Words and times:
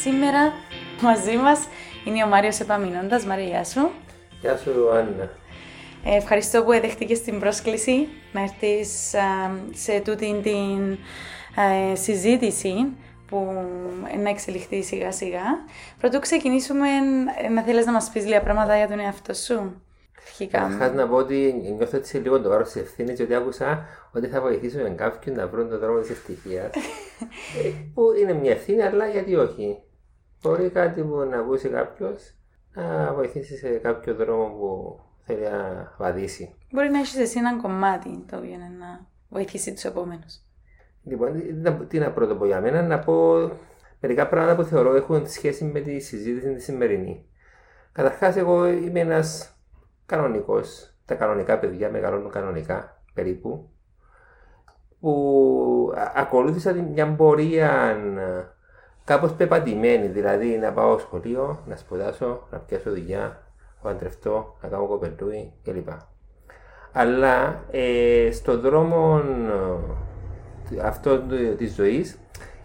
Σήμερα 0.00 0.52
μαζί 1.02 1.36
μας 1.36 1.68
είναι 2.04 2.24
ο 2.24 2.26
Μάριος 2.26 2.60
Επαμεινώντας. 2.60 3.24
Μάρια, 3.24 3.46
γεια 3.46 3.64
σου. 3.64 3.90
Γεια 4.40 4.56
σου, 4.56 4.90
Άννα. 4.90 5.30
Ε, 6.04 6.16
ευχαριστώ 6.16 6.62
που 6.62 6.70
δέχτηκες 6.70 7.22
την 7.22 7.38
πρόσκληση 7.38 8.08
να 8.32 8.40
έρθεις 8.40 9.14
σε 9.72 10.00
τούτη 10.00 10.40
την 10.42 10.98
ε, 11.90 11.94
συζήτηση 11.94 12.72
που 13.26 13.36
να 14.22 14.28
εξελιχθεί 14.28 14.82
σιγά 14.82 15.12
σιγά. 15.12 15.44
Πρωτού 15.98 16.18
ξεκινήσουμε, 16.18 16.88
ε, 17.42 17.48
να 17.48 17.62
θέλεις 17.62 17.86
να 17.86 17.92
μας 17.92 18.10
πεις 18.10 18.24
λίγα 18.24 18.42
πράγματα 18.42 18.76
για 18.76 18.88
τον 18.88 18.98
εαυτό 18.98 19.34
σου. 19.34 19.82
Καταρχάς 20.50 20.92
να 20.92 21.08
πω 21.08 21.16
ότι 21.16 21.54
νιώθω 21.76 21.96
έτσι 21.96 22.16
λίγο 22.16 22.40
το 22.40 22.48
βάρος 22.48 22.70
της 22.70 22.82
ευθύνης, 22.82 23.16
γιατί 23.16 23.34
άκουσα 23.34 23.86
ότι 24.12 24.26
θα 24.26 24.40
βοηθήσουμε 24.40 24.88
κάποιον 24.88 25.36
να 25.36 25.46
βρουν 25.46 25.68
τον 25.68 25.78
δρόμο 25.78 26.00
της 26.00 26.10
ευτυχίας. 26.10 26.70
ε, 27.64 27.70
που 27.94 28.02
είναι 28.20 28.32
μια 28.32 28.50
ευθύνη, 28.50 28.82
αλλά 28.82 29.06
γιατί 29.06 29.36
όχι. 29.36 29.82
Μπορεί 30.42 30.70
κάτι 30.70 31.02
που 31.02 31.16
να 31.16 31.38
ακούσει 31.38 31.68
κάποιος 31.68 32.34
να 32.74 33.12
βοηθήσει 33.14 33.56
σε 33.56 33.68
κάποιο 33.68 34.14
δρόμο 34.14 34.48
που 34.48 35.00
θέλει 35.24 35.42
να 35.42 35.92
βαδίσει. 35.98 36.54
Μπορεί 36.70 36.90
να 36.90 36.98
έχεις 36.98 37.16
εσύ 37.16 37.38
ένα 37.38 37.60
κομμάτι 37.62 38.24
το 38.30 38.36
οποίο 38.36 38.56
να 38.78 39.06
βοηθήσει 39.28 39.72
τους 39.72 39.84
επόμενους. 39.84 40.40
Λοιπόν, 41.02 41.42
τι 41.88 41.98
να 41.98 42.10
πρώτο 42.10 42.36
πω 42.36 42.46
για 42.46 42.60
μένα, 42.60 42.82
να 42.82 42.98
πω 42.98 43.50
μερικά 44.00 44.28
πράγματα 44.28 44.56
που 44.56 44.68
θεωρώ 44.68 44.94
έχουν 44.94 45.28
σχέση 45.28 45.64
με 45.64 45.80
τη 45.80 45.98
συζήτηση 46.00 46.54
τη 46.54 46.62
σημερινή. 46.62 47.26
Καταρχάς, 47.92 48.36
εγώ 48.36 48.66
είμαι 48.66 49.00
ένας 49.00 49.56
κανονικός. 50.06 50.94
Τα 51.04 51.14
κανονικά 51.14 51.58
παιδιά 51.58 51.90
μεγαλώνουν 51.90 52.30
κανονικά 52.30 53.02
περίπου. 53.14 53.70
Που 55.00 55.92
ακολούθησα 56.14 56.72
μια 56.72 57.14
πορεία 57.14 57.96
κάπως 59.08 59.32
πεπατημένη, 59.32 60.06
δηλαδή 60.06 60.58
να 60.58 60.72
πάω 60.72 60.98
σχολείο, 60.98 61.62
να 61.66 61.76
σπουδάσω, 61.76 62.46
να 62.50 62.58
πιάσω 62.58 62.90
δουλειά, 62.90 63.20
να 63.20 63.90
παντρευτώ, 63.90 64.56
να 64.62 64.68
κάνω 64.68 64.86
κοπελούι 64.86 65.52
κλπ. 65.64 65.88
Αλλά 66.92 67.64
ε, 67.70 68.28
στον 68.32 68.60
δρόμο 68.60 69.22
ε, 70.76 70.80
αυτό 70.82 71.22
της 71.56 71.74
ζωής 71.74 72.18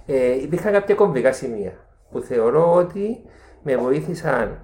ε, 0.05 0.41
υπήρχαν 0.41 0.71
κάποια 0.71 0.95
κομβικά 0.95 1.31
σημεία 1.31 1.73
που 2.11 2.19
θεωρώ 2.19 2.73
ότι 2.73 3.21
με 3.63 3.77
βοήθησαν 3.77 4.61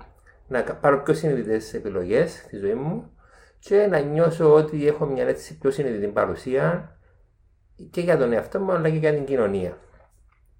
να 0.48 0.64
πάρω 0.64 1.02
πιο 1.02 1.14
συνειδητές 1.14 1.74
επιλογές 1.74 2.32
στη 2.32 2.58
ζωή 2.58 2.74
μου 2.74 3.12
και 3.60 3.88
να 3.90 4.00
νιώσω 4.00 4.54
ότι 4.54 4.88
έχω 4.88 5.06
μια 5.06 5.28
έτσι 5.28 5.58
πιο 5.58 5.72
συνειδητή 5.72 6.08
παρουσία 6.08 6.96
και 7.92 8.02
για 8.02 8.18
τον 8.18 8.34
εαυτό 8.34 8.60
μου 8.60 8.72
αλλά 8.72 8.90
και 8.90 8.98
για 8.98 9.14
την 9.14 9.26
κοινωνία. 9.26 9.78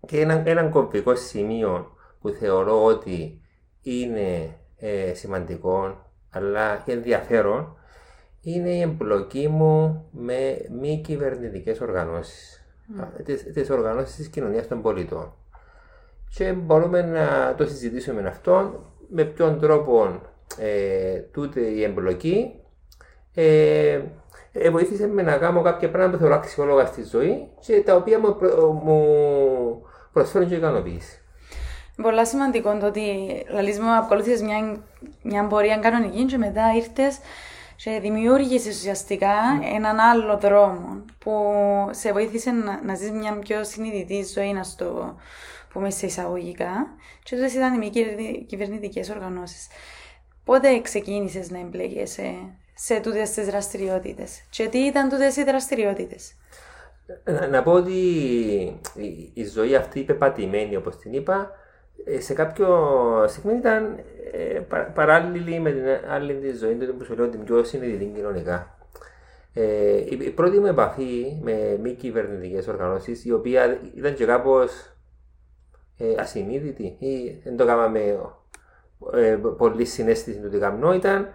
Και 0.06 0.20
ένα, 0.20 0.44
ένα 0.46 0.64
κομβικό 0.64 1.16
σημείο 1.16 1.96
που 2.22 2.30
θεωρώ 2.30 2.84
ότι 2.84 3.42
είναι 3.82 4.58
ε, 4.78 5.14
σημαντικό 5.14 6.08
αλλά 6.30 6.76
και 6.86 6.92
ενδιαφέρον 6.92 7.78
είναι 8.42 8.70
η 8.70 8.82
εμπλοκή 8.82 9.48
μου 9.48 10.06
με 10.12 10.58
μη 10.80 11.02
κυβερνητικές 11.06 11.82
οργανώσεις. 11.82 12.66
Mm. 12.98 13.24
Τις 13.54 13.70
οργανώσεις 13.70 14.16
της 14.16 14.28
κοινωνίας 14.28 14.68
των 14.68 14.82
πολιτών. 14.82 15.34
Και 16.36 16.52
μπορούμε 16.52 17.02
να 17.02 17.56
το 17.56 17.66
συζητήσουμε 17.66 18.22
με 18.22 18.28
αυτό, 18.28 18.84
με 19.10 19.24
ποιον 19.24 19.60
τρόπο 19.60 20.22
ε, 20.58 21.20
τούτη 21.20 21.60
η 21.60 21.84
εμπλοκή 21.84 22.54
ε, 23.34 24.02
ε, 24.52 24.70
βοήθησε 24.70 25.08
με 25.08 25.22
να 25.22 25.38
κάνω 25.38 25.62
κάποια 25.62 25.90
πράγματα 25.90 26.14
που 26.14 26.20
θεωρώ 26.24 26.36
αξιόλογα 26.36 26.86
στη 26.86 27.04
ζωή 27.04 27.48
και 27.60 27.82
τα 27.86 27.96
οποία 27.96 28.20
μου, 28.20 28.38
μου 28.84 29.84
προσφέρουν 30.20 30.50
και 30.50 30.56
ικανοποίηση. 30.56 31.22
Πολλά 32.02 32.26
σημαντικό 32.26 32.78
το 32.78 32.86
ότι 32.86 33.02
λαλείς 33.50 33.80
μου 33.80 33.90
ακολούθησες 33.90 34.42
μια, 34.42 34.84
μια 35.22 35.48
πορεία 35.48 35.78
κανονική 35.78 36.26
και 36.26 36.38
μετά 36.38 36.74
ήρθες 36.76 37.20
και 37.76 38.00
δημιούργησες 38.02 38.78
ουσιαστικά 38.78 39.34
mm. 39.60 39.76
έναν 39.76 40.00
άλλο 40.00 40.38
δρόμο 40.38 41.06
που 41.20 41.34
σε 41.92 42.12
βοήθησε 42.12 42.52
να, 42.52 42.82
να 42.84 42.96
ζεις 42.96 43.12
μια 43.12 43.40
πιο 43.40 43.64
συνειδητή 43.64 44.26
ζωή, 44.34 44.54
να 44.54 44.64
στο 44.64 45.16
πούμε 45.74 45.90
σε 45.90 46.06
εισαγωγικά. 46.06 46.88
Και 47.24 47.36
τότε 47.36 47.52
ήταν 47.52 47.74
οι 47.74 47.78
μη 47.78 47.90
κυβερνητικές 48.46 49.10
οργανώσεις. 49.10 49.68
Πότε 50.44 50.82
ξεκίνησες 50.82 51.50
να 51.50 51.60
εμπλέκεσαι 51.60 52.34
σε 52.74 53.00
τούτες 53.00 53.32
τις 53.32 53.46
δραστηριότητες, 53.46 54.44
και 54.50 54.68
τι 54.68 54.78
ήταν 54.78 55.10
τούτες 55.10 55.36
οι 55.36 55.44
δραστηριότητες; 55.44 56.36
Να, 57.24 57.48
να 57.48 57.64
πω 57.64 57.72
ότι 57.72 57.92
η, 58.94 59.32
η 59.34 59.46
ζωή 59.46 59.76
αυτή 59.76 60.04
πεπατημένη, 60.04 60.76
όπως 60.76 60.98
την 60.98 61.14
είπα, 61.14 61.52
ε, 62.06 62.20
σε 62.20 62.34
κάποιο 62.34 62.68
στιγμή 63.28 63.58
ήταν 63.58 64.00
ε, 64.32 64.60
παράλληλη 64.94 65.60
με 65.60 65.72
την 65.72 65.84
άλλη 66.10 66.34
τη 66.34 66.58
ζωή 66.58 66.76
του 66.76 66.96
που 66.96 67.04
σου 67.04 67.16
λέω 67.16 67.28
την 67.28 67.44
πιο 67.44 67.64
συνειδητή 67.64 68.12
κοινωνικά. 68.16 68.78
Ε, 69.54 69.96
η, 69.96 70.18
η 70.22 70.30
πρώτη 70.30 70.60
μου 70.60 70.66
επαφή 70.66 71.40
με 71.42 71.80
μη 71.82 71.94
κυβερνητικές 71.94 72.68
οργανώσεις, 72.68 73.26
η 73.26 73.32
οποία 73.32 73.80
ήταν 73.96 74.14
και 74.14 74.26
κάπως 74.26 74.94
ε, 75.98 76.16
ασυνείδητη 76.18 76.96
ή 77.00 77.42
δεν 77.44 77.58
το 77.58 77.66
κάναμε 77.66 78.20
ε, 79.14 79.38
πολύ 79.58 79.86
συνέστηση 79.86 80.40
του 80.40 80.50
τι 80.50 80.58
κάνω, 80.58 80.94
ήταν 80.94 81.28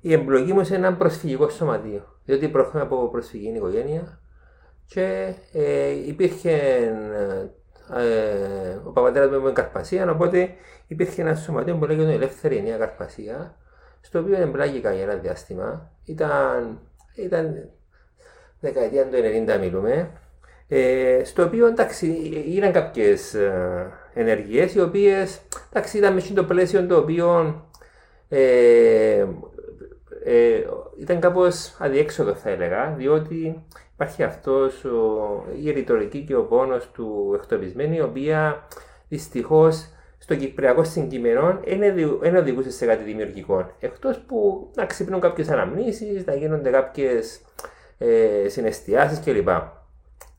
η 0.00 0.12
εμπλοκή 0.12 0.52
μου 0.52 0.64
σε 0.64 0.74
ένα 0.74 0.94
προσφυγικό 0.94 1.48
σωματείο. 1.48 2.02
Διότι 2.24 2.48
προέρχομαι 2.48 2.82
από 2.82 3.08
προσφυγική 3.08 3.56
οικογένεια 3.56 4.20
και 4.88 5.32
ε, 5.52 5.90
υπήρχε 6.06 6.56
ε, 7.96 8.78
ο 8.84 8.90
παπατέρας 8.90 9.28
μου 9.28 9.34
έμεινε 9.34 9.52
Καρπασία, 9.52 10.10
οπότε 10.10 10.54
υπήρχε 10.86 11.22
ένα 11.22 11.34
σωματείο 11.34 11.76
που 11.76 11.84
λέγεται 11.84 12.12
Ελεύθερη 12.12 12.62
Νέα 12.62 12.76
Καρπασία, 12.76 13.54
στο 14.00 14.18
οποίο 14.18 14.40
εμπλάγηκα 14.40 14.92
για 14.92 15.02
ένα 15.02 15.14
διάστημα. 15.14 15.90
Ήταν, 16.04 16.78
ήταν 17.16 17.68
δεκαετία 18.60 19.06
του 19.06 19.16
90 19.56 19.58
μιλούμε. 19.60 20.10
Ε, 20.68 21.20
στο 21.24 21.42
οποίο 21.42 21.66
εντάξει, 21.66 22.32
έγιναν 22.46 22.72
κάποιες 22.72 23.36
ενεργειές 24.14 24.74
οι 24.74 24.80
οποίες 24.80 25.40
ήταν 25.94 26.14
μέσα 26.14 26.26
στο 26.26 26.44
πλαίσιο 26.44 26.86
το 26.86 26.96
οποίο 26.96 27.62
ε, 28.28 29.26
ε, 30.24 30.64
ήταν 30.98 31.20
κάπως 31.20 31.76
αδιέξοδο 31.78 32.34
θα 32.34 32.50
έλεγα, 32.50 32.94
διότι 32.96 33.64
υπάρχει 33.98 34.22
αυτός 34.22 34.84
η 35.62 35.70
ρητορική 35.70 36.24
και 36.24 36.36
ο 36.36 36.42
πόνος 36.42 36.90
του 36.90 37.32
εκτοπισμένου, 37.34 37.94
η 37.94 38.00
οποία 38.00 38.66
δυστυχώς 39.08 39.88
στο 40.18 40.36
κυπριακό 40.36 40.84
συγκείμενο 40.84 41.60
δεν 42.20 42.36
οδηγούσε 42.36 42.70
σε 42.70 42.86
κάτι 42.86 43.04
δημιουργικό. 43.04 43.70
Εκτός 43.80 44.18
που 44.18 44.70
να 44.74 44.86
ξυπνούν 44.86 45.20
κάποιες 45.20 45.48
αναμνήσεις, 45.48 46.26
να 46.26 46.34
γίνονται 46.34 46.70
κάποιες 46.70 47.40
ε, 47.98 48.48
συναισθιάσεις 48.48 49.20
κλπ. 49.20 49.48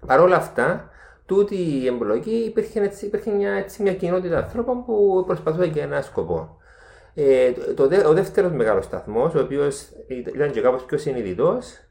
Παρ' 0.05 0.19
όλα 0.19 0.35
αυτά, 0.35 0.89
τούτη 1.25 1.55
η 1.55 1.87
εμπλοκή 1.87 2.35
υπήρχε, 2.35 2.81
έτσι, 2.81 3.05
υπήρχε 3.05 3.31
μια, 3.31 3.51
έτσι, 3.51 3.81
μια 3.81 3.93
κοινότητα 3.93 4.37
ανθρώπων 4.37 4.85
που 4.85 5.23
προσπαθούσαν 5.27 5.71
για 5.71 5.83
ένα 5.83 6.01
σκοπό. 6.01 6.57
Ε, 7.13 7.51
το, 7.51 7.83
ο 8.07 8.13
δεύτερος 8.13 8.51
μεγάλος 8.51 8.85
σταθμός, 8.85 9.35
ο 9.35 9.39
οποίος 9.39 9.89
ήταν 10.07 10.51
και 10.51 10.61
κάπως 10.61 10.83
πιο 10.83 10.97
συνειδητός, 10.97 11.88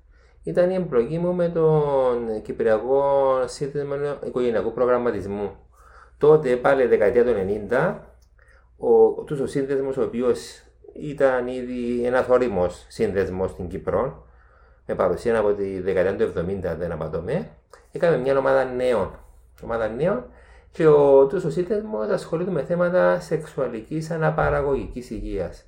ήταν 0.48 0.70
η 0.70 0.74
εμπλοκή 0.74 1.18
μου 1.18 1.34
με 1.34 1.48
τον 1.48 2.42
Κυπριακό 2.42 3.02
Σύνδεσμο 3.44 3.94
Οικογενειακού 4.26 4.72
Προγραμματισμού. 4.72 5.50
Τότε, 6.18 6.56
πάλι 6.56 6.86
δεκαετία 6.86 7.24
του 7.24 7.32
90, 7.70 7.94
ο, 8.78 8.88
ο 9.42 9.46
σύνδεσμος, 9.46 9.96
ο 9.96 10.02
οποίος 10.02 10.62
ήταν 10.92 11.46
ήδη 11.46 12.04
ένας 12.04 12.28
όριμος 12.28 12.84
σύνδεσμος 12.88 13.50
στην 13.50 13.68
Κύπρο, 13.68 14.26
με 14.86 14.94
παρουσία 14.94 15.38
από 15.38 15.52
τη 15.52 15.80
δεκαετία 15.80 16.26
του 16.26 16.32
70, 16.38 16.76
δεν 16.78 16.92
απαντώμε, 16.92 17.48
έκαμε 17.92 18.16
μια 18.16 18.38
ομάδα 18.38 18.64
νέων. 18.64 19.10
Ομάδα 19.62 19.88
νέων 19.88 20.24
και 20.72 20.86
ο 20.86 21.26
τόσο 21.26 21.50
σύνθεσμο 21.50 21.98
ασχολείται 21.98 22.50
με 22.50 22.62
θέματα 22.62 23.20
σεξουαλικής 23.20 24.10
αναπαραγωγικής 24.10 25.10
υγείας. 25.10 25.64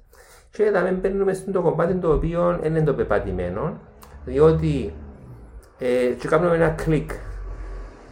Και 0.50 0.64
εδώ 0.64 0.90
μπαίνουμε 0.92 1.32
στο 1.32 1.62
κομμάτι 1.62 1.94
το 1.94 2.12
οποίο 2.12 2.60
είναι 2.64 2.82
το 2.82 2.94
πεπατημένο, 2.94 3.80
διότι 4.24 4.94
ε, 5.78 6.14
και 6.18 6.28
κάνουμε 6.28 6.54
ένα 6.54 6.68
κλικ. 6.68 7.10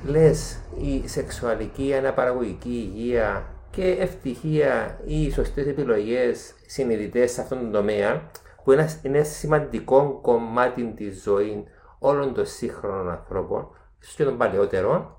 Λες 0.04 0.62
η 0.80 1.08
σεξουαλική 1.08 1.94
αναπαραγωγική 1.94 2.68
υγεία 2.68 3.46
και 3.70 3.90
ευτυχία 3.90 5.00
ή 5.04 5.22
οι 5.22 5.30
σωστές 5.30 5.66
επιλογές 5.66 6.54
συνειδητές 6.66 7.30
σε 7.32 7.40
αυτόν 7.40 7.58
τον 7.58 7.72
τομέα, 7.72 8.30
που 8.64 8.72
είναι 8.72 8.88
ένα 9.02 9.24
σημαντικό 9.24 10.18
κομμάτι 10.22 10.92
της 10.96 11.22
ζωής 11.22 11.62
όλων 11.98 12.34
των 12.34 12.46
σύγχρονων 12.46 13.10
ανθρώπων, 13.10 13.68
ίσως 14.00 14.14
και 14.14 14.24
των 14.24 14.36
παλαιότερων, 14.38 15.16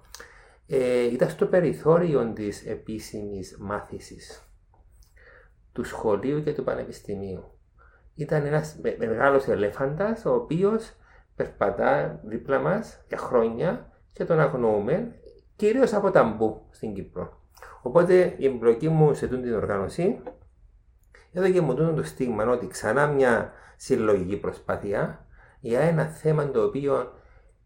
ε, 0.67 1.03
ήταν 1.03 1.29
στο 1.29 1.45
περιθώριο 1.45 2.31
της 2.35 2.65
επίσημης 2.65 3.57
μάθησης 3.59 4.43
του 5.73 5.83
σχολείου 5.83 6.43
και 6.43 6.53
του 6.53 6.63
πανεπιστημίου. 6.63 7.43
Ήταν 8.19 8.45
ένας 8.45 8.77
μεγάλος 8.97 9.47
ελέφαντας 9.47 10.25
ο 10.25 10.33
οποίος 10.33 10.93
περπατά 11.35 12.19
δίπλα 12.23 12.59
μας 12.59 13.03
για 13.07 13.17
χρόνια 13.17 13.91
και 14.13 14.25
τον 14.25 14.39
αγνοούμε 14.39 15.15
κυρίως 15.55 15.93
από 15.93 16.11
ταμπού 16.11 16.61
στην 16.69 16.93
Κύπρο. 16.93 17.41
Οπότε 17.81 18.33
η 18.37 18.45
εμπλοκή 18.45 18.89
μου 18.89 19.13
σε 19.13 19.27
τούτη 19.27 19.41
την 19.41 19.55
οργάνωση 19.55 20.21
έδωκε 21.33 21.61
μου 21.61 21.73
το 21.75 22.03
στίγμα 22.03 22.47
ότι 22.47 22.67
ξανά 22.67 23.07
μια 23.07 23.51
συλλογική 23.75 24.37
προσπάθεια 24.37 25.25
για 25.59 25.79
ένα 25.79 26.05
θέμα 26.05 26.51
το 26.51 26.63
οποίο 26.63 27.13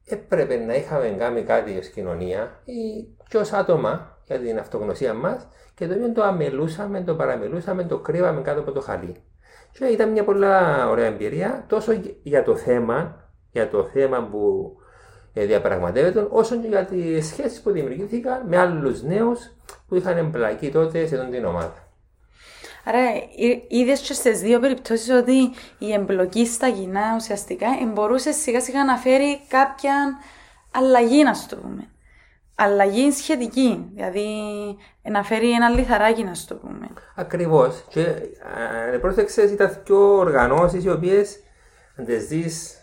έπρεπε 0.06 0.56
να 0.56 0.74
είχαμε 0.74 1.10
κάνει 1.10 1.44
κάτι 1.44 1.78
ως 1.78 1.88
κοινωνία 1.88 2.62
ή 2.64 3.08
και 3.28 3.38
ως 3.38 3.52
άτομα 3.52 4.18
για 4.26 4.40
την 4.40 4.60
αυτογνωσία 4.60 5.14
μας 5.14 5.48
και 5.74 5.88
το 5.88 5.94
οποίο 5.94 6.12
το 6.12 6.24
αμελούσαμε, 6.24 7.04
το 7.04 7.16
παραμελούσαμε, 7.16 7.84
το 7.84 8.00
κρύβαμε 8.00 8.42
κάτω 8.42 8.60
από 8.60 8.72
το 8.72 8.82
χαλί. 8.82 9.16
Και 9.78 9.86
ήταν 9.86 10.10
μια 10.12 10.24
πολύ 10.24 10.46
ωραία 10.90 11.06
εμπειρία 11.06 11.66
τόσο 11.68 11.92
για 12.24 12.44
το 12.44 12.56
θέμα, 12.56 13.30
για 13.52 13.70
το 13.70 13.84
θέμα 13.84 14.28
που 14.32 14.72
ε, 15.34 15.46
διαπραγματεύεται, 15.46 16.28
όσο 16.30 16.56
και 16.56 16.68
για 16.68 16.86
τις 16.86 17.28
σχέσεις 17.28 17.62
που 17.62 17.72
δημιουργήθηκαν 17.72 18.48
με 18.48 18.58
άλλους 18.58 19.04
νέους 19.04 19.40
που 19.88 19.96
είχαν 19.96 20.18
εμπλακεί 20.18 20.72
τότε 20.72 21.08
σε 21.08 21.16
αυτήν 21.16 21.32
την 21.32 21.46
ομάδα. 21.46 21.88
Άρα, 22.86 23.00
είδες 23.68 24.00
και 24.00 24.14
στις 24.14 24.40
δύο 24.40 24.60
περιπτώσεις 24.60 25.10
ότι 25.10 25.52
η 25.78 25.94
εμπλοκή 25.94 26.46
στα 26.46 26.70
κοινά 26.70 27.16
ουσιαστικά 27.16 27.68
μπορούσε 27.94 28.32
σιγά 28.32 28.62
σιγά 28.62 28.84
να 28.84 28.98
φέρει 28.98 29.42
κάποια 29.48 29.94
αλλαγή, 30.72 31.24
να 31.24 31.32
το 31.50 31.56
πούμε. 31.56 31.88
Αλλαγή 32.56 33.12
σχετική, 33.12 33.92
δηλαδή 33.94 34.28
να 35.02 35.24
φέρει 35.24 35.52
ένα 35.52 35.70
λιθαράκι, 35.70 36.24
να 36.24 36.32
το 36.48 36.56
πούμε. 36.56 36.88
Ακριβώς. 37.16 37.86
Και 37.90 38.02
ε, 38.94 38.98
πρόσεξες, 38.98 39.52
ήταν 39.52 39.78
δύο 39.86 40.18
οργανώσεις 40.18 40.84
οι 40.84 40.90
οποίες, 40.90 41.40
αν 41.98 42.06
τις 42.06 42.28
δεις 42.28 42.78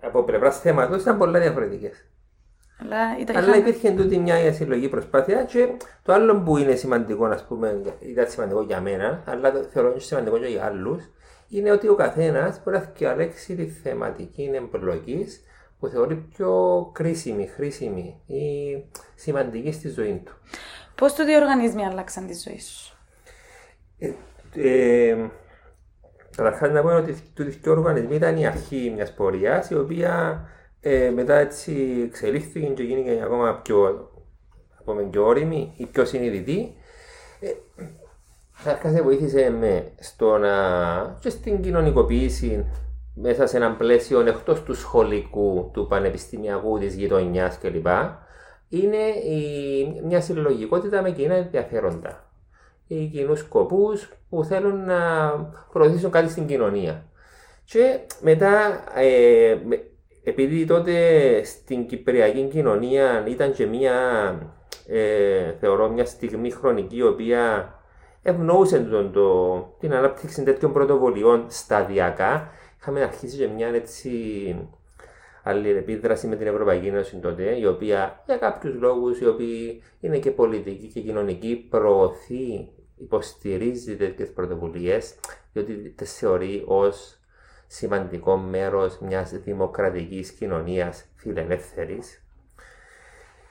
από 0.00 0.22
πλευράς 0.22 0.60
θέματος, 0.60 1.02
ήταν 1.02 1.18
πολλά 1.18 1.40
διαφορετικές. 1.40 2.06
Αλλά, 2.80 3.38
Αλλά 3.38 3.56
υπήρχε 3.56 3.90
τούτη 3.90 4.18
μια 4.18 4.52
συλλογική 4.52 4.88
προσπάθεια 4.88 5.44
και 5.44 5.68
το 6.02 6.12
άλλο 6.12 6.36
που 6.36 6.56
είναι 6.56 6.74
σημαντικό, 6.74 7.24
ας 7.24 7.46
πούμε, 7.46 7.80
ήταν 8.00 8.26
σημαντικό 8.28 8.62
για 8.62 8.80
μένα, 8.80 9.22
αλλά 9.26 9.52
θεωρώ 9.72 9.88
ότι 9.88 10.00
σημαντικό 10.00 10.38
και 10.38 10.46
για 10.46 10.64
άλλους, 10.64 11.02
είναι 11.48 11.70
ότι 11.70 11.88
ο 11.88 11.94
καθένας 11.94 12.60
μπορεί 12.64 12.76
να 12.76 12.92
διαλέξει 12.96 13.54
τη 13.54 13.66
θεματική 13.66 14.50
εμπλοκής 14.54 15.40
που 15.82 15.88
θεωρεί 15.88 16.14
πιο 16.14 16.90
κρίσιμη, 16.92 17.46
χρήσιμη 17.46 18.20
ή 18.26 18.44
σημαντική 19.14 19.72
στη 19.72 19.88
ζωή 19.88 20.22
του. 20.24 20.32
Πώς 20.94 21.14
το 21.14 21.22
οι 21.22 21.36
οργανισμοί 21.36 21.84
άλλαξαν 21.86 22.26
τη 22.26 22.34
ζωή 22.34 22.60
σου, 22.60 22.96
ε, 23.98 24.12
ε, 24.54 25.16
Καταρχάς 26.36 26.70
να 26.70 26.82
πω 26.82 26.96
ότι 26.96 27.14
το 27.34 27.44
οι 27.44 27.68
οργανισμοί 27.68 28.14
ήταν 28.14 28.36
η 28.36 28.46
αρχή 28.46 28.92
μιας 28.94 29.14
πορείας 29.14 29.70
η 29.70 29.74
οποία 29.74 30.44
ε, 30.80 31.10
μετά 31.10 31.34
έτσι 31.34 32.02
εξελίχθηκε 32.06 32.66
και 32.66 32.82
γίνηκε 32.82 33.20
ακόμα 33.24 33.54
πιο, 33.54 34.10
πούμε, 34.84 35.02
πιο 35.02 35.26
όρημη 35.26 35.72
ή 35.76 35.86
πιο 35.86 36.04
συνειδητή. 36.04 36.74
Ε, 37.40 37.48
Καταρχάς 38.64 39.02
βοήθησε 39.02 39.50
με 39.50 39.92
στο 40.00 40.38
να 40.38 40.50
και 41.20 41.30
στην 41.30 41.62
κοινωνικοποίηση 41.62 42.66
μέσα 43.14 43.46
σε 43.46 43.56
ένα 43.56 43.72
πλαίσιο 43.76 44.20
εκτός 44.20 44.62
του 44.62 44.74
σχολικού, 44.74 45.70
του 45.72 45.86
πανεπιστημιακού, 45.86 46.78
της 46.78 46.94
γειτονιάς 46.94 47.58
κλπ. 47.58 47.86
Είναι 48.68 49.06
η, 49.06 50.00
μια 50.04 50.20
συλλογικότητα 50.20 51.02
με 51.02 51.10
κοινά 51.10 51.34
ενδιαφέροντα. 51.34 52.30
Οι 52.86 53.06
κοινούς 53.06 53.38
σκοπούς 53.38 54.08
που 54.28 54.44
θέλουν 54.44 54.84
να 54.84 55.30
προωθήσουν 55.72 56.10
κάτι 56.10 56.30
στην 56.30 56.46
κοινωνία. 56.46 57.04
Και 57.64 57.98
μετά, 58.20 58.82
ε, 58.94 59.56
επειδή 60.24 60.64
τότε 60.64 60.94
στην 61.44 61.86
Κυπριακή 61.86 62.42
κοινωνία 62.42 63.24
ήταν 63.28 63.52
και 63.52 63.66
μια, 63.66 63.94
ε, 64.86 65.52
θεωρώ, 65.60 65.88
μια 65.88 66.04
στιγμή 66.04 66.50
χρονική 66.50 66.96
η 66.96 67.02
οποία 67.02 67.74
ευνοούσε 68.22 68.78
τον, 68.78 69.12
το, 69.12 69.56
την 69.80 69.94
ανάπτυξη 69.94 70.42
τέτοιων 70.42 70.72
πρωτοβολιών 70.72 71.44
σταδιακά, 71.48 72.50
είχαμε 72.82 73.02
αρχίσει 73.02 73.36
και 73.36 73.48
μια 73.48 73.68
έτσι 73.68 74.56
αλληλεπίδραση 75.42 76.26
με 76.26 76.36
την 76.36 76.46
Ευρωπαϊκή 76.46 76.86
Ένωση 76.86 77.16
τότε, 77.16 77.58
η 77.58 77.66
οποία 77.66 78.22
για 78.26 78.36
κάποιους 78.36 78.74
λόγους, 78.74 79.20
οι 79.20 79.26
οποίοι 79.26 79.82
είναι 80.00 80.18
και 80.18 80.30
πολιτικοί 80.30 80.86
και 80.86 81.00
κοινωνικοί, 81.00 81.66
προωθεί, 81.70 82.68
υποστηρίζει 82.98 83.96
τέτοιες 83.96 84.32
πρωτοβουλίες, 84.32 85.14
διότι 85.52 85.74
τις 85.74 86.16
θεωρεί 86.16 86.62
ως 86.66 87.18
σημαντικό 87.66 88.36
μέρος 88.36 88.98
μιας 88.98 89.30
δημοκρατικής 89.30 90.30
κοινωνίας 90.30 91.04
φιλελεύθερης. 91.16 92.24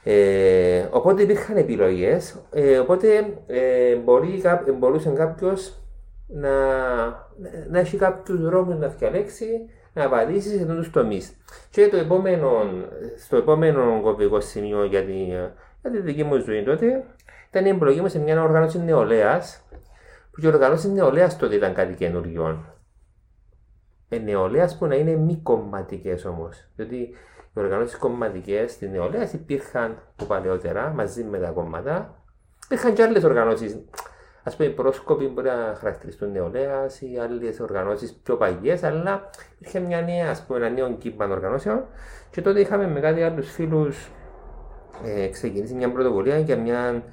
Ε, 0.03 0.87
οπότε 0.91 1.21
υπήρχαν 1.21 1.57
επιλογές, 1.57 2.41
ε, 2.51 2.77
οπότε 2.77 3.37
ε, 3.47 3.95
μπορεί, 3.95 4.41
μπορούσε 4.77 5.09
κάποιος 5.09 5.80
να, 6.33 6.49
να 7.69 7.79
έχει 7.79 7.97
κάποιους 7.97 8.41
δρόμους 8.41 8.77
να 8.77 8.87
διαλέξει 8.87 9.69
να 9.93 10.05
απαντήσει 10.05 10.57
σε 10.57 10.61
αυτού 10.61 10.81
του 10.81 10.89
τομείς. 10.89 11.37
Και 11.69 11.87
το 11.87 11.97
επόμενο, 11.97 12.49
στο 13.17 13.37
επόμενο 13.37 13.99
κοπικό 14.01 14.39
σημείο 14.39 14.85
για 14.85 15.03
τη, 15.03 15.13
για 15.81 15.91
τη 15.91 16.01
δική 16.01 16.23
μου 16.23 16.39
ζωή 16.39 16.63
τότε 16.63 17.03
ήταν 17.49 17.65
η 17.65 17.69
εμπλοκή 17.69 18.01
μου 18.01 18.07
σε 18.07 18.19
μια 18.19 18.43
οργάνωση 18.43 18.79
νεολαίας. 18.79 19.61
Που 20.31 20.41
η 20.41 20.47
οργάνωση 20.47 20.91
νεολαίας 20.91 21.37
τότε 21.37 21.55
ήταν 21.55 21.73
κάτι 21.73 21.93
καινούριο 21.93 22.71
με 24.11 24.17
νεολαίας 24.17 24.77
που 24.77 24.85
να 24.85 24.95
είναι 24.95 25.15
μη 25.15 25.39
κομματικές 25.43 26.25
όμως. 26.25 26.67
Διότι 26.75 26.95
οι 26.95 27.59
οργανώσεις 27.59 27.97
κομματικές 27.97 28.71
στη 28.71 28.89
νεολαία 28.89 29.29
υπήρχαν 29.33 29.97
από 30.11 30.25
παλαιότερα 30.25 30.89
μαζί 30.89 31.23
με 31.23 31.39
τα 31.39 31.49
κόμματα. 31.49 32.15
Υπήρχαν 32.65 32.93
και 32.93 33.03
άλλες 33.03 33.23
οργανώσεις. 33.23 33.77
Α 34.43 34.55
πούμε, 34.55 34.69
οι 34.69 34.71
πρόσκοποι 34.71 35.25
μπορεί 35.25 35.47
να 35.47 35.75
χαρακτηριστούν 35.79 36.31
νεολαίας 36.31 37.01
ή 37.01 37.17
άλλες 37.21 37.59
οργανώσεις 37.59 38.13
πιο 38.13 38.37
παγιές, 38.37 38.83
αλλά 38.83 39.29
υπήρχε 39.55 39.79
μια 39.79 40.01
νέα, 40.01 40.29
ας 40.29 40.43
πούμε, 40.45 40.59
ένα 40.59 40.69
νέο 40.69 40.91
κύμα 40.91 41.25
οργανώσεων. 41.25 41.85
Και 42.31 42.41
τότε 42.41 42.59
είχαμε 42.59 42.87
με 42.87 42.99
κάτι 42.99 43.21
άλλους 43.21 43.51
φίλους 43.51 44.11
ε, 45.05 45.27
ξεκινήσει 45.27 45.73
μια 45.73 45.91
πρωτοβουλία 45.91 46.37
για 46.37 46.57
μια 46.57 47.03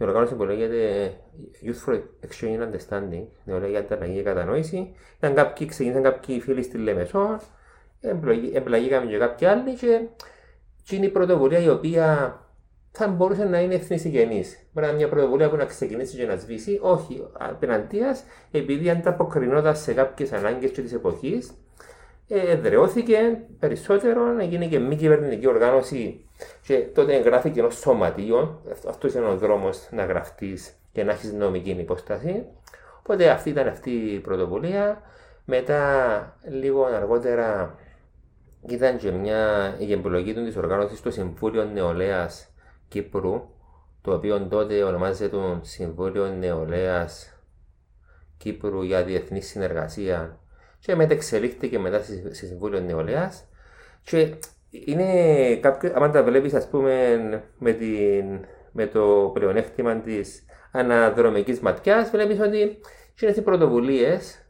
η 0.00 0.04
οργάνωση 0.04 0.34
που 0.34 0.44
λέγεται 0.44 1.12
Youth 1.64 1.90
for 1.90 1.94
Exchange 1.96 2.60
Understanding, 2.60 3.24
νεολαία 3.44 3.68
για 3.68 3.78
ανταλλαγή 3.78 4.14
και 4.14 4.22
κατανόηση. 4.22 4.94
Ήταν 5.18 5.34
κάποιοι, 5.34 5.66
ξεκίνησαν 5.66 6.02
κάποιοι 6.02 6.40
φίλοι 6.40 6.62
στη 6.62 6.78
Λεμεσό, 6.78 7.40
εμπλαγήκαμε 8.52 9.06
και 9.06 9.18
κάποιοι 9.18 9.46
άλλοι 9.46 9.74
και 9.74 10.96
είναι 10.96 11.06
η 11.06 11.08
πρωτοβουλία 11.08 11.58
η 11.58 11.68
οποία 11.68 12.38
θα 12.98 13.08
μπορούσε 13.08 13.44
να 13.44 13.60
είναι 13.60 13.74
εθνική 13.74 14.08
Μπορεί 14.72 14.86
να 14.86 14.86
είναι 14.86 14.96
μια 14.96 15.08
πρωτοβουλία 15.08 15.50
που 15.50 15.56
να 15.56 15.64
ξεκινήσει 15.64 16.16
και 16.16 16.26
να 16.26 16.36
σβήσει, 16.36 16.78
όχι 16.82 17.26
απέναντίας, 17.32 18.24
επειδή 18.50 18.90
ανταποκρινόταν 18.90 19.76
σε 19.76 19.92
κάποιες 19.92 20.32
ανάγκες 20.32 20.72
της 20.72 20.92
εποχής, 20.92 21.52
εδραιώθηκε 22.28 23.38
περισσότερο, 23.58 24.24
να 24.24 24.42
γίνει 24.42 24.68
και 24.68 24.78
μη 24.78 24.96
κυβερνητική 24.96 25.46
οργάνωση 25.46 26.24
και 26.66 26.78
τότε 26.78 27.14
εγγράφηκε 27.14 27.62
ω 27.62 27.70
σωματείο. 27.70 28.62
Αυτό 28.88 29.08
είναι 29.08 29.26
ο 29.26 29.36
δρόμος 29.36 29.88
να 29.90 30.04
γραφτείς 30.04 30.74
και 30.92 31.04
να 31.04 31.12
έχεις 31.12 31.32
νομική 31.32 31.70
υπόσταση. 31.70 32.44
Οπότε 32.98 33.30
αυτή 33.30 33.50
ήταν 33.50 33.68
αυτή 33.68 33.90
η 33.90 34.18
πρωτοβουλία. 34.18 35.02
Μετά, 35.44 36.36
λίγο 36.48 36.84
αργότερα, 36.84 37.78
ήταν 38.68 38.96
και 38.96 39.10
μια 39.10 39.74
η 39.78 39.92
εμπλοκή 39.92 40.34
του 40.34 40.44
της 40.44 40.56
οργάνωσης 40.56 40.98
στο 40.98 41.10
Συμβούλιο 41.10 41.64
Νεολαίας 41.64 42.52
Κύπρου, 42.88 43.48
το 44.02 44.12
οποίο 44.12 44.46
τότε 44.46 44.82
ονομάζεται 44.82 45.36
το 45.36 45.60
Συμβούλιο 45.62 46.26
Νεολαίας 46.26 47.32
Κύπρου 48.36 48.82
για 48.82 49.04
Διεθνή 49.04 49.40
Συνεργασία 49.40 50.38
και 50.78 50.94
μετεξελίχθηκε 50.94 51.78
μετά 51.78 52.02
στη 52.02 52.34
Συμβούλιο 52.34 52.80
Νεολαίας. 52.80 53.44
Και 54.02 54.34
είναι 54.70 55.56
κάποιο, 55.56 55.92
άμα 55.94 56.10
τα 56.10 56.22
βλέπεις, 56.22 56.54
ας 56.54 56.68
πούμε, 56.68 57.16
με, 57.58 57.72
την, 57.72 58.46
με 58.72 58.86
το 58.86 59.30
πλεονέκτημα 59.34 59.96
της 59.96 60.44
αναδρομικής 60.72 61.60
ματιάς, 61.60 62.10
βλέπεις 62.10 62.40
ότι 62.40 62.58
είναι 63.20 63.34
οι 63.36 63.40
πρωτοβουλίες 63.40 64.42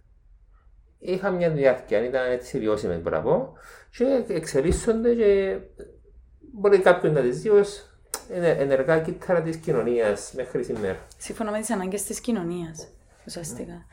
είχαν 0.98 1.34
μια 1.34 1.50
διάρκεια, 1.50 2.04
ήταν 2.04 2.30
έτσι 2.30 2.58
βιώσιμες, 2.58 3.00
μπράβο, 3.00 3.52
και 3.90 4.34
εξελίσσονται 4.34 5.14
και 5.14 5.58
μπορεί 6.52 6.78
κάποιον 6.78 7.12
να 7.12 7.20
τις 7.20 7.40
δει 7.40 7.48
ως 7.48 7.87
ενεργά 8.30 8.98
κύτταρα 8.98 9.42
της 9.42 9.56
κοινωνίας 9.56 10.32
μέχρι 10.36 10.64
σήμερα. 10.64 10.98
Σύμφωνα 11.18 11.50
με 11.50 11.60
τις 11.60 11.70
ανάγκες 11.70 12.02
της 12.02 12.20
κοινωνίας, 12.20 12.88
ουσιαστικά. 13.26 13.86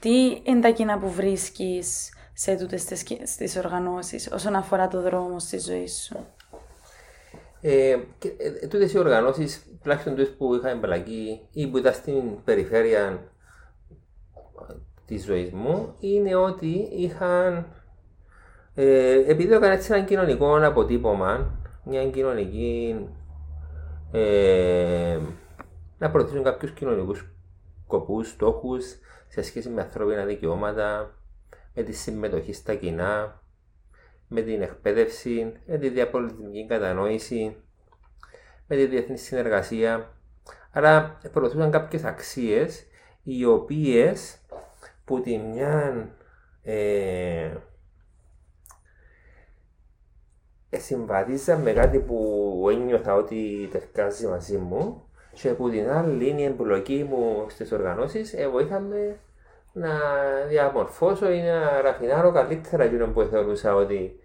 Τι 0.00 0.40
είναι 0.42 0.60
τα 0.60 0.70
κοινά 0.70 0.98
που 0.98 1.10
βρίσκεις 1.10 2.12
σε 2.32 2.56
τούτες 2.56 2.84
τις 3.36 3.56
οργανώσεις 3.56 4.30
όσον 4.32 4.54
αφορά 4.54 4.88
το 4.88 5.00
δρόμο 5.02 5.38
στη 5.38 5.58
ζωή 5.58 5.88
σου; 5.88 6.16
Ε, 7.60 7.90
ε, 7.90 8.66
τούτες 8.68 8.92
οι 8.92 8.98
οργανώσεις, 8.98 9.66
τουλάχιστον 9.82 10.14
τούτες 10.14 10.34
που 10.34 10.54
είχα 10.54 10.68
εμπλακεί 10.68 11.40
ή 11.52 11.66
που 11.66 11.78
ήταν 11.78 11.92
στην 11.92 12.22
περιφέρεια 12.44 13.22
της 15.06 15.24
ζωής 15.24 15.50
μου, 15.50 15.94
είναι 16.00 16.34
ότι 16.34 16.88
είχαν. 16.92 17.66
Ε, 18.74 19.30
επειδή 19.30 19.54
έκανα 19.54 19.72
έτσι 19.72 19.92
ένα 19.92 20.04
κοινωνικό 20.04 20.66
αποτύπωμα, 20.66 21.58
μια 21.84 22.10
κοινωνική 22.10 22.96
ε, 24.12 25.18
να 25.98 26.10
προωθήσουν 26.10 26.42
κάποιους 26.42 26.70
κοινωνικούς 26.72 27.26
σκοπούς, 27.84 28.28
στόχους 28.28 28.84
σε 29.28 29.42
σχέση 29.42 29.68
με 29.68 29.80
ανθρώπινα 29.82 30.24
δικαιώματα, 30.24 31.14
με 31.74 31.82
τη 31.82 31.92
συμμετοχή 31.92 32.52
στα 32.52 32.74
κοινά, 32.74 33.42
με 34.28 34.40
την 34.40 34.62
εκπαίδευση, 34.62 35.52
με 35.66 35.78
τη 35.78 35.88
διαπολιτισμική 35.88 36.66
κατανόηση, 36.66 37.56
με 38.66 38.76
τη 38.76 38.86
διεθνή 38.86 39.18
συνεργασία. 39.18 40.12
Άρα 40.70 41.18
προωθούσαν 41.32 41.70
κάποιες 41.70 42.04
αξίες 42.04 42.86
οι 43.22 43.44
οποίες 43.44 44.38
που 45.04 45.20
τη 45.20 45.38
μια 45.38 46.08
ε, 46.62 47.50
συμβαδίζαν 50.78 51.60
με 51.60 51.72
κάτι 51.72 51.98
που 51.98 52.66
ένιωθα 52.70 53.14
ότι 53.14 53.68
τερκάζει 53.72 54.26
μαζί 54.26 54.56
μου 54.56 55.02
και 55.32 55.48
που 55.48 55.70
την 55.70 55.90
άλλη 55.90 56.34
η 56.38 56.42
εμπλοκή 56.44 57.06
μου 57.10 57.46
στις 57.48 57.72
οργανώσεις 57.72 58.32
ε, 58.32 58.48
βοήθαμε 58.48 59.16
να 59.72 59.90
διαμορφώσω 60.48 61.32
ή 61.32 61.40
να 61.40 61.80
ραφινάρω 61.80 62.32
καλύτερα 62.32 62.84
εκείνο 62.84 63.06
που 63.06 63.22
θεωρούσα 63.22 63.74
ότι 63.74 64.20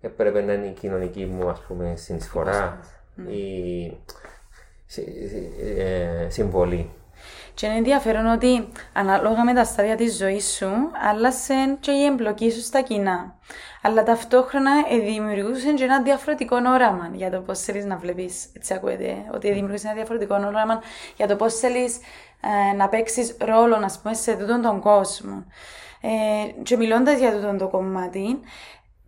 έπρεπε 0.00 0.40
να 0.40 0.52
είναι 0.52 0.66
η 0.66 0.72
κοινωνική 0.72 1.24
μου 1.24 1.48
ας 1.48 1.60
πούμε 1.60 1.96
συνεισφορά 1.96 2.80
ή 3.28 3.86
ε, 5.60 6.28
συμβολή. 6.28 6.90
Και 7.58 7.66
είναι 7.66 7.76
ενδιαφέρον 7.76 8.26
ότι 8.26 8.68
ανάλογα 8.92 9.44
με 9.44 9.54
τα 9.54 9.64
στάδια 9.64 9.96
της 9.96 10.16
ζωής 10.16 10.54
σου, 10.56 10.70
άλλασε 11.10 11.76
και 11.80 11.90
η 11.90 12.04
εμπλοκή 12.04 12.50
σου 12.50 12.60
στα 12.60 12.80
κοινά. 12.80 13.34
Αλλά 13.82 14.02
ταυτόχρονα 14.02 14.70
δημιουργούσε 15.04 15.72
και 15.72 15.84
ένα 15.84 16.02
διαφορετικό 16.02 16.56
όραμα 16.56 17.10
για 17.12 17.30
το 17.30 17.40
πώς 17.40 17.60
θέλεις 17.60 17.84
να 17.84 17.96
βλέπεις. 17.96 18.48
Έτσι 18.56 18.74
ακούετε, 18.74 19.16
ότι 19.34 19.52
δημιουργούσε 19.52 19.86
ένα 19.86 19.96
διαφορετικό 19.96 20.34
όραμα 20.34 20.82
για 21.16 21.26
το 21.26 21.36
πώς 21.36 21.54
θέλεις 21.54 21.98
ε, 22.70 22.76
να 22.76 22.88
παίξεις 22.88 23.36
ρόλο, 23.40 23.80
ας 23.84 24.00
πούμε, 24.02 24.14
σε 24.14 24.34
τούτον 24.36 24.62
τον 24.62 24.80
κόσμο. 24.80 25.44
Ε, 26.00 26.62
και 26.62 26.76
μιλώντας 26.76 27.18
για 27.18 27.32
τούτον 27.32 27.58
το 27.58 27.68
κομμάτι, 27.68 28.40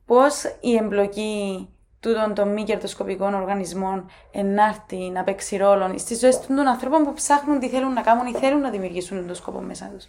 πώς 0.06 0.44
η 0.60 0.76
εμπλοκή 0.76 1.68
τούτων 2.00 2.34
των 2.34 2.52
μη 2.52 2.64
κερδοσκοπικών 2.64 3.34
οργανισμών 3.34 4.10
ενάρτη 4.30 4.96
να 4.96 5.24
παίξει 5.24 5.56
ρόλο 5.56 5.94
στις 5.98 6.18
ζωές 6.18 6.46
των 6.46 6.58
ανθρώπων 6.58 7.04
που 7.04 7.12
ψάχνουν 7.12 7.58
τι 7.58 7.68
θέλουν 7.68 7.92
να 7.92 8.00
κάνουν 8.00 8.26
ή 8.26 8.34
θέλουν 8.34 8.60
να 8.60 8.70
δημιουργήσουν 8.70 9.26
τον 9.26 9.34
σκοπό 9.34 9.60
μέσα 9.60 9.90
τους. 9.94 10.04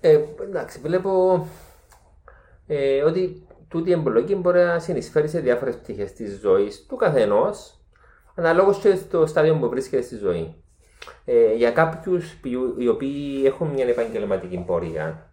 Ε, 0.00 0.20
εντάξει, 0.42 0.78
βλέπω 0.78 1.46
ε, 2.66 3.02
ότι 3.02 3.46
τούτη 3.68 3.90
η 3.90 3.92
εμπλοκή 3.92 4.34
μπορεί 4.34 4.58
να 4.58 4.78
συνεισφέρει 4.78 5.28
σε 5.28 5.40
διάφορες 5.40 5.76
πτυχές 5.76 6.12
της 6.12 6.38
ζωής 6.40 6.86
του 6.88 6.96
καθενός, 6.96 7.80
αναλόγως 8.34 8.78
και 8.78 8.94
στο 8.94 9.26
στάδιο 9.26 9.56
που 9.56 9.68
βρίσκεται 9.68 10.02
στη 10.02 10.16
ζωή. 10.16 10.54
Ε, 11.24 11.54
για 11.54 11.70
κάποιους 11.70 12.36
οι 12.78 12.88
οποίοι 12.88 13.42
έχουν 13.44 13.68
μια 13.68 13.86
επαγγελματική 13.86 14.64
πορεία, 14.66 15.31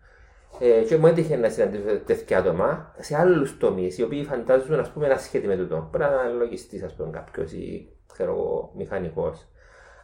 ε, 0.59 0.83
και 0.83 0.97
μου 0.97 1.07
έτυχε 1.07 1.35
να 1.35 1.49
συναντήσω 1.49 1.99
τέτοια 2.05 2.37
άτομα 2.37 2.93
σε 2.99 3.17
άλλους 3.17 3.57
τομείς, 3.57 3.97
οι 3.97 4.03
οποίοι 4.03 4.23
φαντάζουν 4.23 4.79
ας 4.79 4.91
πούμε, 4.91 5.05
ένα 5.05 5.17
σχέδιο 5.17 5.49
με 5.49 5.55
τούτο. 5.55 5.89
Πρέπει 5.91 6.13
να 6.13 6.23
είναι 6.23 6.37
λογιστής, 6.37 6.83
ας 6.83 6.95
πούμε, 6.95 7.09
κάποιος 7.09 7.51
ή 7.51 7.93
ξέρω 8.13 8.31
εγώ, 8.31 8.71
μηχανικός. 8.77 9.47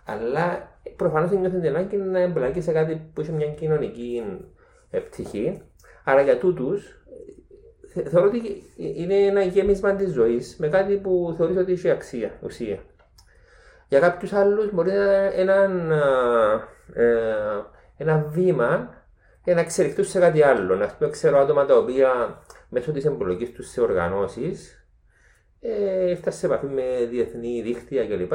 Αλλά 0.05 0.77
προφανώς 0.95 1.31
νιώθει 1.31 1.59
την 1.59 1.67
ανάγκη 1.67 1.97
να 1.97 2.19
εμπλακεί 2.19 2.61
σε 2.61 2.71
κάτι 2.71 3.11
που 3.13 3.21
έχει 3.21 3.31
μια 3.31 3.47
κοινωνική 3.47 4.23
ε, 4.89 4.99
πτυχή. 4.99 5.61
Άρα 6.03 6.21
για 6.21 6.37
τούτους, 6.37 7.03
ε, 7.93 8.09
θεωρώ 8.09 8.27
ότι 8.27 8.63
είναι 8.77 9.15
ένα 9.15 9.41
γέμισμα 9.41 9.95
της 9.95 10.11
ζωής 10.11 10.55
με 10.59 10.67
κάτι 10.67 10.95
που 10.97 11.33
θεωρείς 11.37 11.57
ότι 11.57 11.71
έχει 11.71 11.89
αξία, 11.89 12.31
ουσία. 12.41 12.79
Για 13.87 13.99
κάποιους 13.99 14.33
άλλους 14.33 14.73
μπορεί 14.73 14.91
να 14.91 15.03
είναι 15.03 15.31
ένα, 15.35 15.63
ε, 16.93 17.05
ένα 17.97 18.17
βήμα 18.17 18.94
για 19.45 19.53
να 19.53 19.59
εξελιχθούν 19.61 20.05
σε 20.05 20.19
κάτι 20.19 20.43
άλλο. 20.43 20.75
Να 20.75 20.95
πούμε, 20.97 21.09
ξέρω 21.09 21.37
άτομα 21.39 21.65
τα 21.65 21.77
οποία 21.77 22.41
μέσω 22.69 22.91
της 22.91 23.05
εμπλοκής 23.05 23.51
τους 23.51 23.69
σε 23.69 23.81
οργανώσεις 23.81 24.87
ε, 25.59 26.11
έφτασε 26.11 26.37
σε 26.37 26.45
επαφή 26.45 26.65
με 26.65 27.07
διεθνή 27.09 27.61
δίκτυα 27.61 28.07
κλπ. 28.07 28.33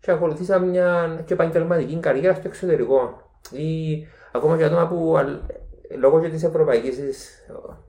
Και 0.00 0.10
ακολουθήσαν 0.10 0.68
μια 0.68 1.22
και 1.24 1.32
επαγγελματική 1.32 1.98
καριέρα 2.00 2.34
στο 2.34 2.48
εξωτερικό. 2.48 3.30
Ή 3.50 4.06
ακόμα 4.32 4.56
και 4.56 4.64
άτομα 4.64 4.88
που 4.88 5.16
λόγω 5.98 6.20
της 6.20 6.42
Ευρωπαϊκής 6.42 6.98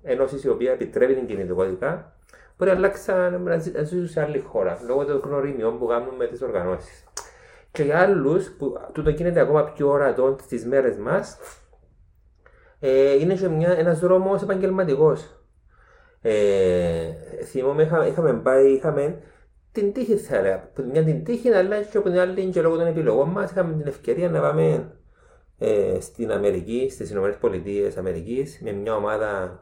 Ένωσης, 0.03 0.43
η 0.43 0.49
οποία 0.49 0.71
επιτρέπει 0.71 1.13
την 1.13 1.27
κινητικότητα, 1.27 2.15
μπορεί 2.57 2.71
να 2.71 2.77
αλλάξαν 2.77 3.43
να 3.43 3.57
ζήσουν 3.57 4.07
σε 4.07 4.21
άλλη 4.21 4.39
χώρα 4.39 4.79
λόγω 4.87 5.05
των 5.05 5.21
γνωριμιών 5.25 5.79
που 5.79 5.85
κάνουν 5.85 6.15
με 6.15 6.27
τις 6.27 6.41
οργανώσεις. 6.41 7.03
Και 7.71 7.83
για 7.83 7.99
άλλους, 7.99 8.51
που 8.57 8.77
τούτο 8.91 9.09
γίνεται 9.09 9.39
ακόμα 9.39 9.63
πιο 9.63 9.89
ορατό 9.89 10.35
στι 10.41 10.67
μέρες 10.67 10.97
μας, 10.97 11.37
ε, 12.85 13.13
είναι 13.13 13.35
και 13.35 13.47
μια, 13.47 13.71
ένας 13.77 13.99
δρόμος 13.99 14.41
επαγγελματικός. 14.41 15.45
Ε, 16.21 17.13
θυμόμαι, 17.43 17.83
είχα, 17.83 18.07
είχαμε 18.07 18.33
πάει, 18.33 18.71
είχαμε 18.71 19.21
την 19.71 19.93
τύχη 19.93 20.17
θα 20.17 20.35
έλεγα. 20.37 20.69
Μια 20.91 21.03
την 21.03 21.23
τύχη, 21.23 21.49
αλλά 21.49 21.81
και 21.81 21.97
από 21.97 22.09
την 22.09 22.19
άλλη 22.19 22.49
και 22.49 22.61
λόγω 22.61 22.77
των 22.77 22.87
επιλογών 22.87 23.29
μας 23.29 23.51
είχαμε 23.51 23.73
την 23.73 23.87
ευκαιρία 23.87 24.29
να 24.29 24.39
πάμε 24.41 24.91
ε, 25.57 25.97
στην 25.99 26.31
Αμερική, 26.31 26.89
στις 26.89 27.09
Ηνωμένες 27.09 27.37
Πολιτείες 27.37 27.97
Αμερικής 27.97 28.59
με 28.63 28.71
μια 28.71 28.95
ομάδα 28.95 29.59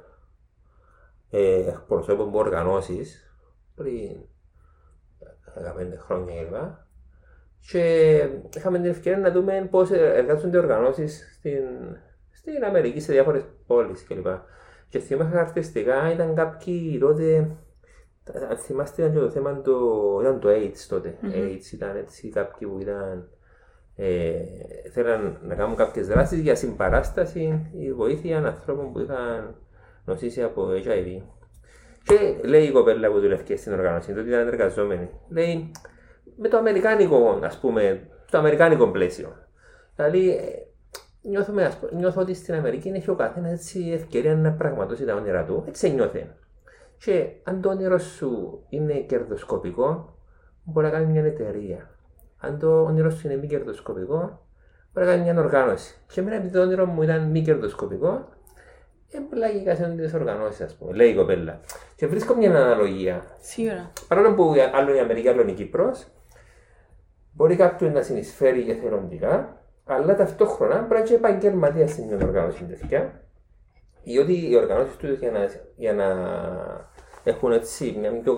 ε, 1.30 1.68
εκπροσώπων 1.70 2.32
που 2.32 2.38
οργανώσεις 2.38 3.34
πριν 3.76 4.18
15 5.56 5.98
χρόνια 5.98 6.44
κλπ. 6.44 6.56
Και 7.72 8.28
είχαμε 8.56 8.80
την 8.80 8.90
ευκαιρία 8.90 9.20
να 9.20 9.32
δούμε 9.32 9.68
πώς 9.72 9.92
εργάζονται 9.92 10.58
οργανώσεις 10.58 11.36
στην 11.38 11.64
στην 12.42 12.64
Αμερική, 12.64 13.00
σε 13.00 13.12
διάφορες 13.12 13.44
πόλεις 13.68 14.04
κλπ. 14.04 14.28
Και 14.90 15.00
θυμάμαι 15.00 15.30
χαρακτηριστικά 15.30 16.12
ήταν 16.12 16.36
κάποιοι 16.36 16.98
τότε. 17.00 17.56
Αν 18.50 18.58
θυμάστε, 18.58 19.02
ήταν 19.02 19.14
και 19.14 19.20
το 19.20 19.30
θέμα 19.30 19.62
το, 19.62 19.80
ήταν 20.22 20.40
το 20.40 20.50
AIDS 20.50 20.86
τότε. 20.90 21.18
Mm-hmm. 21.22 21.36
AIDS 21.36 21.72
ήταν 21.74 21.96
έτσι 21.96 22.30
κάποιοι 22.30 22.68
που 22.68 22.78
ήταν. 22.80 23.30
Ε, 23.96 24.34
θέλαν 24.94 25.40
να 25.42 25.56
κάνουν 25.56 25.76
κάποιες 25.76 26.08
δράσεις 26.08 26.40
για 26.40 26.56
συμπαράσταση 26.56 27.72
ή 27.80 27.94
βοήθεια 27.94 28.38
ανθρώπων 28.38 28.92
που 28.92 29.00
είχαν 29.00 29.56
νοσήσει 30.06 30.42
από 30.42 30.68
HIV. 30.86 31.22
Και 32.04 32.48
λέει 32.48 32.64
η 32.64 32.72
κοπέλα 32.72 33.12
που 33.12 33.20
δουλεύει 33.20 33.58
στην 33.58 33.74
οργάνωση, 33.74 34.14
τότε 34.14 34.28
ήταν 34.28 34.48
εργαζόμενη, 34.48 35.10
λέει 35.30 35.72
με 36.38 36.48
το 36.48 36.58
αμερικάνικο, 36.58 37.40
ας 37.44 37.60
πούμε, 37.60 38.08
το 38.32 38.38
αμερικάνικο 38.38 38.88
πλαίσιο. 38.88 39.36
Δηλαδή, 39.96 40.40
νιώθουμε, 41.22 41.72
νιώθω 41.92 42.22
ότι 42.22 42.34
στην 42.34 42.54
Αμερική 42.54 42.90
έχει 42.90 43.10
ο 43.10 43.16
καθένα 43.16 43.60
ευκαιρία 43.94 44.36
να 44.36 44.52
πραγματώσει 44.52 45.06
τα 45.06 45.16
όνειρα 45.16 45.44
του. 45.44 45.64
Έτσι 45.68 45.90
νιώθει. 45.90 46.30
Και 46.98 47.30
αν 47.44 47.62
το 47.62 47.70
όνειρο 47.70 47.98
σου 47.98 48.64
είναι 48.70 48.94
κερδοσκοπικό, 48.94 50.16
μπορεί 50.64 50.86
να 50.86 50.92
κάνει 50.92 51.06
μια 51.06 51.26
εταιρεία. 51.26 51.90
Αν 52.38 52.60
το 52.60 52.84
όνειρο 52.84 53.10
σου 53.10 53.28
είναι 53.28 53.36
μη 53.36 53.48
κερδοσκοπικό, 53.48 54.46
μπορεί 54.94 55.06
να 55.06 55.12
κάνει 55.12 55.24
μια 55.24 55.42
οργάνωση. 55.42 55.96
Και 56.08 56.20
εμένα 56.20 56.36
επειδή 56.36 56.54
το 56.54 56.62
όνειρο 56.62 56.86
μου 56.86 57.02
ήταν 57.02 57.30
μη 57.30 57.42
κερδοσκοπικό, 57.42 58.30
εμπλάγηκα 59.12 59.76
σε 59.76 59.96
τι 59.98 60.16
οργανώσει, 60.16 60.64
ας 60.64 60.76
πούμε, 60.76 60.94
λέει 60.94 61.10
η 61.10 61.16
κοπέλα. 61.16 61.60
Και 61.96 62.08
βρίσκω 62.08 62.36
μια 62.36 62.50
αναλογία. 62.50 63.24
Σίγουρα. 63.40 63.92
Παρόλο 64.08 64.34
που 64.34 64.54
άλλο 64.74 64.96
η 64.96 65.00
Αμερική, 65.00 65.28
άλλο 65.28 65.42
η 65.42 65.54
Κύπρος, 65.54 66.08
μπορεί 67.32 67.56
κάποιο 67.56 67.90
να 67.90 68.02
συνεισφέρει 68.02 68.70
εθελοντικά, 68.70 69.61
αλλά 69.96 70.16
ταυτόχρονα 70.16 70.76
πρέπει 70.76 71.10
να 71.10 71.16
είναι 71.16 71.28
επαγγελματία 71.28 71.88
στην 71.88 72.08
μια 72.08 72.26
οργάνωση 72.28 72.64
τέτοια. 72.64 73.22
Διότι 74.04 74.50
οι 74.50 74.56
οργανώσεις 74.56 74.96
του 74.96 75.14
για 75.14 75.32
να, 75.32 75.40
για 75.76 75.94
να 75.94 76.06
έχουν 77.24 77.52
έτσι 77.52 77.96
μια 78.00 78.12
πιο 78.22 78.34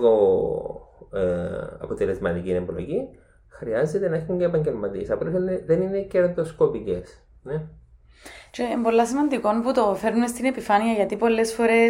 ε, 1.12 1.76
αποτελεσματική 1.78 2.50
επιλογή, 2.50 3.08
χρειάζεται 3.48 4.08
να 4.08 4.16
έχουν 4.16 4.38
και 4.38 4.44
επαγγελματίες. 4.44 5.10
Απλώς 5.10 5.32
δεν 5.66 5.82
είναι 5.82 6.00
κερδοσκοπικές. 6.00 7.22
Ναι. 7.42 7.62
Και 8.54 8.62
είναι 8.62 8.82
πολύ 8.82 9.06
σημαντικό 9.06 9.60
που 9.62 9.72
το 9.72 9.96
φέρνουν 10.00 10.28
στην 10.28 10.44
επιφάνεια 10.44 10.92
γιατί 10.92 11.16
πολλέ 11.16 11.44
φορέ 11.44 11.86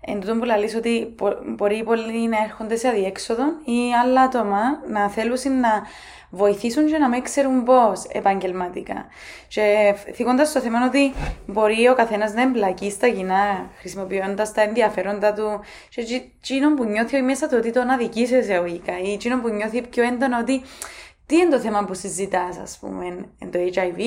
εν 0.00 0.20
τούτο 0.20 0.34
που 0.34 0.44
λαλείς 0.44 0.74
ότι 0.74 1.14
μπορεί 1.56 1.82
πολλοί 1.82 2.28
να 2.28 2.36
έρχονται 2.44 2.76
σε 2.76 2.88
αδιέξοδο 2.88 3.44
ή 3.64 3.94
άλλα 4.04 4.20
άτομα 4.20 4.60
να 4.88 5.08
θέλουν 5.08 5.60
να 5.60 5.82
βοηθήσουν 6.30 6.86
και 6.86 6.98
να 6.98 7.08
μην 7.08 7.22
ξέρουν 7.22 7.64
πώ 7.64 7.92
επαγγελματικά. 8.12 9.06
Και 9.48 9.94
θίγοντα 10.14 10.52
το 10.52 10.60
θέμα 10.60 10.86
ότι 10.86 11.12
μπορεί 11.46 11.88
ο 11.88 11.94
καθένα 11.94 12.32
να 12.32 12.42
εμπλακεί 12.42 12.90
στα 12.90 13.08
κοινά 13.08 13.70
χρησιμοποιώντα 13.78 14.52
τα 14.52 14.62
ενδιαφέροντα 14.62 15.32
του, 15.32 15.60
και 15.88 16.22
εκείνο 16.42 16.74
που 16.74 16.84
νιώθει 16.84 17.22
μέσα 17.22 17.48
του 17.48 17.56
ότι 17.58 17.72
τον 17.72 17.88
αδικεί 17.90 18.26
σε 18.26 18.36
εισαγωγικά, 18.36 18.98
ή 19.00 19.12
εκείνο 19.12 19.40
που 19.40 19.48
νιώθει 19.48 19.82
πιο 19.82 20.02
έντονο 20.04 20.38
ότι 20.38 20.62
τι 21.28 21.36
είναι 21.36 21.50
το 21.50 21.60
θέμα 21.60 21.84
που 21.84 21.94
συζητάς, 21.94 22.58
ας 22.58 22.78
πούμε, 22.80 23.04
είναι 23.04 23.50
το 23.50 23.58
HIV, 23.74 24.00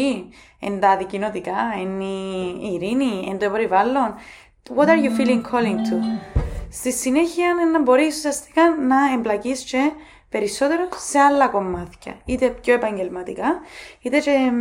είναι 0.59 0.79
τα 0.79 0.97
δικοινωτικά, 0.97 1.57
είναι 1.81 2.03
η 2.67 2.73
ειρήνη, 2.73 3.23
είναι 3.27 3.37
το 3.37 3.49
περιβάλλον; 3.49 4.15
What 4.75 4.85
are 4.85 5.03
you 5.03 5.19
feeling 5.19 5.41
calling 5.51 5.77
to? 5.77 5.97
Στη 6.71 6.91
συνέχεια 6.91 7.53
να 7.71 7.81
μπορείς 7.81 8.15
ουσιαστικά 8.15 8.75
να 8.75 9.13
εμπλακείς 9.13 9.63
και 9.63 9.91
περισσότερο 10.29 10.87
σε 10.95 11.19
άλλα 11.19 11.47
κομμάτια. 11.47 12.15
Είτε 12.25 12.49
πιο 12.49 12.73
επαγγελματικά, 12.73 13.59
είτε 14.01 14.19
και 14.19 14.51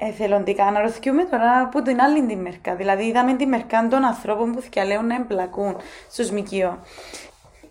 εθελοντικά. 0.00 0.64
Αναρωτιούμε 0.64 1.24
τώρα 1.24 1.60
από 1.60 1.82
την 1.82 2.00
άλλη 2.00 2.26
τη 2.26 2.36
μερικά. 2.36 2.74
Δηλαδή, 2.74 3.04
είδαμε 3.04 3.34
τη 3.34 3.46
μερικά 3.46 3.88
των 3.90 4.04
ανθρώπων 4.04 4.52
που 4.52 4.60
θυκαλέουν 4.60 5.06
να 5.06 5.14
εμπλακούν 5.14 5.76
στους 6.10 6.30
ΜΚΟ. 6.30 6.78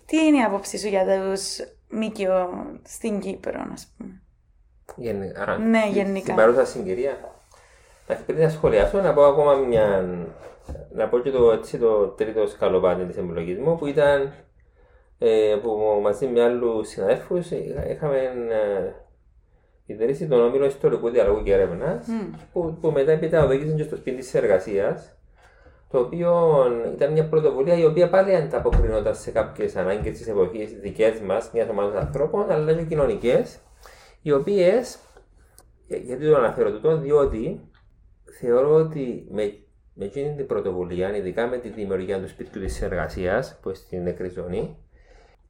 Τι 0.06 0.16
είναι 0.16 0.36
η 0.36 0.42
άποψή 0.42 0.78
σου 0.78 0.88
για 0.88 1.04
τους 1.04 1.58
ΜΚΟ 1.88 2.48
στην 2.84 3.20
Κύπρο, 3.20 3.60
α 3.60 3.76
πούμε. 3.96 4.22
Γενικά. 4.96 5.58
Ναι, 5.58 5.88
γενικά. 5.92 6.20
Στην 6.20 6.34
παρούσα 6.34 6.64
συγκυρία. 6.64 7.16
Πριν 8.26 8.38
να 8.38 8.48
σχολιάσω, 8.48 9.00
να 9.00 9.14
πω 9.14 9.24
ακόμα 9.24 9.54
μια. 9.54 10.04
Να 10.92 11.08
πω 11.08 11.18
και 11.18 11.30
το, 11.30 11.50
έτσι, 11.50 11.78
το 11.78 12.06
τρίτο 12.06 12.46
σκαλοπάτι 12.46 13.04
της 13.04 13.16
εμπλοκής 13.16 13.58
μου 13.58 13.76
που 13.76 13.86
ήταν 13.86 14.32
ε, 15.18 15.56
που 15.62 16.00
μαζί 16.02 16.26
με 16.26 16.42
άλλους 16.42 16.88
συναδέλφους 16.88 17.50
είχαμε 17.90 18.18
ε, 18.50 18.92
ιδρύσει 19.86 20.28
τον 20.28 20.40
Όμιλο 20.40 20.64
Ιστορικού 20.64 21.08
Διαλόγου 21.08 21.42
και 21.42 21.52
Έρευνας, 21.52 22.06
mm. 22.08 22.38
που, 22.52 22.78
που 22.80 22.90
μετά 22.90 23.12
έπειτα 23.12 23.44
οδήγησαν 23.44 23.76
και 23.76 23.82
στο 23.82 23.96
σπίτι 23.96 24.16
της 24.16 24.34
εργασίας, 24.34 25.17
το 25.90 25.98
οποίο 25.98 26.62
ήταν 26.94 27.12
μια 27.12 27.28
πρωτοβουλία 27.28 27.78
η 27.78 27.84
οποία 27.84 28.08
πάλι 28.08 28.34
ανταποκρινόταν 28.34 29.14
σε 29.14 29.30
κάποιες 29.30 29.76
ανάγκες 29.76 30.18
της 30.18 30.28
εποχής 30.28 30.72
δικές 30.72 31.20
μας, 31.20 31.50
μιας 31.52 31.68
ομάδας 31.68 32.02
ανθρώπων, 32.02 32.50
αλλά 32.50 32.72
και 32.72 32.84
κοινωνικές, 32.84 33.58
οι 34.22 34.32
οποίες. 34.32 34.98
Γιατί 35.86 36.28
το 36.28 36.36
αναφέρω 36.36 36.72
τούτο, 36.72 36.96
διότι 36.96 37.60
θεωρώ 38.40 38.74
ότι 38.74 39.26
με, 39.30 39.52
με 39.94 40.04
εκείνη 40.04 40.34
την 40.34 40.46
πρωτοβουλία, 40.46 41.16
ειδικά 41.16 41.46
με 41.46 41.58
τη 41.58 41.68
δημιουργία 41.68 42.20
του 42.20 42.28
σπιτιού 42.28 42.60
της 42.60 42.82
εργασίας, 42.82 43.58
που 43.62 43.74
στην 43.74 44.02
νεκρή 44.02 44.28
ζώνη, 44.28 44.76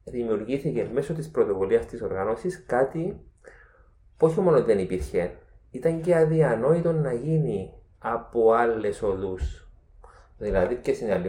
δημιουργήθηκε 0.03 0.89
μέσω 0.93 1.13
της 1.13 1.29
πρωτοβουλίας 1.29 1.85
της 1.85 2.01
οργάνωσης 2.01 2.65
κάτι 2.65 3.21
που 4.17 4.27
όχι 4.27 4.39
μόνο 4.39 4.63
δεν 4.63 4.79
υπήρχε, 4.79 5.31
ήταν 5.71 6.01
και 6.01 6.15
αδιανόητο 6.15 6.91
να 6.91 7.13
γίνει 7.13 7.73
από 7.99 8.51
άλλες 8.51 9.01
οδούς. 9.01 9.68
Δηλαδή, 10.39 10.75
ποιε 10.75 10.95
είναι 11.01 11.21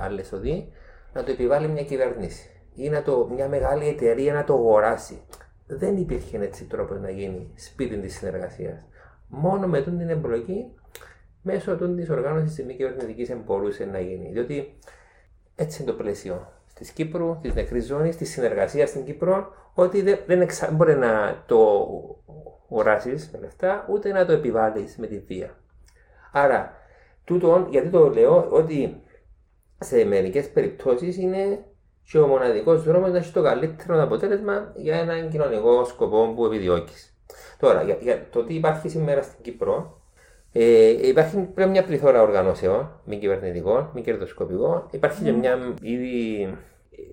άλλες 0.00 0.32
οδοί, 0.32 0.72
να 1.12 1.24
το 1.24 1.30
επιβάλλει 1.30 1.68
μια 1.68 1.84
κυβέρνηση 1.84 2.50
ή 2.74 2.88
να 2.88 3.02
το, 3.02 3.28
μια 3.34 3.48
μεγάλη 3.48 3.88
εταιρεία 3.88 4.32
να 4.32 4.44
το 4.44 4.54
αγοράσει. 4.54 5.22
Δεν 5.66 5.96
υπήρχε 5.96 6.38
έτσι 6.38 6.64
τρόπος 6.64 7.00
να 7.00 7.10
γίνει 7.10 7.52
σπίτι 7.56 7.96
της 7.96 8.16
συνεργασίας. 8.16 8.86
Μόνο 9.28 9.66
με 9.66 9.82
την 9.82 10.08
εμπλοκή 10.08 10.72
μέσω 11.42 11.76
της 11.76 12.10
οργάνωσης 12.10 12.54
της 12.54 12.64
μη 12.64 12.74
κυβερνητικής 12.74 13.34
μπορούσε 13.44 13.84
να 13.84 14.00
γίνει. 14.00 14.30
Διότι 14.32 14.78
έτσι 15.54 15.82
είναι 15.82 15.90
το 15.90 15.96
πλαίσιο 15.96 16.52
της 16.74 16.90
Κύπρου, 16.90 17.38
της 17.42 17.54
νεκρής 17.54 17.86
ζώνης, 17.86 18.16
της 18.16 18.30
συνεργασίας 18.30 18.88
στην 18.88 19.04
Κύπρο, 19.04 19.52
ότι 19.74 20.02
δεν, 20.02 20.18
δεν 20.26 20.40
εξα... 20.40 20.70
μπορεί 20.70 20.94
να 20.94 21.42
το 21.46 21.88
οράσεις 22.68 23.30
με 23.32 23.38
λεφτά, 23.38 23.86
ούτε 23.90 24.12
να 24.12 24.26
το 24.26 24.32
επιβάλλεις 24.32 24.96
με 24.96 25.06
τη 25.06 25.18
βία. 25.18 25.56
Άρα, 26.32 26.72
τούτο, 27.24 27.66
γιατί 27.70 27.88
το 27.88 28.08
λέω, 28.08 28.48
ότι 28.50 29.02
σε 29.78 30.04
μερικές 30.04 30.50
περιπτώσεις 30.50 31.16
είναι 31.16 31.64
και 32.10 32.18
ο 32.18 32.26
μοναδικός 32.26 32.82
δρόμος 32.82 33.10
να 33.10 33.16
έχεις 33.16 33.32
το 33.32 33.42
καλύτερο 33.42 34.02
αποτέλεσμα 34.02 34.72
για 34.76 34.96
έναν 34.96 35.30
κοινωνικό 35.30 35.84
σκοπό 35.84 36.32
που 36.36 36.44
επιδιώκεις. 36.44 37.16
Τώρα, 37.58 37.82
για, 37.82 37.98
για 38.00 38.26
το 38.30 38.44
τι 38.44 38.54
υπάρχει 38.54 38.88
σήμερα 38.88 39.22
στην 39.22 39.42
Κύπρο, 39.42 40.00
ε, 40.52 41.08
υπάρχει 41.08 41.36
πρέπει 41.36 41.70
μια 41.70 41.84
πληθώρα 41.84 42.22
οργανώσεων, 42.22 43.00
μη 43.04 43.18
κυβερνητικών, 43.18 43.90
μη 43.94 44.02
κερδοσκοπικών. 44.02 44.86
Υπάρχει 44.90 45.20
mm. 45.22 45.24
και 45.24 45.32
μια 45.32 45.74
ήδη 45.82 46.48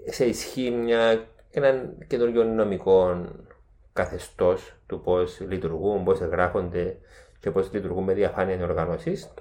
σε 0.06 0.26
ισχύ 0.26 0.72
μια, 0.72 1.26
έναν 1.52 1.98
καινούριο 2.08 2.44
νομικό 2.44 3.26
καθεστώς 3.94 4.74
του 4.88 5.02
πώς 5.02 5.40
λειτουργούν, 5.40 6.04
πώς 6.04 6.22
εγγράφονται 6.22 6.98
και 7.40 7.52
πώς 7.52 7.74
λειτουργούν 7.74 8.04
με 8.04 8.14
διαφάνεια 8.14 8.56
οι 8.56 8.64
οργανώσεις. 8.64 9.34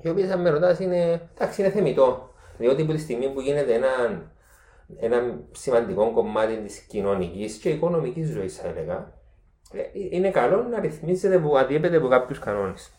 Οι 0.00 0.08
οποίε, 0.08 0.32
αν 0.32 0.40
με 0.40 0.50
ρωτάς, 0.50 0.78
είναι, 0.78 1.28
εντάξει, 1.34 1.60
είναι 1.60 1.70
θεμητό. 1.70 2.32
Διότι 2.58 2.82
από 2.82 2.92
τη 2.92 2.98
στιγμή 2.98 3.28
που 3.28 3.40
γίνεται 3.40 3.74
ένα, 3.74 4.22
ένα 5.00 5.40
σημαντικό 5.52 6.12
κομμάτι 6.12 6.56
της 6.56 6.78
κοινωνικής 6.78 7.56
και 7.56 7.70
οικονομικής 7.70 8.28
ζωής, 8.28 8.56
θα 8.56 8.68
έλεγα, 8.68 9.12
ε, 9.72 9.82
είναι 10.10 10.30
καλό 10.30 10.62
να 10.62 10.80
ρυθμίζεται 10.80 11.38
που 11.38 11.58
αντιέπεται 11.58 11.96
από 11.96 12.08
κάποιους 12.08 12.38
κανόνες. 12.38 12.90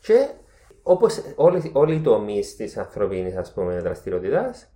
Και 0.00 0.28
όπως 0.82 1.22
όλοι, 1.36 1.70
όλοι 1.74 1.94
οι 1.94 2.00
τομείς 2.00 2.56
της 2.56 2.76
ανθρωπίνης 2.76 3.34
δραστηριότητας, 3.82 4.70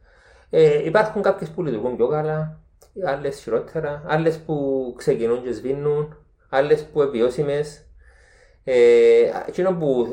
ε, 0.51 0.85
υπάρχουν 0.85 1.23
κάποιες 1.23 1.51
που 1.51 1.63
λειτουργούν 1.63 1.97
πιο 1.97 2.09
καλά, 2.09 2.61
άλλες 3.05 3.41
χειρότερα, 3.41 4.03
άλλες 4.07 4.39
που 4.39 4.95
ξεκινούν 4.97 5.43
και 5.43 5.53
σβήνουν, 5.53 6.17
άλλες 6.49 6.85
που 6.85 7.03
επιβιώσιμε. 7.03 7.65
Ε, 8.65 9.31
εκείνο 9.47 9.75
που 9.75 10.09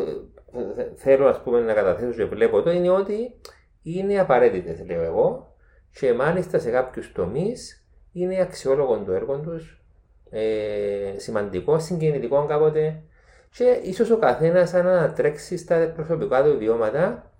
θέλω 0.95 1.27
ας 1.27 1.41
πούμε, 1.41 1.59
να 1.59 1.73
καταθέσω 1.73 2.11
και 2.11 2.25
βλέπω 2.25 2.61
το 2.61 2.71
είναι 2.71 2.89
ότι 2.89 3.35
είναι 3.83 4.19
απαραίτητες, 4.19 4.85
λέω 4.85 5.01
εγώ, 5.01 5.55
και 5.99 6.13
μάλιστα 6.13 6.59
σε 6.59 6.71
κάποιους 6.71 7.11
τομείς 7.11 7.87
είναι 8.11 8.41
αξιόλογο 8.41 8.97
το 8.97 9.11
έργο 9.11 9.39
τους, 9.39 9.81
ε, 10.29 11.13
σημαντικό, 11.17 11.79
συγκινητικό 11.79 12.45
κάποτε 12.45 13.03
και 13.51 13.79
ίσως 13.83 14.09
ο 14.11 14.17
καθένας, 14.17 14.73
αν 14.73 14.87
ανατρέξει 14.87 15.57
στα 15.57 15.91
προσωπικά 15.95 16.43
του 16.43 16.57
βιώματα, 16.57 17.31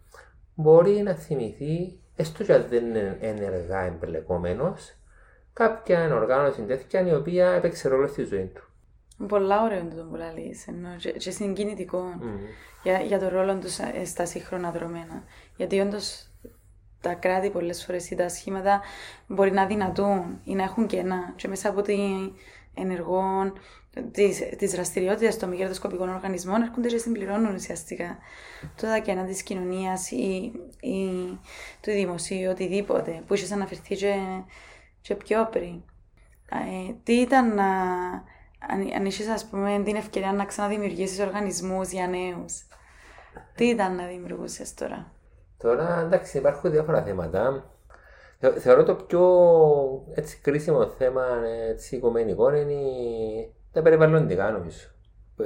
μπορεί 0.56 1.02
να 1.02 1.14
θυμηθεί, 1.14 2.00
έστω 2.16 2.44
και 2.44 2.54
αν 2.54 2.66
δεν 2.70 2.86
είναι 2.86 3.18
ενεργά 3.20 3.80
εμπλεκόμενος, 3.80 4.98
κάποια 5.54 6.16
οργάνωση 6.16 6.62
τέτοια 6.62 7.08
η 7.08 7.14
οποία 7.14 7.52
έπαιξε 7.52 7.90
ρόλο 7.90 8.08
στη 8.08 8.24
ζωή 8.24 8.46
του. 8.46 8.67
Πολλά 9.28 9.64
ωραία 9.64 9.78
είναι 9.78 9.94
το 9.94 10.04
που 10.04 10.16
λαλείς, 10.16 10.68
ενώ 10.68 10.96
και, 10.98 11.12
και 11.12 11.32
συγκινητικό 11.32 12.18
mm. 12.22 12.24
για, 12.84 13.00
για 13.00 13.20
το 13.20 13.30
ρόλο 13.30 13.56
τους 13.58 13.80
στα 14.06 14.26
σύγχρονα 14.26 14.72
δρομένα. 14.72 15.24
Γιατί 15.56 15.80
όντως 15.80 16.32
τα 17.02 17.14
κράτη 17.14 17.50
πολλές 17.50 17.86
φορές 17.86 18.10
ή 18.10 18.16
τα 18.16 18.30
σχήματα 18.30 18.82
μπορεί 19.28 19.52
να 19.52 19.66
δυνατούν 19.66 20.40
ή 20.44 20.56
να 20.56 20.64
έχουν 20.64 20.88
κενά 20.88 21.34
και 21.36 21.48
μέσα 21.48 21.70
από 21.70 21.82
την 21.82 22.32
ενεργών 22.74 23.54
τη 24.58 24.68
δραστηριότητα 24.68 25.38
των 25.38 25.50
μη 25.50 25.58
κερδοσκοπικών 25.58 26.10
οργανισμών 26.10 26.62
έρχονται 26.62 26.88
και 26.88 26.98
συμπληρώνουν 26.98 27.54
ουσιαστικά 27.54 28.18
το 28.76 28.88
κενά 29.04 29.24
της 29.24 29.44
κοινωνίας 29.44 30.12
ή, 30.12 30.52
ή 30.82 31.08
του 31.82 31.92
δημοσίου, 31.92 32.50
οτιδήποτε 32.50 33.24
που 33.28 33.34
είχες 33.34 33.52
αναφερθεί 33.52 33.96
και, 33.96 34.16
και 35.02 35.16
πιο 35.16 35.48
πριν. 35.52 35.82
Ε, 36.52 36.94
τι 37.04 37.14
ήταν 37.14 37.56
να. 37.56 37.66
Αν, 38.68 38.92
αν 38.96 39.06
είσαι, 39.06 39.32
ας 39.32 39.46
πούμε, 39.46 39.82
την 39.86 39.96
ευκαιρία 39.96 40.32
να 40.32 40.46
ξαναδημιουργήσεις 40.46 41.20
οργανισμούς 41.20 41.92
για 41.92 42.08
νέους, 42.08 42.68
τι 43.56 43.66
ήταν 43.66 43.96
να 43.96 44.06
δημιουργούσες 44.06 44.74
τώρα; 44.74 45.12
Τώρα, 45.58 46.00
εντάξει, 46.00 46.38
υπάρχουν 46.38 46.72
διάφορα 46.72 47.04
θέματα. 47.04 47.72
Θεωρώ 48.58 48.84
το 48.84 48.96
πιο 48.96 49.22
έτσι, 50.14 50.40
κρίσιμο 50.42 50.88
θέμα 50.88 51.24
έτσι, 51.70 51.96
οικομενικό 51.96 52.56
είναι 52.56 52.76
τα 53.72 53.82
περιβαλλοντικά 53.82 54.52
νομίζω. 54.52 54.88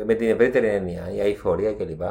Με 0.06 0.14
την 0.14 0.30
ευρύτερη 0.30 0.68
έννοια, 0.68 1.12
η 1.16 1.20
αηφορία 1.20 1.74
κλπ. 1.74 2.02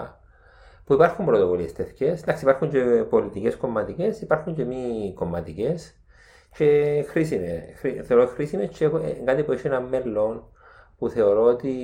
Που 0.85 0.93
υπάρχουν 0.93 1.25
πρωτοβουλίες 1.25 1.73
τέτοιες. 1.73 2.23
Εντάξει, 2.23 2.45
υπάρχουν 2.45 2.71
και 2.71 2.81
πολιτικές 3.11 3.57
κομματικές, 3.57 4.21
υπάρχουν 4.21 4.55
και 4.55 4.65
μη 4.65 5.13
κομματικές. 5.15 5.95
Και 6.57 7.03
χρήσιμε. 7.09 7.65
Θεωρώ 8.05 8.27
χρήσιμες 8.27 8.69
και 8.69 8.85
έχω 8.85 8.97
ε, 8.97 9.23
κάτι 9.25 9.43
που 9.43 9.53
έχει 9.53 9.67
ένα 9.67 9.81
μέλλον 9.81 10.45
που 11.01 11.09
θεωρώ 11.09 11.43
ότι 11.43 11.75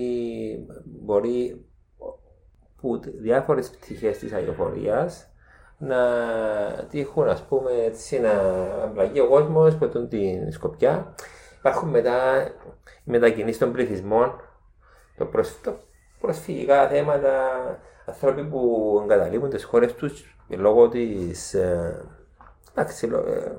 μπορεί 0.84 1.66
που 2.80 3.00
διάφορες 3.04 3.70
πτυχές 3.70 4.18
της 4.18 4.32
αηφορία 4.32 5.10
να 5.78 5.96
τύχουν, 6.90 7.28
ας 7.28 7.42
πούμε, 7.42 7.70
έτσι 7.70 8.20
να 8.20 8.30
αμπλαγεί 8.82 9.20
ο 9.20 9.28
κόσμος 9.28 9.74
από 9.74 10.06
την 10.06 10.52
σκοπιά. 10.52 11.14
Υπάρχουν 11.58 11.88
μετά 11.88 12.48
μετακινήσεις 13.04 13.58
των 13.58 13.72
πληθυσμών, 13.72 14.40
το, 15.16 15.24
προσ... 15.24 15.60
το 15.60 15.76
προσφυγικά 16.20 16.88
θέματα, 16.88 17.30
άνθρωποι 18.06 18.44
που 18.44 19.00
εγκαταλείπουν 19.02 19.50
τις 19.50 19.64
χώρες 19.64 19.94
τους 19.94 20.36
λόγω 20.48 20.88
της. 20.88 21.54
Ε, 21.54 22.06
εντάξει, 22.74 23.08
ε, 23.26 23.52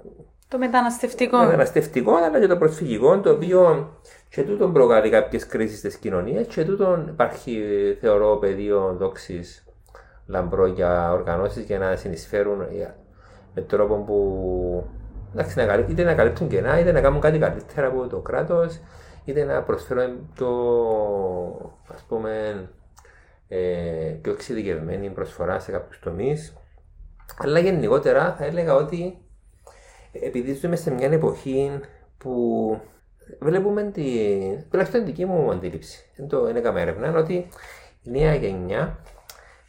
το 0.48 0.58
μεταναστευτικό. 0.58 1.38
Το 1.38 1.46
μεταναστευτικό, 1.46 2.16
αλλά 2.16 2.40
και 2.40 2.48
το 2.48 2.58
προσφυγικό, 2.58 3.20
το 3.20 3.30
οποίο 3.30 3.92
και 4.30 4.44
τούτο 4.44 4.70
προκαλεί 4.70 5.10
κάποιες 5.10 5.46
κρίσεις 5.46 5.82
τη 5.82 6.00
κοινωνία 6.00 6.44
και 6.44 6.66
τούτο 6.66 7.06
υπάρχει, 7.08 7.62
θεωρώ, 8.00 8.38
πεδίο 8.38 8.96
δόξης 9.00 9.68
λαμπρό 10.26 10.66
για 10.66 11.12
οργανώσεις 11.12 11.64
για 11.64 11.80
να 11.80 11.96
συνεισφέρουν 11.96 12.58
με 13.54 13.62
τρόπο 13.62 13.96
που 13.96 14.90
εντάξει, 15.34 15.58
να, 15.58 15.86
είτε 15.90 16.04
να 16.04 16.14
καλύπτουν 16.14 16.48
κενά, 16.48 16.80
είτε 16.80 16.92
να 16.92 17.02
κάνουν 17.02 17.22
κάτι 17.22 17.40
καλύτερα 17.40 17.88
από 17.88 18.08
το 18.08 18.20
κράτος, 18.20 18.80
είτε 19.26 19.44
να 19.44 19.64
προσφέρουν 19.64 20.30
πιο, 20.34 20.48
ας 21.94 22.02
πούμε, 22.08 22.64
ε, 23.48 23.58
πιο 24.22 24.32
εξειδικευμένη 24.32 25.10
προσφορά 25.10 25.60
σε 25.60 25.72
κάποιους 25.72 26.00
τομείς. 26.00 26.54
Αλλά 27.38 27.60
γενικότερα 27.60 28.36
θα 28.38 28.46
έλεγα 28.46 28.76
ότι 28.76 29.22
επειδή 30.22 30.54
ζούμε 30.54 30.76
σε 30.76 30.92
μια 30.92 31.12
εποχή 31.12 31.72
που 32.18 32.80
βλέπουμε 33.40 33.84
την. 33.84 34.70
τουλάχιστον 34.70 35.06
δική 35.06 35.26
μου 35.26 35.52
αντίληψη. 35.52 36.10
Δεν 36.16 36.28
το 36.28 36.50
είναι 36.50 36.60
έκανα 36.60 36.80
έρευνα, 36.80 37.14
ότι 37.20 37.34
η 38.04 38.10
νέα 38.10 38.36
γενιά 38.36 39.00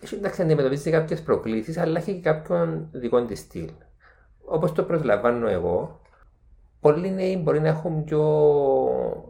έχει 0.00 0.14
εντάξει 0.14 0.42
αντιμετωπίζει 0.42 0.90
κάποιες 0.90 1.22
προκλήσεις, 1.22 1.78
αλλά 1.78 1.98
έχει 1.98 2.14
και 2.14 2.20
κάποιον 2.20 2.88
δικό 2.92 3.24
της 3.24 3.38
στυλ. 3.38 3.70
Όπως 4.44 4.72
το 4.72 4.82
προσλαμβάνω 4.82 5.48
εγώ, 5.48 6.00
πολλοί 6.80 7.11
νέοι 7.11 7.40
μπορεί 7.42 7.61
να 7.61 7.68
έχουν 7.68 8.04
πιο, 8.04 8.22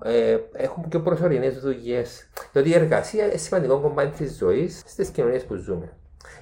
ε, 0.04 0.36
έχουν 0.52 0.88
πιο 0.88 1.00
προσωρινές 1.00 1.58
δουλειές. 1.58 2.28
Διότι 2.52 2.68
η 2.68 2.74
εργασία 2.74 3.24
είναι 3.24 3.36
σημαντικό 3.36 3.80
κομμάτι 3.80 4.16
της 4.16 4.36
ζωής 4.36 4.82
στις 4.86 5.08
κοινωνίες 5.08 5.44
που 5.44 5.54
ζούμε. 5.54 5.92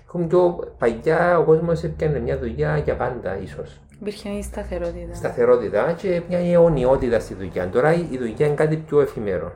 Έχουμε 0.07 0.27
πιο 0.27 0.75
παλιά 0.79 1.39
ο 1.39 1.45
κόσμος 1.45 1.85
έπιανε 1.85 2.19
μια 2.19 2.39
δουλειά 2.39 2.77
για 2.77 2.97
πάντα, 2.97 3.39
ίσως. 3.39 3.81
Υπήρχε 4.01 4.29
η 4.29 4.43
σταθερότητα. 4.43 5.15
Σταθερότητα 5.15 5.93
και 5.93 6.23
μια 6.29 6.39
αιωνιότητα 6.39 7.21
στη 7.21 7.35
δουλειά. 7.35 7.69
Τώρα 7.71 7.93
η 7.93 8.19
δουλειά 8.19 8.47
είναι 8.47 8.55
κάτι 8.55 8.77
πιο 8.77 9.01
εφημερό. 9.01 9.53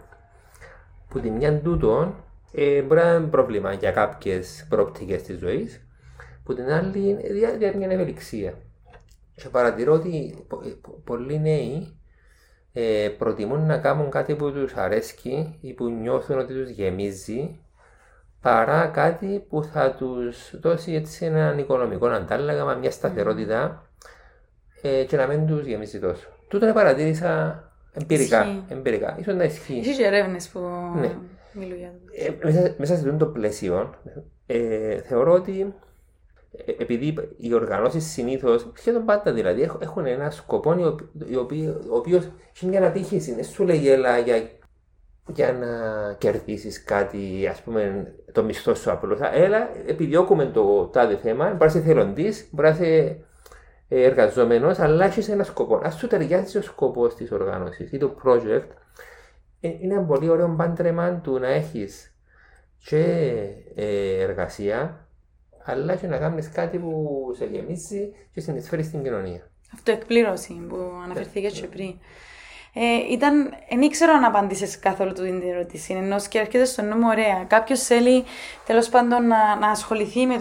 Που 1.09 1.21
τη 1.21 1.31
μια 1.31 1.61
τούτο 1.61 2.15
ε, 2.53 2.83
μπορεί 2.83 3.01
να 3.01 3.15
είναι 3.15 3.27
πρόβλημα 3.27 3.73
για 3.73 3.91
κάποιες 3.91 4.67
προοπτικές 4.69 5.23
της 5.23 5.39
ζωής, 5.39 5.87
που 6.45 6.55
την 6.55 6.71
άλλη 6.71 7.09
είναι 7.09 7.77
μια 7.77 7.91
ευελιξία. 7.91 8.55
Και 9.35 9.49
παρατηρώ 9.49 9.93
ότι 9.93 10.45
πολλοί 11.05 11.41
νέοι 11.41 12.01
ε, 12.73 13.09
προτιμούν 13.19 13.67
να 13.67 13.79
κάνουν 13.79 14.11
κάτι 14.11 14.35
που 14.35 14.53
τους 14.53 14.75
αρέσει 14.75 15.59
ή 15.61 15.73
που 15.73 15.89
νιώθουν 15.89 16.39
ότι 16.39 16.55
τους 16.55 16.71
γεμίζει 16.71 17.59
παρά 18.41 18.87
κάτι 18.87 19.45
που 19.49 19.65
θα 19.65 19.95
τους 19.95 20.61
δώσει 20.61 20.93
έτσι 20.93 21.25
έναν 21.25 21.59
οικονομικό 21.59 22.07
αντάλλαγμα, 22.07 22.75
μια 22.75 22.91
σταθερότητα 22.91 23.90
ε, 24.83 25.05
και 25.05 25.17
να 25.17 25.27
μην 25.27 25.47
τους 25.47 25.67
γεμίζει 25.67 25.99
τόσο. 25.99 26.29
Τούτο 26.49 26.67
το 26.67 26.73
παρατήρησα 26.73 27.63
εμπειρικά. 27.93 28.65
εμπειρικά. 28.69 29.17
Ίσως 29.19 29.35
να 29.35 29.45
ισχύει. 29.45 29.79
Είσαι 29.79 29.93
και 29.93 30.07
έρευνες 30.07 30.49
που 30.49 30.61
ναι. 31.01 31.15
μιλούν 31.53 31.79
για 31.79 31.93
ε, 32.13 32.31
μέσα, 32.45 32.75
μέσα 32.79 32.97
σε 32.97 33.09
αυτό 33.09 33.17
το 33.17 33.27
πλαίσιο 33.27 33.95
ε, 34.47 35.01
θεωρώ 35.01 35.33
ότι 35.33 35.75
ε, 36.67 36.73
επειδή 36.79 37.15
οι 37.37 37.55
οργανώσεις 37.55 38.05
συνήθως, 38.05 38.71
σχεδόν 38.75 39.05
πάντα 39.05 39.33
δηλαδή, 39.33 39.71
έχουν 39.81 40.07
ένα 40.07 40.31
σκοπό 40.31 40.71
ο 41.91 41.97
οποίος 41.97 42.29
έχει 42.55 42.67
μια 42.67 42.79
ανατύχηση. 42.79 43.35
Δεν 43.35 43.45
σου 43.45 43.65
λέει 43.65 43.91
έλα 43.91 44.19
για, 44.19 44.43
για 45.27 45.53
να 45.53 45.69
κερδίσεις 46.19 46.85
κάτι, 46.85 47.47
ας 47.51 47.63
πούμε, 47.63 48.15
το 48.33 48.43
μισθό 48.45 48.75
σου 48.75 48.91
απλώς. 48.91 49.19
Έλα, 49.33 49.71
επιδιώκουμε 49.87 50.47
το 50.47 50.87
τάδε 50.87 51.17
θέμα, 51.17 51.51
μπορείς 51.51 51.75
να 51.75 51.81
είσαι 51.81 51.89
θελοντή, 51.89 52.33
μπορείς 52.51 52.79
να 52.79 52.87
είσαι 52.87 53.17
εργαζόμενο, 53.97 54.75
αλλά 54.77 55.05
έχεις 55.05 55.29
ένα 55.29 55.45
σκοπό. 55.45 55.77
Α 55.77 55.91
σου 55.91 56.07
ταιριάζει 56.07 56.59
ο 56.59 56.63
σκοπός 56.63 57.15
της 57.15 57.31
οργάνωσης 57.33 57.93
ή 57.93 57.99
το 57.99 58.17
project, 58.25 58.69
ε, 59.61 59.69
είναι 59.69 59.95
ένα 59.95 60.03
πολύ 60.03 60.29
ωραίο 60.29 60.55
πάντρεμα 60.57 61.21
του 61.21 61.39
να 61.39 61.49
έχεις 61.49 62.15
και 62.85 63.05
ε, 63.75 64.21
εργασία 64.21 65.07
αλλά 65.65 65.97
και 65.97 66.07
να 66.07 66.19
κάνεις 66.19 66.51
κάτι 66.51 66.79
που 66.79 67.33
σε 67.37 67.45
γεμίζει 67.45 68.13
και 68.33 68.41
συνεισφέρει 68.41 68.83
στην 68.83 69.03
κοινωνία. 69.03 69.51
Αυτό 69.73 69.93
εκπλήρωση 69.93 70.67
που 70.69 70.77
αναφερθήκες 71.05 71.61
και 71.61 71.67
πριν. 71.67 71.95
Ε, 72.73 73.13
ήταν, 73.13 73.55
δεν 73.69 73.83
ήξερα 73.83 74.13
αν 74.13 74.25
απάντησες 74.25 74.79
καθόλου 74.79 75.13
την 75.13 75.43
ερώτηση. 75.49 75.93
Ενώ 75.93 76.17
και 76.29 76.39
έρχεται 76.39 76.65
στο 76.65 76.83
νου 76.83 76.97
μου, 76.97 77.09
ωραία. 77.09 77.45
Κάποιος 77.47 77.83
θέλει 77.83 78.25
τέλος 78.67 78.89
πάντων 78.89 79.27
να, 79.27 79.57
να 79.57 79.69
ασχοληθεί 79.71 80.27
με 80.27 80.37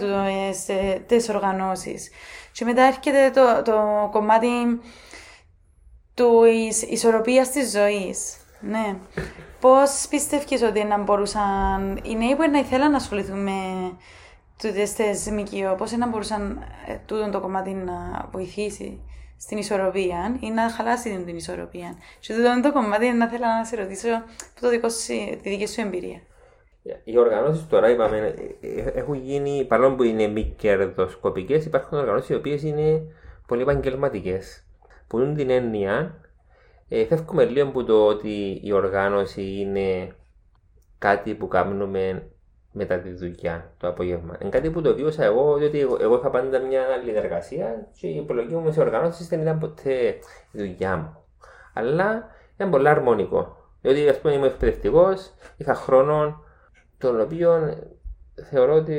τις 1.06 1.28
οργανώσεις. 1.28 2.10
Και 2.52 2.64
μετά 2.64 2.82
έρχεται 2.82 3.30
το, 3.30 3.62
το 3.62 4.08
κομμάτι 4.12 4.48
τη 6.14 6.86
ισορροπίας 6.92 7.50
της 7.50 7.70
ζωής. 7.70 8.36
Ναι. 8.60 8.96
Πώς 9.60 10.06
πιστεύεις 10.08 10.62
ότι 10.62 10.84
να 10.84 10.98
μπορούσαν 10.98 12.00
οι 12.02 12.16
νέοι 12.16 12.36
που 12.36 12.50
να 12.50 12.58
ήθελαν 12.58 12.90
να 12.90 12.96
ασχοληθούν 12.96 13.42
με 13.42 13.52
τούτες 14.62 14.92
τις 14.92 15.30
ΜΚΟ, 15.30 15.74
πώς 15.78 15.92
να 15.92 16.06
μπορούσαν 16.08 16.66
ε, 16.86 16.94
τούτο 17.06 17.30
το 17.30 17.40
κομμάτι 17.40 17.70
να 17.70 18.28
βοηθήσει; 18.32 19.00
Στην 19.40 19.58
ισορροπία 19.58 20.36
ή 20.40 20.50
να 20.50 20.70
χαλάσει 20.70 21.22
την 21.26 21.36
ισορροπία. 21.36 21.96
Και 22.20 22.34
τούτο 22.34 22.60
το 22.62 22.72
κομμάτι 22.72 23.10
να 23.10 23.28
θέλω 23.28 23.44
να 23.58 23.64
σε 23.64 23.76
ρωτήσω 23.76 24.08
το 24.60 24.68
δικό 24.68 24.88
σου, 24.88 25.12
τη 25.42 25.48
δική 25.48 25.66
σου 25.66 25.80
εμπειρία. 25.80 26.20
Οι 27.04 27.18
οργανώσεις 27.18 27.66
τώρα, 27.66 27.90
είπαμε, 27.90 28.34
ε, 28.60 28.68
ε, 28.68 28.92
έχουν 28.94 29.14
γίνει, 29.14 29.64
παρόλο 29.68 29.94
που 29.94 30.02
είναι 30.02 30.26
μη 30.26 30.54
κερδοσκοπικές, 30.58 31.64
υπάρχουν 31.64 31.98
οργανώσεις 31.98 32.28
οι 32.28 32.34
οποίες 32.34 32.62
είναι 32.62 33.02
πολύ 33.46 33.62
επαγγελματικές. 33.62 34.64
Που 35.06 35.18
είναι 35.18 35.34
την 35.34 35.50
έννοια, 35.50 36.20
ε, 36.88 37.06
φεύγουμε 37.06 37.44
λίγο 37.44 37.68
από 37.68 37.84
το 37.84 38.06
ότι 38.06 38.60
η 38.62 38.72
οργάνωση 38.72 39.42
είναι 39.42 40.14
κάτι 40.98 41.34
που 41.34 41.48
κάνουμε 41.48 42.30
μετά 42.72 42.98
τη 42.98 43.10
δουλειά 43.10 43.72
το 43.78 43.88
απόγευμα. 43.88 44.36
Είναι 44.40 44.50
κάτι 44.50 44.70
που 44.70 44.82
το 44.82 44.94
βίωσα 44.94 45.24
εγώ, 45.24 45.56
διότι 45.56 45.80
εγώ, 45.80 45.96
εγώ 46.00 46.16
είχα 46.16 46.30
πάντα 46.30 46.58
μια 46.58 46.82
άλλη 46.82 47.14
εργασία 47.14 47.88
και 48.00 48.06
η 48.06 48.16
υπολογή 48.16 48.54
μου 48.54 48.72
σε 48.72 48.80
οργανώσεις 48.80 49.28
δεν 49.28 49.40
ήταν 49.40 49.58
ποτέ 49.58 50.06
η 50.52 50.58
δουλειά 50.58 50.96
μου. 50.96 51.16
Αλλά 51.74 52.30
ήταν 52.54 52.70
πολύ 52.70 52.88
αρμονικό. 52.88 53.56
Διότι 53.80 54.08
ας 54.08 54.18
πούμε 54.18 54.34
είμαι 54.34 54.46
εκπαιδευτικός, 54.46 55.32
είχα 55.56 55.74
χρόνο 55.74 56.44
τον 56.98 57.20
οποίο 57.20 57.76
θεωρώ 58.42 58.74
ότι 58.74 58.96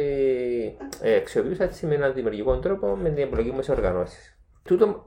ε, 1.02 1.16
αξιοποιούσα 1.16 1.64
έτσι 1.64 1.86
με 1.86 1.96
έναν 1.96 2.14
δημιουργικό 2.14 2.60
τρόπο 2.60 2.88
με 2.96 3.10
την 3.10 3.24
επιλογή 3.24 3.52
μου 3.52 3.62
σε 3.62 3.72
οργανώσεις. 3.72 4.38
Τούτο 4.64 5.06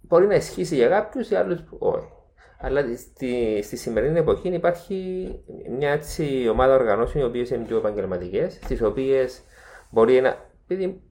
μπορεί 0.00 0.26
να 0.26 0.34
ισχύσει 0.34 0.74
για 0.74 0.88
κάποιους, 0.88 1.28
για 1.28 1.38
άλλους 1.38 1.62
όχι. 1.78 2.08
Αλλά 2.60 2.82
στη, 2.96 3.60
στη 3.62 3.76
σημερινή 3.76 4.18
εποχή 4.18 4.48
υπάρχει 4.48 4.94
μια 5.78 5.90
έτσι 5.90 6.48
ομάδα 6.50 6.74
οργανώσεων 6.74 7.24
οι 7.24 7.26
οποίες 7.28 7.50
είναι 7.50 7.64
πιο 7.64 7.76
επαγγελματικές, 7.76 8.58
στις 8.62 8.82
οποίες 8.82 9.42
μπορεί 9.90 10.20
να. 10.20 10.36
Επειδή 10.64 11.02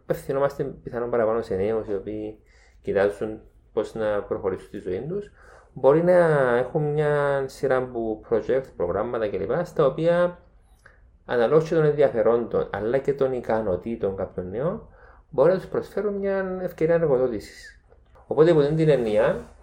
απευθυνόμαστε 0.00 0.64
πιθανόν 0.64 1.10
παραπάνω 1.10 1.42
σε 1.42 1.54
νέους 1.54 1.86
οι 1.86 1.94
οποίοι 1.94 2.38
κοιτάζουν 2.82 3.40
πώς 3.72 3.94
να 3.94 4.22
προχωρήσουν 4.22 4.66
στη 4.66 4.78
ζωή 4.78 5.06
τους, 5.08 5.30
μπορεί 5.72 6.04
να 6.04 6.16
έχουν 6.56 6.82
μια 6.92 7.44
σειρά 7.46 7.76
από 7.76 8.20
project, 8.30 8.64
προγράμματα 8.76 9.28
κλπ. 9.28 9.64
στα 9.64 9.86
οποία 9.86 10.38
αναλόγως 11.24 11.68
των 11.68 11.84
ενδιαφερόντων 11.84 12.68
αλλά 12.72 12.98
και 12.98 13.12
των 13.12 13.32
ικανοτήτων 13.32 14.16
κάποιων 14.16 14.50
νέων 14.50 14.88
μπορεί 15.30 15.52
να 15.52 15.56
τους 15.56 15.66
προσφέρουν 15.66 16.14
μια 16.14 16.58
ευκαιρία 16.62 16.94
εργοδότησης. 16.94 17.80
Οπότε 18.26 18.50
από 18.50 18.60
την 18.60 18.88
έννοια 18.88 19.24
ε, 19.24 19.59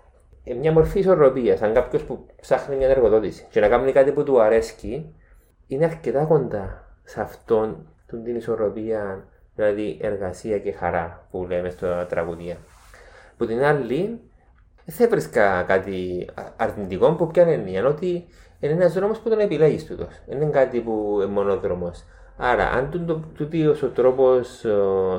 μια 0.56 0.72
μορφή 0.72 1.00
ισορροπίας. 1.00 1.62
Αν 1.62 1.74
κάποιος 1.74 2.04
που 2.04 2.26
ψάχνει 2.42 2.76
μια 2.76 2.88
εργοδότηση 2.88 3.46
και 3.50 3.60
να 3.60 3.68
κάνει 3.68 3.92
κάτι 3.92 4.12
που 4.12 4.24
του 4.24 4.42
αρέσει, 4.42 5.14
είναι 5.68 5.86
αρκετά 5.86 6.24
κοντά 6.24 6.96
σε 7.04 7.22
αυτόν 7.22 7.88
την 8.24 8.36
ισορροπία, 8.36 9.28
δηλαδή 9.56 9.98
εργασία 10.02 10.60
και 10.60 10.72
χαρά 10.72 11.28
που 11.32 11.46
λέμε 11.50 11.70
στο 11.70 12.06
τραγουδία. 12.10 12.58
Που 13.38 13.46
την 13.46 13.64
άλλη, 13.64 14.20
δεν 14.86 14.96
θα 14.96 15.04
έβρισκα 15.04 15.64
κάτι 15.64 16.30
αρνητικό 16.56 17.14
που 17.14 17.28
πιάνει 17.28 17.54
έννοια, 17.54 17.86
ότι 17.86 18.26
είναι 18.60 18.74
ένας 18.74 18.94
δρόμος 18.94 19.20
που 19.20 19.30
τον 19.30 19.40
επιλέγεις 19.40 19.86
τούτος. 19.86 20.22
Δεν 20.28 20.42
είναι 20.42 20.52
κάτι 20.52 20.80
που 20.80 21.12
είναι 21.16 21.32
μονόδρομος. 21.32 22.06
Άρα, 22.38 22.70
αν 22.70 22.90
τούτο 22.92 23.22
ο 23.84 23.88
τρόπο 23.88 24.40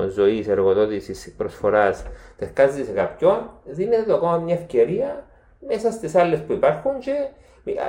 ζωής, 0.09 0.47
εργοδότησης, 0.47 1.33
προσφοράς 1.37 2.05
ταιριάζει 2.37 2.83
σε 2.83 2.91
κάποιον, 2.91 3.49
δίνεται 3.65 4.13
ακόμα 4.13 4.37
μια 4.37 4.53
ευκαιρία 4.53 5.25
μέσα 5.67 5.91
στις 5.91 6.15
άλλες 6.15 6.39
που 6.41 6.53
υπάρχουν 6.53 6.99
και 6.99 7.11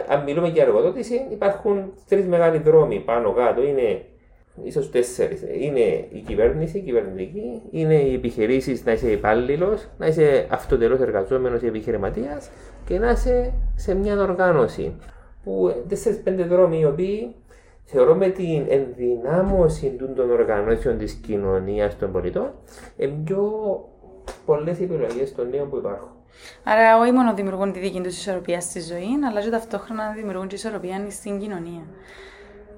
αν 0.08 0.22
μιλούμε 0.22 0.48
για 0.48 0.62
εργοδότηση, 0.62 1.26
υπάρχουν 1.30 1.92
τρεις 2.08 2.26
μεγάλοι 2.26 2.58
δρόμοι 2.58 3.00
πάνω 3.00 3.32
κάτω. 3.32 3.62
Είναι 3.62 4.04
ίσως 4.62 4.90
τέσσερις. 4.90 5.42
Είναι 5.60 6.06
η 6.12 6.22
κυβέρνηση, 6.26 6.78
η 6.78 6.80
κυβερνητική, 6.80 7.62
είναι 7.70 7.94
οι 7.94 8.14
επιχειρήσεις 8.14 8.84
να 8.84 8.92
είσαι 8.92 9.10
υπάλληλος, 9.10 9.88
να 9.98 10.06
είσαι 10.06 10.46
αυτοτελώς 10.50 11.00
εργαζόμενος 11.00 11.62
ή 11.62 11.66
επιχειρηματίας 11.66 12.50
και 12.84 12.98
να 12.98 13.10
είσαι 13.10 13.52
σε 13.74 13.94
μια 13.94 14.22
οργάνωση. 14.22 14.96
Που 15.44 15.84
τέσσερι-πέντε 15.88 16.42
δρόμοι 16.42 16.78
οι 16.78 16.84
οποίοι 16.84 17.34
θεωρώ 17.92 18.14
με 18.14 18.29
την 18.29 18.66
ενδυνάμωση 18.68 19.96
των 20.16 20.31
οργανώσεων 20.31 20.98
της 20.98 21.12
κοινωνίας 21.12 21.98
των 21.98 22.12
πολιτών 22.12 22.50
είναι 22.96 23.12
πιο 23.24 23.50
πολλές 24.46 24.81
επιλογές 24.81 25.35
των 25.35 25.48
νέων 25.48 25.70
που 25.70 25.76
υπάρχουν. 25.76 26.09
Άρα, 26.64 26.98
όχι 26.98 27.12
μόνο 27.12 27.35
δημιουργούν 27.35 27.72
τη 27.72 27.79
δική 27.79 28.00
τους 28.00 28.16
ισορροπία 28.16 28.61
στη 28.61 28.81
ζωή, 28.81 29.09
αλλά 29.31 29.40
και 29.42 29.50
ταυτόχρονα 29.50 30.12
δημιουργούν 30.16 30.48
τη 30.48 30.55
ισορροπία 30.55 31.07
στην 31.11 31.38
κοινωνία. 31.40 31.83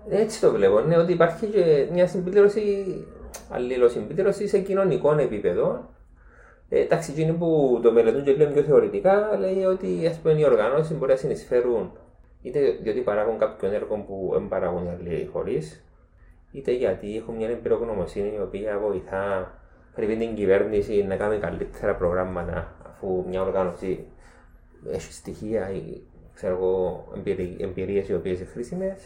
Έτσι 0.09 0.41
το 0.41 0.51
βλέπω, 0.51 0.81
ναι, 0.81 0.97
ότι 0.97 1.13
υπάρχει 1.13 1.47
και 1.47 1.87
μια 1.93 2.07
συμπλήρωση, 2.07 2.87
αλληλοσυμπλήρωση 3.51 4.49
σε 4.49 4.59
κοινωνικό 4.59 5.19
επίπεδο. 5.19 5.91
Ε, 6.69 6.81
εντάξει, 6.81 7.11
εκείνοι 7.11 7.33
που 7.33 7.81
το 7.83 7.93
μελετούν 7.93 8.25
και 8.25 8.33
λένε 8.33 8.51
πιο 8.51 8.63
θεωρητικά, 8.63 9.37
λέει 9.39 9.65
ότι 9.65 10.07
ας 10.07 10.17
πούμε, 10.17 10.39
οι 10.39 10.45
οργανώσεις 10.45 10.99
μπορεί 10.99 11.11
να 11.11 11.19
συνεισφέρουν 11.19 11.93
είτε 12.43 12.79
διότι 12.83 13.01
παράγουν 13.01 13.39
κάποιο 13.39 13.73
έργο 13.73 13.97
που 13.97 14.31
δεν 14.33 14.49
παράγουν 14.49 14.85
οι 14.85 14.89
άλλοι 14.89 15.29
χωρίς, 15.33 15.85
είτε 16.53 16.73
γιατί 16.73 17.17
έχουν 17.17 17.35
μια 17.35 17.49
εμπειρογνωμοσύνη 17.49 18.35
η 18.37 18.41
οποία 18.41 18.79
βοηθά 18.79 19.53
πριν 19.95 20.19
την 20.19 20.35
κυβέρνηση 20.35 21.03
να 21.03 21.17
κάνει 21.17 21.39
καλύτερα 21.39 21.95
προγράμματα 21.95 22.75
αφού 22.87 23.25
μια 23.29 23.43
οργάνωση 23.43 24.05
έχει 24.93 25.13
στοιχεία 25.13 25.71
ή 25.71 26.01
ξέρω 26.35 26.55
εγώ, 26.55 27.05
εμπειρίες 27.59 28.09
οι 28.09 28.15
οποίες 28.15 28.39
είναι 28.39 28.49
χρήσιμες. 28.53 28.99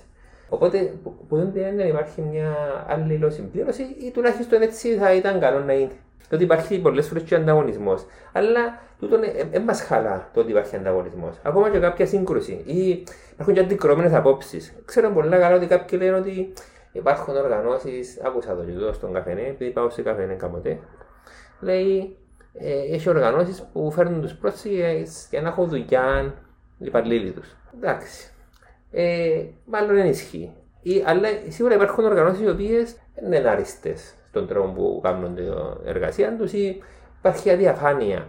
Οπότε, 0.49 0.93
που 1.29 1.37
δεν 1.53 1.79
υπάρχει 1.79 2.21
μια 2.21 2.55
άλλη 2.89 3.31
συμπλήρωση 3.31 3.83
ή 3.83 4.11
τουλάχιστον 4.11 4.63
έτσι 4.63 4.97
θα 4.97 5.15
ήταν 5.15 5.41
καλό 5.41 5.61
να 5.61 5.73
είναι. 5.73 5.93
Το 6.29 6.35
ότι 6.35 6.45
υπάρχει 6.45 6.79
πολλές 6.81 7.09
φορές 7.09 7.23
και 7.23 7.35
ανταγωνισμός. 7.35 8.07
Αλλά 8.33 8.79
τούτο 8.99 9.19
δεν 9.51 9.63
μας 9.63 9.83
χαλά 9.83 10.31
το 10.33 10.41
ότι 10.41 10.51
υπάρχει 10.51 10.77
ανταγωνισμός. 10.77 11.37
Ακόμα 11.43 11.71
και 11.71 11.79
κάποια 11.79 12.07
σύγκρουση. 12.07 12.63
Ή 12.65 13.05
υπάρχουν 13.33 13.55
και 13.55 13.61
αντικρώμενε 13.61 14.17
απόψεις. 14.17 14.75
Ξέρω 14.85 15.11
πολύ 15.11 15.29
καλά 15.29 15.55
ότι 15.55 15.67
κάποιοι 15.67 15.99
λένε 16.03 16.17
ότι 16.17 16.53
υπάρχουν 16.93 17.37
οργανώσεις. 17.37 18.21
Άκουσα 18.25 18.57
το 18.57 18.63
και 18.63 18.93
στον 18.93 19.13
καφενέ, 19.13 19.41
επειδή 19.41 19.71
πάω 19.71 19.91
σε 19.91 20.03
καφενέ 20.03 20.35
κάποτε. 20.35 20.79
Λέει, 21.61 22.17
ε, 22.53 22.95
έχει 22.95 23.09
οργανώσεις 23.09 23.63
που 23.73 23.91
φέρνουν 23.91 24.21
τους 24.21 24.35
πρόσφυγες 24.35 25.27
για 25.31 25.41
να 25.41 25.49
έχουν 25.49 25.69
δουλειά 25.69 26.35
οι 26.79 26.85
υπαλλήλοι 26.87 27.31
τους. 27.31 27.57
Εντάξει. 27.77 28.31
Ε, 28.91 29.45
μάλλον 29.65 29.95
δεν 29.95 30.07
ισχύει. 30.07 30.53
Ή, 30.83 31.03
αλλά 31.07 31.29
σίγουρα 31.49 31.75
υπάρχουν 31.75 32.05
οργανώσεις 32.05 32.41
οι 32.41 32.49
οποίες 32.49 32.97
δεν 33.15 33.33
είναι 33.33 33.49
άριστες 33.49 34.15
στον 34.29 34.47
τρόπο 34.47 34.73
που 34.73 35.01
κάνουν 35.03 35.35
την 35.35 35.53
εργασία 35.85 36.37
τους 36.37 36.53
ή 36.53 36.83
υπάρχει 37.19 37.51
αδιαφάνεια. 37.51 38.27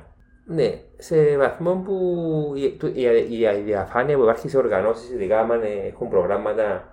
Ναι, 0.50 0.80
σε 0.98 1.38
βαθμό 1.38 1.76
που 1.76 2.54
η, 2.56 2.78
η, 2.94 3.40
η 3.40 3.48
αδιαφάνεια 3.48 4.18
που 4.18 4.24
υπάρχει 4.24 4.50
σε 4.50 4.58
οργανώσεις, 4.58 5.10
ειδικά 5.10 5.40
αν 5.40 5.62
έχουν 5.86 6.10
προγράμματα 6.10 6.90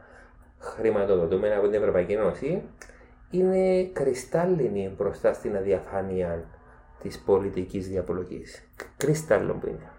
χρηματοδοτούμενα 0.59 1.57
από 1.57 1.69
την 1.69 1.81
Ευρωπαϊκή 1.81 2.13
Ένωση, 2.13 2.63
είναι 3.31 3.85
κρυστάλλινη 3.85 4.95
μπροστά 4.97 5.33
στην 5.33 5.57
αδιαφάνεια 5.57 6.45
της 7.03 7.19
πολιτικής 7.19 7.89
διαπολογή. 7.89 8.45
Κρυστάλλον 8.97 9.61
που 9.61 9.67
είναι. 9.67 9.91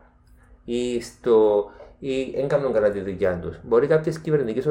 Ή 0.66 1.02
στο. 1.02 1.66
ή 2.00 2.32
δεν 2.36 2.48
κάνουν 2.48 2.74
καλά 2.74 2.92
τη 2.92 3.00
δουλειά 3.00 3.40
τους. 3.40 3.60
Μπορεί 3.64 3.88
κάποιες 3.88 4.20
κυβερνητικές 4.20 4.68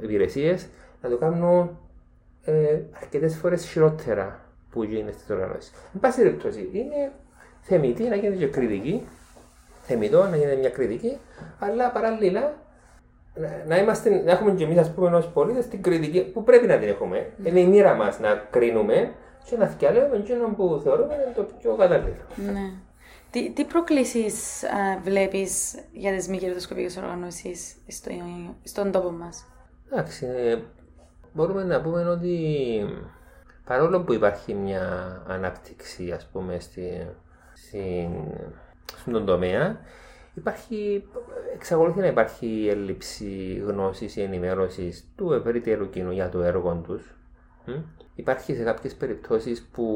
υπηρεσίες 0.00 0.68
να 1.02 1.08
το 1.08 1.16
κάνουν 1.16 1.78
ε, 2.44 2.80
αρκετές 3.02 3.36
φορές 3.36 3.68
χειρότερα 3.68 4.40
που 4.70 4.82
γίνεται 4.82 5.12
στις 5.12 5.30
οργανώσεις. 5.30 5.72
Εν 5.94 6.00
πάση 6.00 6.22
περιπτώσει, 6.22 6.68
είναι 6.72 7.12
θεμητή 7.66 8.02
να 8.02 8.16
γίνεται 8.16 8.44
και 8.44 8.46
κριτική, 8.46 9.06
θεμητό 9.82 10.26
να 10.28 10.36
γίνεται 10.36 10.56
μια 10.56 10.70
κριτική, 10.70 11.18
αλλά 11.58 11.90
παράλληλα 11.90 12.54
να, 13.66 13.78
είμαστε, 13.78 14.22
να 14.24 14.30
έχουμε 14.30 14.50
και 14.50 14.64
εμείς, 14.64 14.78
ας 14.78 14.92
πούμε, 14.92 15.16
ως 15.16 15.28
πολίτες 15.28 15.68
την 15.68 15.82
κριτική 15.82 16.20
που 16.20 16.42
πρέπει 16.42 16.66
να 16.66 16.78
την 16.78 16.88
έχουμε. 16.88 17.26
Mm. 17.26 17.46
Είναι 17.46 17.60
η 17.60 17.66
μοίρα 17.66 17.94
μας 17.94 18.18
να 18.20 18.34
κρίνουμε 18.50 19.12
και 19.44 19.56
να 19.56 19.66
φτιαλέουμε 19.66 20.16
εκείνο 20.16 20.48
που 20.56 20.80
θεωρούμε 20.84 21.14
είναι 21.14 21.32
το 21.34 21.46
πιο 21.60 21.74
κατάλληλο. 21.74 22.14
Ναι. 22.36 22.70
Τι, 23.30 23.50
τι 23.50 23.64
προκλήσεις 23.64 24.64
βλέπεις 25.02 25.74
για 25.92 26.12
τις 26.12 26.28
μη 26.28 26.38
κερδοσκοπικές 26.38 26.96
οργανώσεις 26.96 27.76
στο, 27.86 28.10
στον 28.62 28.92
τόπο 28.92 29.10
μας, 29.10 29.46
Εντάξει, 29.90 30.26
ε, 30.26 30.58
μπορούμε 31.32 31.64
να 31.64 31.80
πούμε 31.80 32.04
ότι 32.04 32.38
παρόλο 33.64 34.00
που 34.00 34.12
υπάρχει 34.12 34.54
μια 34.54 35.16
ανάπτυξη 35.26 36.10
ας 36.10 36.28
πούμε 36.32 36.58
στη, 36.58 37.06
στη, 37.56 38.08
στον 38.96 39.24
τομέα 39.24 39.80
υπάρχει, 40.34 41.08
εξακολουθεί 41.54 42.00
να 42.00 42.06
υπάρχει 42.06 42.68
έλλειψη 42.70 43.62
γνώσης 43.66 44.16
ή 44.16 44.22
ενημέρωσης 44.22 45.12
του 45.16 45.32
ευρύτερου 45.32 45.90
κοινού 45.90 46.10
για 46.10 46.28
το 46.28 46.42
έργο 46.42 46.82
τους. 46.86 47.14
Υπάρχει 48.14 48.54
σε 48.54 48.62
κάποιες 48.62 48.94
περιπτώσεις 48.94 49.68
που 49.72 49.86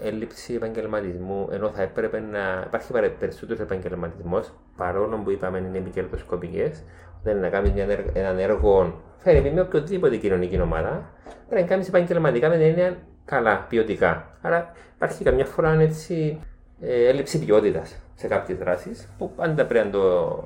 έλλειψη 0.00 0.54
επαγγελματισμού, 0.54 1.48
ενώ 1.50 1.68
θα 1.68 1.82
έπρεπε 1.82 2.20
να 2.20 2.64
υπάρχει 2.66 2.92
περισσότερος 3.18 3.60
επαγγελματισμός, 3.60 4.52
παρόλο 4.76 5.16
που 5.16 5.30
είπαμε 5.30 5.58
είναι 5.58 5.80
μη 5.80 5.90
κερδοσκοπικέ, 5.90 6.72
όταν 7.20 7.40
να 7.40 7.48
κάνεις 7.48 7.72
ένα 8.12 8.40
έργο 8.40 9.02
φέρει 9.16 9.52
με 9.52 9.60
οποιοδήποτε 9.60 10.16
κοινωνική 10.16 10.60
ομάδα, 10.60 11.10
πρέπει 11.48 11.62
να 11.62 11.68
κάνεις 11.68 11.88
επαγγελματικά 11.88 12.48
με 12.48 12.56
την 12.56 12.64
έννοια 12.64 12.96
καλά, 13.24 13.66
ποιοτικά. 13.68 14.38
Άρα 14.42 14.72
υπάρχει 14.94 15.24
καμιά 15.24 15.44
φορά 15.44 15.72
έτσι, 15.72 16.40
ε, 16.80 17.08
έλλειψη 17.08 17.44
ποιότητας 17.44 17.96
σε 18.14 18.26
κάποιες 18.26 18.58
δράσεις 18.58 19.08
που 19.18 19.32
πάντα 19.32 19.66
πρέπει 19.66 19.86
να 19.86 19.92
το 19.92 20.38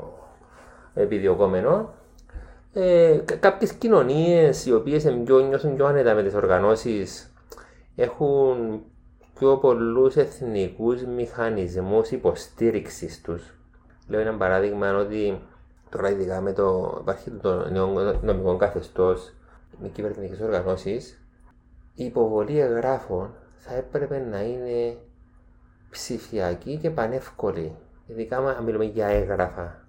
επιδιωκόμενο. 0.95 1.95
Ε, 2.73 3.19
Κάποιες 3.41 3.73
κοινωνίες 3.73 4.67
οι 4.67 4.73
οποίες 4.73 5.05
νιώθουν 5.05 5.77
πιο 5.77 5.87
άνετα 5.87 6.15
με 6.15 6.23
τις 6.23 6.35
οργανώσεις 6.35 7.33
έχουν 7.97 8.83
πιο 9.39 9.57
πολλούς 9.57 10.17
εθνικούς 10.17 11.05
μηχανισμούς 11.05 12.11
υποστήριξης 12.11 13.21
τους. 13.21 13.55
Λέω 14.09 14.21
ένα 14.21 14.35
παράδειγμα 14.37 14.97
ότι 14.97 15.41
Τώρα, 15.93 16.11
ειδικά 16.11 16.41
με 16.41 16.53
το, 16.53 16.99
υπάρχει 17.01 17.31
το 17.31 17.69
νέο 17.71 18.19
νομικό 18.23 18.57
καθεστώς 18.57 19.35
με 19.83 19.89
κυβερνητικές 19.89 20.41
οργανώσεις, 20.41 21.23
η 21.95 22.05
υποβολή 22.05 22.59
εγγράφων 22.61 23.35
θα 23.57 23.75
έπρεπε 23.75 24.19
να 24.31 24.43
είναι 24.43 24.97
ψηφιακή 25.93 26.77
και 26.77 26.91
πανεύκολη. 26.91 27.77
Ειδικά 28.07 28.37
αν 28.37 28.65
μιλούμε 28.65 28.85
για 28.85 29.07
έγγραφα. 29.07 29.81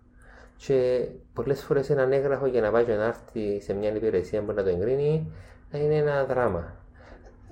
Και 0.57 1.07
πολλές 1.33 1.63
φορές 1.63 1.89
έναν 1.89 2.11
έγγραφο 2.11 2.45
για 2.45 2.61
να 2.61 2.71
πάει 2.71 2.85
να 2.85 3.03
έρθει 3.03 3.61
σε 3.61 3.73
μια 3.73 3.95
υπηρεσία 3.95 4.41
που 4.41 4.51
να 4.51 4.63
το 4.63 4.69
εγκρίνει 4.69 5.31
να 5.71 5.79
είναι 5.79 5.95
ένα 5.95 6.25
δράμα. 6.25 6.75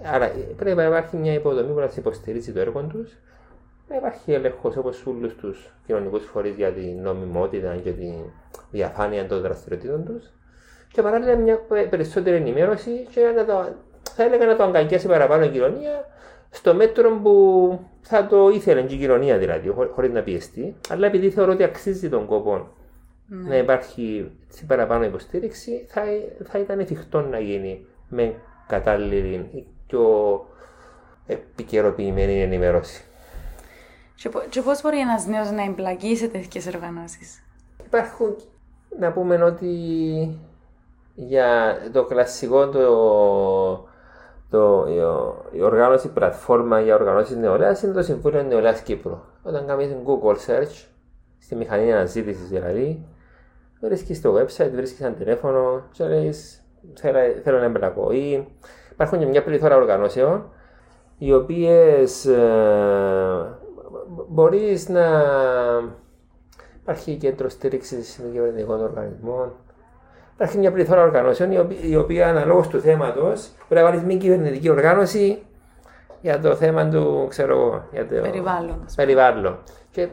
Άρα 0.04 0.32
πρέπει 0.58 0.76
να 0.76 0.86
υπάρχει 0.86 1.18
μια 1.18 1.34
υποδομή 1.34 1.74
που 1.74 1.80
να 1.80 1.90
υποστηρίζει 1.98 2.54
το 2.54 2.60
έργο 2.60 2.82
τους 2.82 3.18
να 3.92 3.98
υπάρχει 3.98 4.34
έλεγχος 4.34 4.78
όπως 4.78 5.06
όλους 5.06 5.36
τους 5.36 5.74
κοινωνικούς 5.86 6.26
φορείς 6.26 6.56
για 6.56 6.72
την 6.72 7.02
νομιμότητα 7.02 7.76
και 7.84 7.92
τη 7.92 8.14
διαφάνεια 8.72 9.28
των 9.28 9.42
δραστηριοτήτων 9.42 10.06
τους. 10.06 10.24
Και 10.92 11.02
παράλληλα 11.02 11.36
μια 11.36 11.60
περισσότερη 11.90 12.36
ενημέρωση 12.36 13.08
και 13.12 13.22
να 13.36 13.46
το, 13.46 13.76
θα 14.14 14.24
έλεγα 14.24 14.46
να 14.46 14.56
το 14.56 14.64
αγκαλιάσει 14.64 15.08
παραπάνω 15.08 15.44
η 15.44 15.50
κοινωνία 15.50 16.06
στο 16.50 16.74
μέτρο 16.74 17.20
που 17.24 17.80
θα 18.02 18.28
το 18.28 18.50
ήθελε 18.50 18.82
και 18.82 18.96
η 18.96 18.98
κοινωνία 18.98 19.38
δηλαδή, 19.38 19.70
χωρίς 19.94 20.12
να 20.12 20.22
πιεστεί. 20.22 20.76
Αλλά 20.90 21.08
επειδή 21.08 21.30
θεωρώ 21.30 21.52
ότι 21.52 21.64
αξίζει 21.64 22.10
τον 22.10 22.26
κόπο 22.26 22.68
ναι. 23.28 23.50
να 23.50 23.58
υπάρχει 23.58 24.32
παραπάνω 24.68 25.04
υποστήριξη, 25.04 25.86
θα, 25.90 26.02
θα 26.44 26.60
ήταν 26.60 26.80
εφικτό 26.80 27.22
να 27.22 27.40
γίνει 27.40 27.86
με 28.10 28.34
κατάλληλη 28.68 29.50
και 29.54 29.64
πιο 29.88 30.46
επικαιροποιημένη 31.28 32.42
ενημέρωση. 32.42 33.04
Και, 34.16 34.30
και 34.50 34.62
πώς 34.62 34.82
μπορεί 34.82 35.00
ένας 35.00 35.26
νέος 35.26 35.52
να 35.52 35.64
εμπλακεί 35.64 36.16
σε 36.16 36.28
τέτοιες 36.28 36.68
οργανώσεις; 36.68 37.44
Υπάρχουν, 37.86 38.36
να 39.00 39.12
πούμε 39.12 39.44
ότι 39.44 39.68
για 41.16 41.78
το 41.92 42.06
κλασικό 42.06 42.70
το, 42.70 43.90
το, 44.52 44.86
η 45.52 45.62
οργάνωση, 45.62 46.08
η 46.08 46.10
πλατφόρμα 46.10 46.82
για 46.82 46.96
οργανώσεις 46.96 47.36
νεολαίας 47.36 47.82
είναι 47.82 47.94
το 47.94 48.02
Συμβούλιο 48.02 48.44
Νεολαίας 48.44 48.82
Κύπρου. 48.82 49.18
Όταν 49.44 49.66
κάνεις 49.66 49.96
Google 50.06 50.36
search, 50.36 50.86
στη 51.40 51.56
μηχανή 51.56 51.94
αναζήτησης 51.94 52.50
δηλαδή, 52.50 53.06
βρίσκεις 53.82 54.22
το 54.22 54.36
website, 54.36 54.72
βρίσκεις 54.74 55.02
ένα 55.02 55.14
τηλέφωνο 55.14 55.84
και 55.92 56.04
λες 56.04 56.62
θέλω, 56.94 57.20
θέλω 57.44 57.58
να 57.58 57.64
εμπλακώ. 57.66 58.12
Ή 58.12 58.48
υπάρχουν 58.92 59.20
και 59.20 59.26
μια 59.26 59.44
πληθώρα 59.44 59.76
οργανώσεων 59.76 60.50
οι 61.18 61.34
οποίες 61.34 62.26
ε, 62.26 63.58
μπορείς 64.28 64.90
να 64.90 65.24
υπάρχει 66.82 67.16
κέντρο 67.16 67.50
στήριξης 67.50 68.20
μη 68.24 68.32
κυβερνητικών 68.32 68.82
οργανισμών. 68.82 69.52
Υπάρχει 70.41 70.60
μια 70.60 70.71
πληθώρα 70.71 71.01
οργανώσεων 71.04 71.51
η 71.51 71.60
οποία, 71.60 71.77
η 71.82 71.95
οποία 71.95 72.27
αναλόγως 72.27 72.67
του 72.67 72.80
θέματος 72.80 73.49
πρέπει 73.67 73.86
να 73.86 73.89
βάλεις 73.91 74.04
μη 74.04 74.17
κυβερνητική 74.17 74.69
οργάνωση 74.69 75.41
για 76.21 76.39
το 76.39 76.56
θέμα 76.56 76.89
του 76.89 77.25
ξέρω, 77.30 77.84
για 77.91 78.08
το 78.08 78.21
περιβάλλον. 78.21 78.86
περιβάλλον. 78.95 79.58
Και 79.91 80.08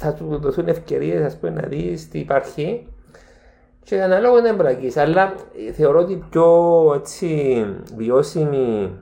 θα 0.00 0.12
του 0.14 0.38
δοθούν 0.38 0.68
ευκαιρίες 0.68 1.38
να 1.40 1.62
δεις 1.62 2.08
τι 2.08 2.18
υπάρχει 2.18 2.86
και 3.82 4.02
αναλόγως 4.02 4.42
να 4.42 4.48
εμπλακεί. 4.48 4.98
Αλλά 4.98 5.34
θεωρώ 5.72 5.98
ότι 5.98 6.24
πιο 6.30 6.92
έτσι, 6.94 7.64
βιώσιμη, 7.96 8.98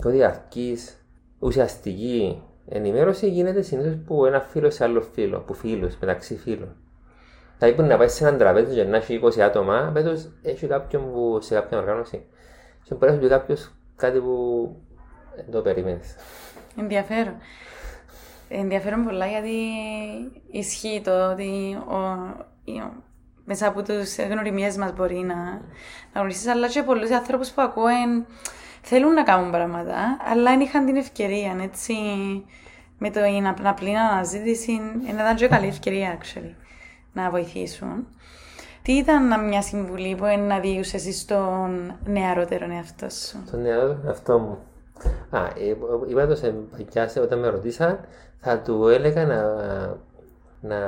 πιο 0.00 0.10
διαρκής, 0.10 1.04
ουσιαστική 1.38 2.42
ενημέρωση 2.68 3.28
γίνεται 3.28 3.62
συνήθως 3.62 3.92
από 3.92 4.26
ένα 4.26 4.40
φίλο 4.40 4.70
σε 4.70 4.84
άλλο 4.84 5.00
φίλο, 5.00 5.36
από 5.36 5.52
φίλους, 5.52 5.96
μεταξύ 6.00 6.36
φίλων. 6.36 6.76
Θα 7.62 7.68
είπαν 7.68 7.86
να 7.86 7.96
πάει 7.96 8.08
σε 8.08 8.24
έναν 8.26 8.38
τραπέζι 8.38 8.74
και 8.74 8.84
να 8.84 8.96
έχει 8.96 9.20
20 9.22 9.40
άτομα, 9.40 9.90
πέτω 9.94 10.14
έχει 10.42 10.66
κάποιον 10.66 11.12
που 11.12 11.38
σε 11.40 11.54
κάποια 11.54 11.78
οργάνωση. 11.78 12.24
Και 12.82 12.94
μπορεί 12.94 13.12
να 13.12 13.18
πει 13.18 13.28
κάποιος 13.28 13.72
κάτι 13.96 14.18
που 14.18 14.76
δεν 15.36 15.50
το 15.50 15.60
περίμενες. 15.60 16.14
Ενδιαφέρον. 16.78 17.34
Ενδιαφέρον 18.48 19.04
πολλά 19.04 19.26
γιατί 19.26 19.56
ισχύει 20.50 21.00
το 21.04 21.30
ότι 21.30 21.78
ο, 21.88 21.96
ο, 21.96 22.92
μέσα 23.44 23.66
από 23.66 23.82
τις 23.82 24.18
γνωριμίε 24.30 24.72
μας 24.78 24.92
μπορεί 24.92 25.18
να, 25.18 25.34
να 25.34 25.60
γνωρίσει, 26.14 26.48
αλλά 26.48 26.68
και 26.68 26.82
πολλούς 26.82 27.10
ανθρώπου 27.10 27.48
που 27.54 27.62
ακούω 27.62 27.86
θέλουν 28.82 29.12
να 29.12 29.22
κάνουν 29.22 29.50
πράγματα, 29.50 30.18
αλλά 30.30 30.50
δεν 30.50 30.60
είχαν 30.60 30.86
την 30.86 30.96
ευκαιρία, 30.96 31.56
έτσι, 31.62 31.94
με 32.98 33.10
το 33.10 33.24
είναι 33.24 33.54
απλή 33.62 33.98
αναζήτηση 33.98 34.72
είναι 34.72 35.22
ήταν 35.22 35.36
και 35.36 35.48
καλή 35.48 35.66
ευκαιρία 35.66 36.18
actually, 36.18 36.54
να 37.12 37.30
βοηθήσουν. 37.30 38.06
Τι 38.82 38.92
ήταν 38.92 39.46
μια 39.48 39.62
συμβουλή 39.62 40.14
που 40.14 40.24
να 40.48 40.58
διούσε 40.58 40.96
εσύ 40.96 41.12
στον 41.12 41.92
νεαρότερο 42.04 42.72
εαυτό 42.72 43.08
σου; 43.10 43.42
Στον 43.46 43.62
νεαρότερο 43.62 44.00
εαυτό 44.06 44.38
μου. 44.38 44.58
Α, 45.30 45.44
ε, 45.44 45.76
είπα 46.08 46.26
το 46.26 46.36
σε 47.06 47.20
όταν 47.20 47.38
με 47.38 47.48
ρωτήσαν, 47.48 48.00
θα 48.40 48.58
του 48.58 48.88
έλεγα 48.88 49.26
να, 49.26 49.42
να 50.60 50.78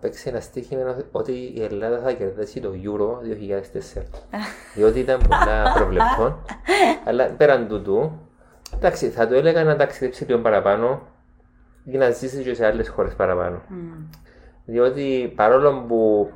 παίξει 0.00 0.28
ένα 0.28 0.40
στοίχημα 0.40 0.96
ότι 1.12 1.32
η 1.54 1.62
Ελλάδα 1.62 1.98
θα 1.98 2.12
κερδίσει 2.12 2.60
το 2.60 2.70
Euro 2.84 3.08
2004. 3.96 4.02
διότι 4.74 4.98
ήταν 4.98 5.20
πολλά 5.28 5.72
προβλεπτών. 5.74 6.36
αλλά 7.04 7.26
πέραν 7.26 7.68
τούτου, 7.68 8.18
εντάξει, 8.74 9.08
θα 9.08 9.26
του 9.26 9.34
έλεγα 9.34 9.64
να 9.64 9.76
ταξιδέψει 9.76 10.24
λίγο 10.24 10.38
παραπάνω 10.38 11.02
για 11.84 11.98
να 11.98 12.10
ζήσει 12.10 12.42
και 12.42 12.54
σε 12.54 12.66
άλλες 12.66 12.88
χώρες 12.88 13.14
παραπάνω. 13.14 13.62
Mm. 13.70 14.23
Διότι 14.64 15.32
παρόλο 15.36 15.84
που 15.88 16.30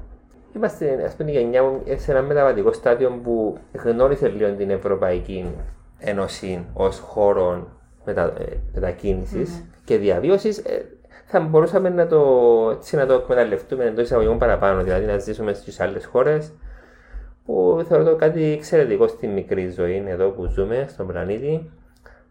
είμαστε, 0.57 1.03
ας 1.05 1.15
πούμε, 1.15 1.31
η 1.31 1.35
γενιά 1.35 1.63
μου 1.63 1.83
σε 1.97 2.11
ένα 2.11 2.23
μεταβατικό 2.23 2.73
στάδιο 2.73 3.21
που 3.23 3.59
γνώρισε 3.73 4.29
λίγο 4.29 4.53
την 4.53 4.71
Ευρωπαϊκή 4.71 5.55
Ένωση 5.99 6.67
ως 6.73 6.99
χώρο 6.99 7.69
μετα, 8.05 8.33
ε, 8.39 8.45
μετακίνησης 8.75 9.61
mm. 9.61 9.79
και 9.85 9.97
διαβίωσης, 9.97 10.59
ε, 10.59 10.85
θα 11.27 11.41
μπορούσαμε 11.41 11.89
να 11.89 12.07
το, 12.07 12.21
έτσι, 12.77 12.97
να 12.97 13.07
το 13.07 13.13
εκμεταλλευτούμε 13.13 13.85
εντός 13.85 14.05
εισαγωγικών 14.05 14.39
παραπάνω, 14.39 14.83
δηλαδή 14.83 15.07
να 15.07 15.19
ζήσουμε 15.19 15.53
στις 15.53 15.81
άλλες 15.81 16.05
χώρες 16.07 16.53
που 17.45 17.85
θεωρώ 17.89 18.17
κάτι 18.17 18.45
εξαιρετικό 18.45 19.07
στη 19.07 19.27
μικρή 19.27 19.69
ζωή 19.69 20.05
εδώ 20.07 20.29
που 20.29 20.47
ζούμε 20.47 20.87
στον 20.89 21.07
πλανήτη 21.07 21.71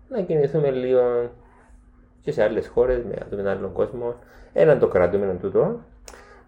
να 0.09 0.21
κινηθούμε 0.21 0.71
λίγο 0.71 1.29
και 2.21 2.31
σε 2.31 2.43
άλλες 2.43 2.67
χώρες 2.67 3.03
με 3.03 3.15
έναν 3.31 3.47
άλλον 3.47 3.71
κόσμο. 3.73 4.15
Έναν 4.59 4.79
το 4.79 4.87
κρατούμενο 4.87 5.33
τούτο. 5.41 5.79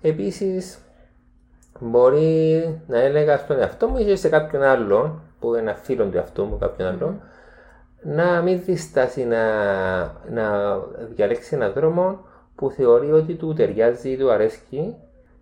Επίσης, 0.02 0.80
μπορεί 1.80 2.82
να 2.88 3.00
έλεγα 3.00 3.38
στον 3.38 3.60
εαυτό 3.60 3.88
μου 3.88 3.98
ή 3.98 4.16
σε 4.16 4.30
κάποιον 4.30 4.64
άλλον, 4.64 5.22
που 5.40 5.48
είναι 5.48 5.60
ένα 5.60 5.74
φίλο 5.74 6.06
του 6.06 6.18
εαυτού 6.18 6.44
μου, 6.44 6.58
κάποιον 6.58 6.88
άλλον, 6.88 7.22
να 8.02 8.42
μην 8.42 8.62
διστάσει 8.66 9.26
να, 9.26 9.44
να 10.32 10.78
διαλέξει 11.16 11.56
έναν 11.56 11.72
δρόμο 11.74 12.20
που 12.56 12.70
θεωρεί 12.70 13.12
ότι 13.12 13.34
του 13.34 13.54
ταιριάζει 13.54 14.10
ή 14.10 14.18
του 14.18 14.32
αρέσκει, 14.32 14.96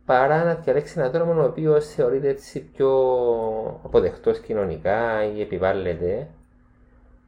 παρά 0.05 0.43
να 0.43 0.53
διαλέξει 0.53 0.99
έναν 0.99 1.11
δρόμο 1.11 1.41
ο 1.41 1.45
οποίος 1.45 1.87
θεωρείται 1.87 2.27
έτσι 2.27 2.59
πιο 2.75 2.89
αποδεκτός 3.83 4.39
κοινωνικά 4.39 5.23
ή 5.35 5.41
επιβάλλεται. 5.41 6.27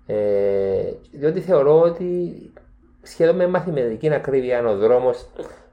Ε, 0.05 0.93
διότι 1.11 1.39
θεωρώ 1.39 1.81
ότι 1.81 2.33
σχεδόν 3.01 3.35
με 3.35 3.47
μαθηματική 3.47 4.13
ακρίβεια 4.13 4.59
είναι 4.59 4.69
ο 4.69 4.77
δρόμο. 4.77 5.11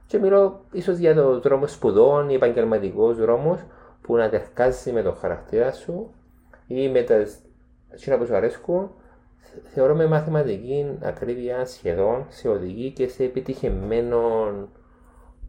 Και 0.07 0.17
μιλώ 0.17 0.61
ίσως 0.71 0.97
για 0.97 1.15
το 1.15 1.39
δρόμο 1.39 1.67
σπουδών 1.67 2.29
ή 2.29 2.33
επαγγελματικό 2.33 3.13
δρόμο 3.13 3.59
που 4.01 4.15
να 4.15 4.29
τερκάζει 4.29 4.91
με 4.91 5.01
τον 5.01 5.15
χαρακτήρα 5.15 5.71
σου 5.71 6.13
ή 6.67 6.89
με 6.89 7.01
τα 7.01 7.25
σύνολα 7.93 8.21
που 8.21 8.27
σου 8.27 8.35
αρέσκουν. 8.35 8.91
Θεωρώ 9.73 9.95
με 9.95 10.07
μαθηματική 10.07 10.97
ακρίβεια 11.01 11.65
σχεδόν 11.65 12.25
σε 12.29 12.47
οδηγεί 12.47 12.91
και 12.91 13.07
σε 13.07 13.23
επιτυχημένο 13.23 14.19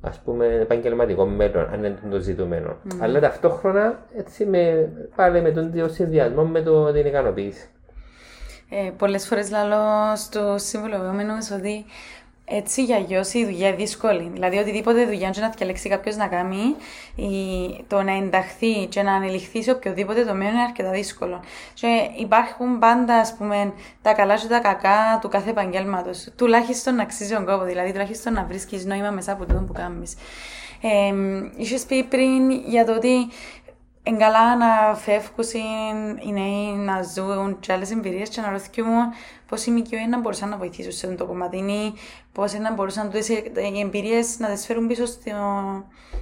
ας 0.00 0.20
πούμε 0.20 0.46
επαγγελματικό 0.46 1.26
μέλλον, 1.26 1.68
αν 1.72 1.84
είναι 1.84 1.98
το 2.10 2.18
ζητούμενο. 2.18 2.76
Mm. 2.84 2.96
Αλλά 3.00 3.20
ταυτόχρονα 3.20 4.02
έτσι 4.16 4.46
με, 4.46 4.92
πάλι 5.16 5.40
με 5.40 5.50
τον 5.50 5.90
συνδυασμό 5.90 6.44
με 6.44 6.62
το, 6.62 6.92
την 6.92 7.06
ικανοποίηση. 7.06 7.68
Ε, 8.70 8.90
πολλές 8.96 9.26
φορές 9.26 9.50
λέω 9.50 10.16
στους 10.16 10.62
συμβουλευόμενους 10.62 11.50
ότι 11.50 11.84
έτσι 12.50 12.84
για 12.84 12.96
αλλιώς 12.96 13.32
η 13.32 13.44
δουλειά 13.44 13.74
δύσκολη. 13.74 14.30
Δηλαδή, 14.32 14.58
οτιδήποτε 14.58 15.04
δουλειά 15.04 15.32
να 15.40 15.48
διαλέξει 15.48 15.88
κάποιος 15.88 16.16
να 16.16 16.26
κάνει, 16.26 16.76
η, 17.16 17.84
το 17.86 18.02
να 18.02 18.12
ενταχθεί 18.12 18.86
και 18.86 19.02
να 19.02 19.12
ανελιχθεί 19.12 19.62
σε 19.62 19.70
οποιοδήποτε 19.70 20.24
τομέα 20.24 20.48
είναι 20.48 20.60
αρκετά 20.60 20.90
δύσκολο. 20.90 21.40
Και 21.74 22.10
υπάρχουν 22.18 22.78
πάντα, 22.78 23.14
ας 23.14 23.34
πούμε, 23.38 23.72
τα 24.02 24.12
καλά 24.12 24.36
και 24.36 24.46
τα 24.46 24.58
κακά 24.58 25.18
του 25.20 25.28
κάθε 25.28 25.50
επαγγέλματος. 25.50 26.28
Τουλάχιστον 26.36 26.94
να 26.94 27.02
αξίζει 27.02 27.34
τον 27.34 27.46
κόπο, 27.46 27.64
δηλαδή 27.64 27.90
τουλάχιστον 27.92 28.32
να 28.32 28.44
βρίσκεις 28.44 28.84
νόημα 28.84 29.10
μέσα 29.10 29.32
από 29.32 29.44
τούτο 29.46 29.60
που 29.66 29.72
κάνεις. 29.72 30.14
Ε, 30.82 31.14
Είχες 31.56 31.82
πει 31.82 32.04
πριν 32.04 32.50
για 32.50 32.84
το 32.84 32.94
ότι 32.94 33.28
είναι 34.08 34.18
καλά 34.18 34.56
να 34.56 34.94
φεύγουν 34.94 35.66
οι 36.28 36.32
νέοι 36.32 36.76
να 36.76 37.02
ζουν 37.02 37.58
και 37.60 37.72
άλλες 37.72 37.90
εμπειρίες 37.90 38.28
και 38.28 38.40
να 38.40 38.50
ρωτήσουν 38.50 38.84
πώς 39.48 39.66
οι 39.66 39.70
ΜΚΟ 39.70 39.96
να 40.10 40.20
μπορούσαν 40.20 40.48
να 40.48 40.56
βοηθήσουν 40.56 40.92
σε 40.92 41.06
αυτό 41.06 41.18
το 41.18 41.26
κομμάτι 41.26 41.56
ή 41.56 41.94
πώς 42.32 42.58
να 42.58 42.74
μπορούσαν 42.74 43.10
οι 43.74 43.80
εμπειρίες 43.80 44.38
να 44.38 44.48
τις 44.48 44.66
φέρουν 44.66 44.86
πίσω 44.86 45.06
στο, 45.06 45.30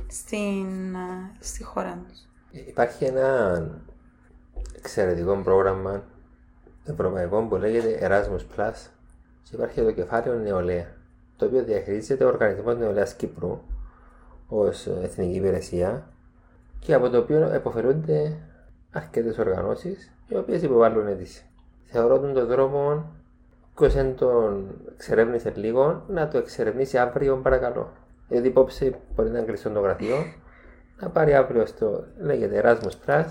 στην, 0.09 0.97
στη 1.39 1.63
χώρα 1.63 1.99
τους. 2.09 2.19
Υπάρχει 2.51 3.05
ένα 3.05 3.61
εξαιρετικό 4.77 5.37
πρόγραμμα 5.37 6.05
ευρωπαϊκό 6.85 7.43
που 7.43 7.57
λέγεται 7.57 7.99
Erasmus 8.03 8.61
Plus 8.61 8.75
και 9.43 9.51
υπάρχει 9.55 9.81
το 9.81 9.93
κεφάλαιο 9.93 10.35
Νεολαία 10.35 10.87
το 11.37 11.47
οποίο 11.47 11.65
διαχειρίζεται 11.65 12.25
ο 12.25 12.29
Οργανισμός 12.29 12.77
Νεολαίας 12.77 13.15
Κύπρου 13.15 13.61
ως 14.49 14.87
Εθνική 14.87 15.37
Υπηρεσία 15.37 16.11
και 16.87 16.95
από 16.95 17.11
το 17.11 17.19
οποίο 17.19 17.51
επωφελούνται 17.53 18.37
αρκετές 18.93 19.39
οργανώσεις 19.39 20.13
οι 20.29 20.37
οποίες 20.37 20.63
υποβάλλουν 20.63 21.07
αίτηση. 21.07 21.45
Θεωρώ 21.85 22.19
τον 22.19 22.47
δρόμο 22.47 23.11
ποιος 23.77 23.95
δεν 23.95 24.17
τον 24.17 24.67
εξερεύνησε 24.93 25.53
λίγο 25.57 26.05
να 26.09 26.29
το 26.29 26.39
εξερευνήσει 26.39 26.99
αύριο 26.99 27.37
παρακαλώ. 27.37 27.93
Γιατί 28.29 28.49
υπόψη 28.49 28.95
μπορεί 29.15 29.31
να 29.31 29.39
είναι 29.39 29.47
κλειστό 29.47 29.71
το 29.71 29.81
γραφείο, 29.81 30.17
να 31.01 31.09
πάρει 31.09 31.35
αύριο 31.35 31.67
στο 31.67 32.05
λέγεται 32.19 32.61
Erasmus 32.65 33.09
Plus 33.11 33.27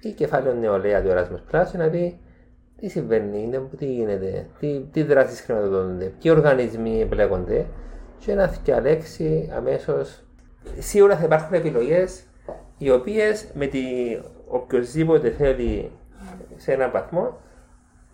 ή 0.00 0.12
κεφάλαιο 0.12 0.54
νεολαία 0.54 1.02
του 1.02 1.08
Erasmus 1.10 1.54
Plus 1.54 1.66
να 1.72 1.88
δει 1.88 2.20
τι 2.76 2.88
συμβαίνει, 2.88 3.68
τι 3.76 3.86
γίνεται, 3.86 4.46
τι, 4.58 4.80
τι 4.92 5.02
δράσεις 5.02 5.40
χρηματοδοτούνται, 5.40 6.04
ποιοι 6.04 6.32
οργανισμοί 6.36 7.00
εμπλέκονται 7.00 7.66
και 8.18 8.34
να 8.34 8.46
διαλέξει 8.46 9.52
αμέσως. 9.56 10.22
Σίγουρα 10.78 11.16
θα 11.16 11.24
υπάρχουν 11.24 11.54
επιλογές 11.54 12.24
οι 12.84 12.90
οποίες 12.90 13.46
με 13.54 13.66
τη 13.66 13.82
οποιοδήποτε 14.48 15.30
θέλει 15.30 15.90
σε 16.56 16.72
έναν 16.72 16.90
βαθμό, 16.90 17.40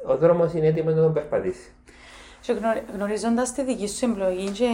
ο 0.07 0.17
δρόμος 0.17 0.53
είναι 0.53 0.67
έτοιμος 0.67 0.95
να 0.95 1.03
τον 1.03 1.13
περπατήσει. 1.13 1.71
Και 2.41 2.57
γνωρίζοντας 2.95 3.53
τη 3.53 3.65
δική 3.65 3.89
σου 3.89 4.05
εμπλογή 4.05 4.51
και 4.51 4.69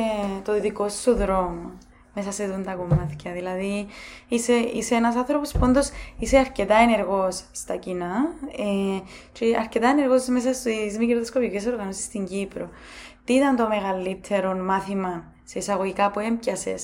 το 0.44 0.60
δικό 0.60 0.88
σου 0.88 1.14
δρόμο 1.14 1.70
μέσα 2.14 2.30
σε 2.30 2.44
αυτά 2.44 2.60
τα 2.60 2.74
κομμάτια. 2.74 3.32
Δηλαδή, 3.32 3.86
είσαι, 4.28 4.52
είσαι 4.52 4.94
ένας 4.94 5.16
άνθρωπος 5.16 5.52
που 5.52 5.60
όντως 5.62 5.90
είσαι 6.18 6.38
αρκετά 6.38 6.74
ενεργός 6.74 7.44
στα 7.52 7.76
κοινά 7.76 8.14
ε, 8.56 9.00
και 9.32 9.56
αρκετά 9.58 9.88
ενεργός 9.88 10.26
μέσα 10.26 10.52
στις 10.52 10.98
μη 10.98 11.06
κερδοσκοπικέ 11.06 11.68
οργανώσεις 11.68 12.04
στην 12.04 12.26
Κύπρο. 12.26 12.68
Τι 13.24 13.32
ήταν 13.32 13.56
το 13.56 13.68
μεγαλύτερο 13.68 14.54
μάθημα 14.54 15.24
σε 15.44 15.58
εισαγωγικά 15.58 16.10
που 16.10 16.20
έμπιασε 16.20 16.74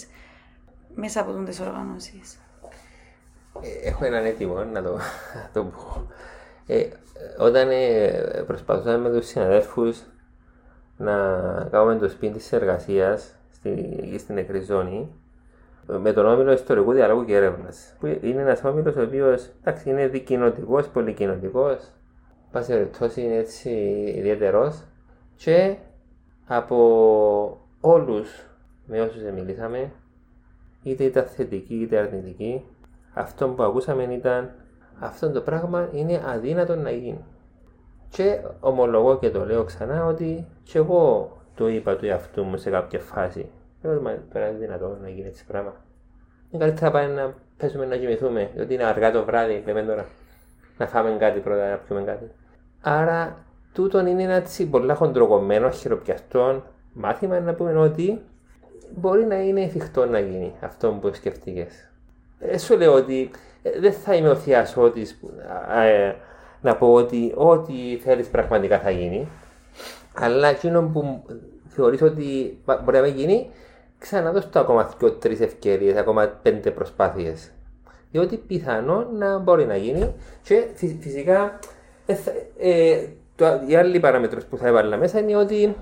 μέσα 0.95 1.21
από 1.21 1.33
τι 1.33 1.63
οργανώσεις; 1.63 2.42
Ε, 3.61 3.89
έχω 3.89 4.05
έναν 4.05 4.25
έτοιμο 4.25 4.65
να 4.65 4.83
το, 4.83 4.99
το 5.53 5.65
πω. 5.65 6.07
Ε, 6.67 6.89
όταν 7.39 7.69
ε, 7.71 8.45
προσπαθούσαμε 8.47 9.09
με 9.09 9.17
τους 9.19 9.27
συναδέλφους 9.27 10.03
να 10.97 11.15
κάνουμε 11.71 11.99
το 11.99 12.09
σπίτι 12.09 12.33
της 12.33 12.53
εργασίας 12.53 13.35
στη, 13.53 14.15
στην 14.19 14.35
νεκρή 14.35 14.61
ζώνη, 14.61 15.13
με 15.87 16.13
τον 16.13 16.27
όμιλο 16.27 16.53
ιστορικού 16.53 16.93
διαλόγου 16.93 17.25
και 17.25 17.35
έρευνας. 17.37 17.97
Είναι 18.21 18.41
ένας 18.41 18.65
όμιλο 18.65 18.95
ο 18.99 19.03
οποίος 19.03 19.51
είναι 19.85 20.07
δικοινοτικός, 20.07 20.89
πολυκοινοτικός, 20.89 21.91
πάση 22.51 22.71
περιπτώσει 22.71 23.21
είναι 23.21 23.37
έτσι 23.37 23.71
ιδιαίτερος 24.17 24.83
και 25.37 25.77
από 26.47 27.67
όλους 27.81 28.29
με 28.87 29.01
όσους 29.01 29.23
μιλήσαμε, 29.23 29.93
είτε 30.83 31.05
ήταν 31.05 31.25
θετικοί 31.25 31.75
είτε 31.75 31.99
αρνητικοί, 31.99 32.65
αυτό 33.15 33.49
που 33.49 33.63
ακούσαμε 33.63 34.03
ήταν 34.03 34.51
αυτό 35.01 35.31
το 35.31 35.41
πράγμα 35.41 35.89
είναι 35.93 36.23
αδύνατο 36.27 36.77
να 36.77 36.91
γίνει. 36.91 37.25
Και 38.09 38.41
ομολογώ 38.61 39.19
και 39.19 39.31
το 39.31 39.47
λέω 39.47 39.65
ξανά 39.65 40.07
ότι 40.07 40.47
και 40.63 40.79
εγώ 40.79 41.31
το 41.55 41.69
είπα 41.69 41.97
του 41.97 42.07
εαυτού 42.07 42.45
μου 42.45 42.57
σε 42.57 42.71
κάποια 42.71 43.01
φάση. 43.01 43.51
Λέω 43.83 44.01
μα 44.01 44.19
τώρα 44.33 44.49
είναι 44.49 44.59
δυνατό 44.59 44.99
να 45.03 45.09
γίνει 45.09 45.27
έτσι 45.27 45.47
πράγμα. 45.47 45.75
Είναι 46.51 46.65
καλύτερα 46.65 46.91
πάμε 46.91 47.07
να 47.07 47.35
πέσουμε 47.57 47.87
να 47.87 47.97
κοιμηθούμε, 47.97 48.51
διότι 48.55 48.75
είναι 48.75 48.85
αργά 48.85 49.13
το 49.13 49.25
βράδυ, 49.25 49.63
λέμε 49.67 49.83
τώρα. 49.83 50.07
Να 50.79 50.87
φάμε 50.87 51.17
κάτι 51.19 51.41
πρώτα, 51.41 51.71
να 51.71 51.77
πιούμε 51.77 52.03
κάτι. 52.03 52.31
Άρα, 52.81 53.45
τούτο 53.73 54.07
είναι 54.07 54.23
ένα 54.23 54.35
έτσι 54.35 54.69
πολλά 54.69 54.95
χοντροκομμένο, 54.95 55.71
χειροπιαστό 55.71 56.63
μάθημα 56.93 57.41
να 57.41 57.55
πούμε 57.55 57.77
ότι 57.77 58.21
μπορεί 58.95 59.25
να 59.25 59.43
είναι 59.43 59.63
εφικτό 59.63 60.07
να 60.07 60.19
γίνει 60.19 60.55
αυτό 60.61 60.99
που 61.01 61.15
σκεφτήκε. 61.15 61.67
Δεν 62.49 62.59
σου 62.59 62.77
λέω 62.77 62.95
ότι 62.95 63.31
ε, 63.63 63.71
δεν 63.81 63.93
θα 63.93 64.15
είμαι 64.15 64.29
ο 64.29 64.37
θειασότης 64.37 65.21
ε, 65.83 66.13
να 66.61 66.77
πω 66.77 66.93
ότι 66.93 67.33
ό,τι 67.37 67.99
θέλεις 68.05 68.29
πραγματικά 68.29 68.79
θα 68.79 68.91
γίνει. 68.91 69.29
Αλλά 70.15 70.49
εκείνο 70.49 70.91
που 70.93 71.23
θεωρείς 71.69 72.03
ότι 72.03 72.59
μπορεί 72.85 72.97
να 72.97 73.03
μην 73.03 73.15
γίνει, 73.15 73.51
ξαναδώ 73.99 74.41
το 74.51 74.59
ακόμα 74.59 74.95
δύο 74.99 75.13
τρεις 75.13 75.41
ευκαιρίες, 75.41 75.97
ακόμα 75.97 76.27
πέντε 76.43 76.71
προσπάθειες. 76.71 77.51
Διότι 78.11 78.37
πιθανό 78.37 79.09
να 79.13 79.39
μπορεί 79.39 79.67
να 79.67 79.77
γίνει 79.77 80.15
και 80.43 80.67
φυσικά 81.01 81.59
ε, 82.07 82.17
ε, 82.59 83.07
το, 83.37 83.61
η 83.67 83.77
άλλη 83.77 84.01
παράμετρο 84.01 84.41
που 84.51 84.57
θα 84.57 84.67
έβαλα 84.67 84.97
μέσα 84.97 85.19
είναι 85.19 85.37
ότι. 85.37 85.77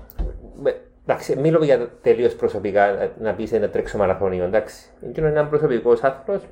Εντάξει, 1.05 1.39
μιλώ 1.39 1.63
για 1.63 1.89
τελείως 2.01 2.35
προσωπικά 2.35 3.11
να 3.19 3.33
πεις 3.33 3.51
να 3.51 3.69
τρέξω 3.69 3.97
μαραθώνιο. 3.97 4.43
Εντάξει, 4.43 4.85
είναι 5.01 5.27
ένα 5.27 5.45
προσωπικός 5.45 6.03
άνθρωπος, 6.03 6.47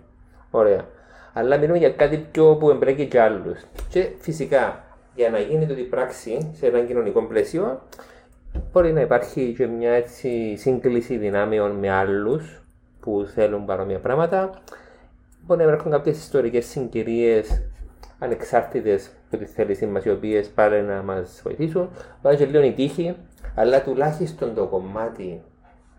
ωραία. 0.51 0.85
Αλλά 1.33 1.57
μιλούμε 1.57 1.77
για 1.77 1.89
κάτι 1.89 2.27
πιο 2.31 2.55
που 2.55 2.69
εμπρέκει 2.69 3.05
και 3.07 3.21
άλλους. 3.21 3.59
Και 3.89 4.09
φυσικά 4.19 4.83
για 5.15 5.29
να 5.29 5.39
γίνει 5.39 5.73
η 5.79 5.83
πράξη 5.83 6.51
σε 6.53 6.67
ένα 6.67 6.79
κοινωνικό 6.79 7.21
πλαίσιο, 7.23 7.81
μπορεί 8.71 8.93
να 8.93 9.01
υπάρχει 9.01 9.53
και 9.57 9.67
μια 9.67 9.91
έτσι 9.91 10.55
σύγκληση 10.55 11.17
δυνάμεων 11.17 11.71
με 11.71 11.89
άλλους 11.89 12.63
που 12.99 13.27
θέλουν 13.33 13.65
παρόμοια 13.65 13.99
πράγματα. 13.99 14.61
Μπορεί 15.45 15.59
να 15.59 15.65
υπάρχουν 15.67 15.91
κάποιες 15.91 16.17
ιστορικές 16.17 16.65
συγκυρίες 16.65 17.61
ανεξάρτητες 18.19 19.09
από 19.31 19.43
τη 19.43 19.45
θέλησή 19.45 19.85
μας, 19.85 20.05
οι 20.05 20.09
οποίες 20.09 20.47
πάνε 20.47 20.81
να 20.81 21.01
μας 21.01 21.41
βοηθήσουν. 21.43 21.89
Πάνε 22.21 22.35
και 22.35 22.45
λίγο 22.45 22.63
η 22.63 22.73
τύχη, 22.73 23.15
αλλά 23.55 23.83
τουλάχιστον 23.83 24.53
το 24.55 24.65
κομμάτι 24.65 25.41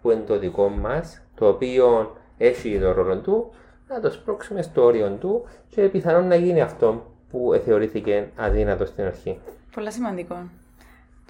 που 0.02 0.10
είναι 0.10 0.20
το 0.26 0.38
δικό 0.38 0.68
μας, 0.68 1.22
το 1.34 1.48
οποίο 1.48 2.16
έχει 2.38 2.78
το 2.78 2.92
ρόλο 2.92 3.18
του, 3.18 3.52
να 3.88 4.00
το 4.00 4.10
σπρώξουμε 4.10 4.62
στο 4.62 4.84
όριο 4.84 5.10
του 5.10 5.44
και 5.68 5.82
πιθανόν 5.82 6.26
να 6.26 6.34
γίνει 6.34 6.60
αυτό 6.60 7.06
που 7.30 7.60
θεωρήθηκε 7.64 8.28
αδύνατο 8.36 8.84
στην 8.84 9.04
αρχή. 9.04 9.38
Πολύ 9.74 9.92
σημαντικό 9.92 10.36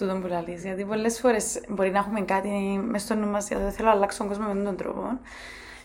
τούτο 0.00 0.18
που 0.20 0.26
λέει. 0.26 0.56
Γιατί 0.62 0.84
πολλές 0.84 1.20
φορές 1.20 1.60
μπορεί 1.68 1.90
να 1.90 1.98
έχουμε 1.98 2.20
κάτι 2.20 2.48
μέσα 2.90 3.04
στο 3.04 3.14
νου 3.14 3.26
μας 3.26 3.48
γιατί 3.48 3.62
δεν 3.62 3.72
θέλω 3.72 3.88
να 3.88 3.94
αλλάξω 3.94 4.18
τον 4.18 4.28
κόσμο 4.28 4.52
με 4.52 4.62
τον 4.62 4.76
τρόπο 4.76 5.02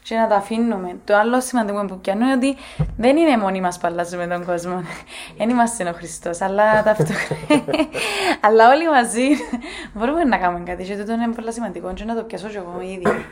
και 0.08 0.16
να 0.16 0.28
τα 0.28 0.36
αφήνουμε. 0.36 1.00
Το 1.04 1.16
άλλο 1.16 1.42
σημαντικό 1.42 1.86
που 1.86 2.00
πιάνω 2.00 2.26
είναι 2.26 2.34
ότι 2.34 2.56
δεν 2.98 3.18
είναι 3.18 3.38
μόνοι 3.38 3.62
μας 3.62 3.78
που 3.78 3.88
αλλάζουμε 3.88 4.28
τον 4.28 4.46
κόσμο. 4.46 4.84
Δεν 5.38 5.50
είμαστε 5.50 5.90
ο 5.90 5.94
Χριστός, 5.94 6.42
αλλά 6.42 6.84
ταυτόχρονα. 6.84 7.88
αλλά 8.46 8.70
όλοι 8.70 8.90
μαζί 8.90 9.28
μπορούμε 9.94 10.24
να 10.24 10.38
κάνουμε 10.38 10.64
κάτι. 10.66 10.84
Και 10.84 10.96
τούτο 10.96 11.12
είναι 11.12 11.28
πολύ 11.28 11.54
σημαντικό. 11.54 11.94
Και 11.94 12.04
να 12.04 12.16
το 12.16 12.24
πιάσω 12.24 12.48
και 12.48 12.58
εγώ 12.58 12.82
ήδη. 12.82 13.26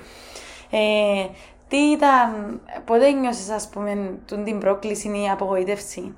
Ε, 0.70 1.28
τι 1.68 1.78
ήταν, 1.78 2.62
πότε 2.86 3.12
νιώσες 3.12 3.50
ας 3.50 3.70
πούμε 3.70 4.20
την 4.44 4.60
πρόκληση 4.60 5.08
ή 5.08 5.22
η 5.22 5.30
απογοήτευση 5.30 6.16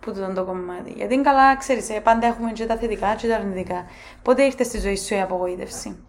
που 0.00 0.10
ήταν 0.10 0.34
το 0.34 0.44
κομμάτι; 0.44 0.92
Γιατί 0.96 1.14
είναι 1.14 1.22
καλά, 1.22 1.56
ξέρεις, 1.56 1.90
ε, 1.90 2.00
πάντα 2.00 2.26
έχουμε 2.26 2.52
και 2.52 2.66
τα 2.66 2.76
θετικά 2.76 3.14
και 3.14 3.28
τα 3.28 3.34
αρνητικά. 3.34 3.84
Πότε 4.22 4.42
ήρθε 4.42 4.62
στη 4.62 4.78
ζωή 4.78 4.96
σου 4.96 5.14
η 5.14 5.20
απογοήτευση 5.20 6.04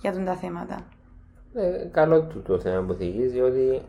για 0.00 0.12
τον 0.12 0.24
τα 0.24 0.34
θέματα; 0.34 0.76
Ε, 1.54 1.88
καλό 1.90 2.22
του 2.22 2.42
το 2.42 2.58
θέμα 2.58 2.86
που 2.86 2.92
θυγεί, 2.92 3.26
διότι 3.26 3.82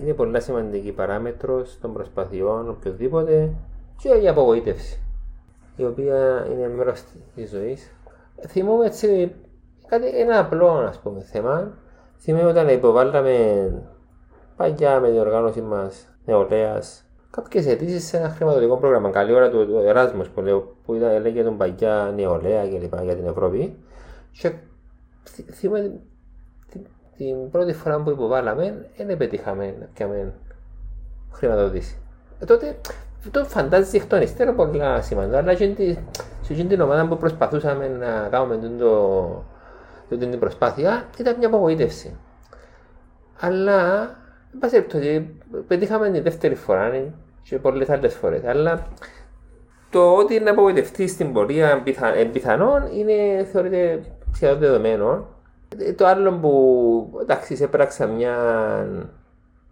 είναι 0.00 0.12
πολύ 0.12 0.40
σημαντική 0.40 0.92
παράμετρος 0.92 1.78
των 1.80 1.92
προσπαθειών 1.92 2.68
οποιοδήποτε 2.68 3.54
και 3.96 4.08
η 4.08 4.28
απογοήτευση, 4.28 5.02
η 5.76 5.84
οποία 5.84 6.46
είναι 6.52 6.68
μέρος 6.68 7.04
της 7.34 7.50
ζωής. 7.50 7.90
Θυμούμαι 8.48 8.86
έτσι 8.86 9.34
κάτι, 9.86 10.06
ένα 10.06 10.38
απλό 10.38 10.68
ας 10.68 10.98
πούμε, 10.98 11.20
θέμα. 11.20 11.78
Θυμούμαι 12.18 12.48
όταν 12.48 12.68
υποβάλαμε 12.68 13.72
παλιά 14.56 15.00
με 15.00 15.08
την 15.08 15.18
οργάνωση 15.18 15.60
μας 15.60 16.08
νεολαίας 16.24 17.08
κάποιες 17.30 17.66
αιτήσεις 17.66 18.06
σε 18.06 18.16
ένα 18.16 18.28
χρηματοδοτικό 18.28 18.76
πρόγραμμα. 18.76 19.10
Καλή 19.10 19.32
ώρα 19.32 19.50
του 19.50 19.82
Εράσμου 19.84 20.24
που, 20.34 20.40
λέω, 20.40 20.76
που 20.84 20.94
ήταν, 20.94 21.10
έλεγε 21.10 21.42
τον 21.42 21.56
παγιά 21.56 22.12
νεολαία 22.16 22.64
λοιπά 22.64 23.02
για 23.02 23.16
την 23.16 23.26
Ευρώπη. 23.26 23.76
Και 24.40 24.52
θυμάμαι 25.52 26.00
την, 26.70 26.80
την 27.16 27.50
πρώτη 27.50 27.72
φορά 27.72 28.00
που 28.02 28.10
υποβάλαμε, 28.10 28.86
δεν 28.96 29.16
πετύχαμε 29.16 29.74
να 29.80 29.86
πιάμε 29.94 30.32
χρηματοδότηση. 31.32 31.98
Ε, 32.40 32.44
τότε 32.44 32.78
το 33.30 33.44
φαντάζει 33.44 33.96
εκ 33.96 34.06
των 34.06 34.22
υστέρων 34.22 34.56
πολλά 34.56 35.02
σημαντικά, 35.02 35.38
αλλά 35.38 35.56
σε 35.56 35.64
αυτή 36.50 36.64
την 36.64 36.80
ομάδα 36.80 37.08
που 37.08 37.16
προσπαθούσαμε 37.16 37.88
να 37.88 38.28
κάνουμε 38.30 38.56
το, 38.78 39.28
το, 40.08 40.16
την 40.16 40.38
προσπάθεια 40.38 41.08
ήταν 41.18 41.36
μια 41.38 41.46
απογοήτευση. 41.46 42.16
Αλλά 43.40 44.10
Εν 44.52 44.58
πάση 44.58 44.72
περιπτώσει, 44.72 45.40
πετύχαμε 45.66 46.10
την 46.10 46.22
δεύτερη 46.22 46.54
φορά 46.54 46.88
ναι, 46.88 47.04
και 47.42 47.58
πολλές 47.58 47.88
άλλες 47.88 48.14
φορές. 48.14 48.44
Αλλά 48.44 48.86
το 49.90 50.14
ότι 50.14 50.40
να 50.40 50.50
απογοητευτείς 50.50 51.10
στην 51.10 51.32
πορεία 51.32 51.82
πιθανόν 52.32 52.86
είναι 52.92 53.44
θεωρείται 53.52 54.00
σχεδόν 54.32 54.58
δεδομένο. 54.58 55.26
Το 55.96 56.06
άλλο 56.06 56.32
που 56.32 57.18
εντάξει, 57.20 57.56
σε 57.56 57.64
έπραξα 57.64 58.06
μια 58.06 58.36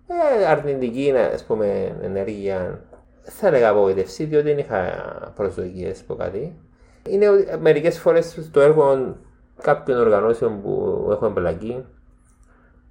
ε, 0.06 0.46
αρνητική 0.46 1.12
ας 1.34 1.44
πούμε, 1.44 1.96
ενέργεια, 2.02 2.80
θα 3.22 3.46
έλεγα 3.46 3.68
απογοητευσή, 3.68 4.24
διότι 4.24 4.48
δεν 4.48 4.58
είχα 4.58 4.78
προσδοκίες 5.36 6.00
από 6.00 6.14
κάτι. 6.14 6.60
Είναι 7.08 7.26
μερικές 7.60 7.98
φορές 7.98 8.50
το 8.52 8.60
έργο 8.60 9.16
κάποιων 9.62 9.98
οργανώσεων 9.98 10.62
που 10.62 11.06
έχω 11.10 11.26
εμπλακεί, 11.26 11.84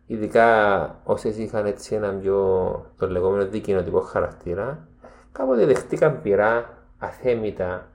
ειδικά 0.06 1.00
όσες 1.04 1.38
είχαν 1.38 1.66
έτσι 1.66 1.96
ένα 1.96 2.14
πιο 2.14 2.36
το 2.98 3.10
λεγόμενο 3.10 3.46
δικοινοτικό 3.48 4.00
χαρακτήρα, 4.00 4.88
κάποτε 5.32 5.66
δεχτήκαν 5.66 6.22
πειρά 6.22 6.70
αθέμητα 7.00 7.88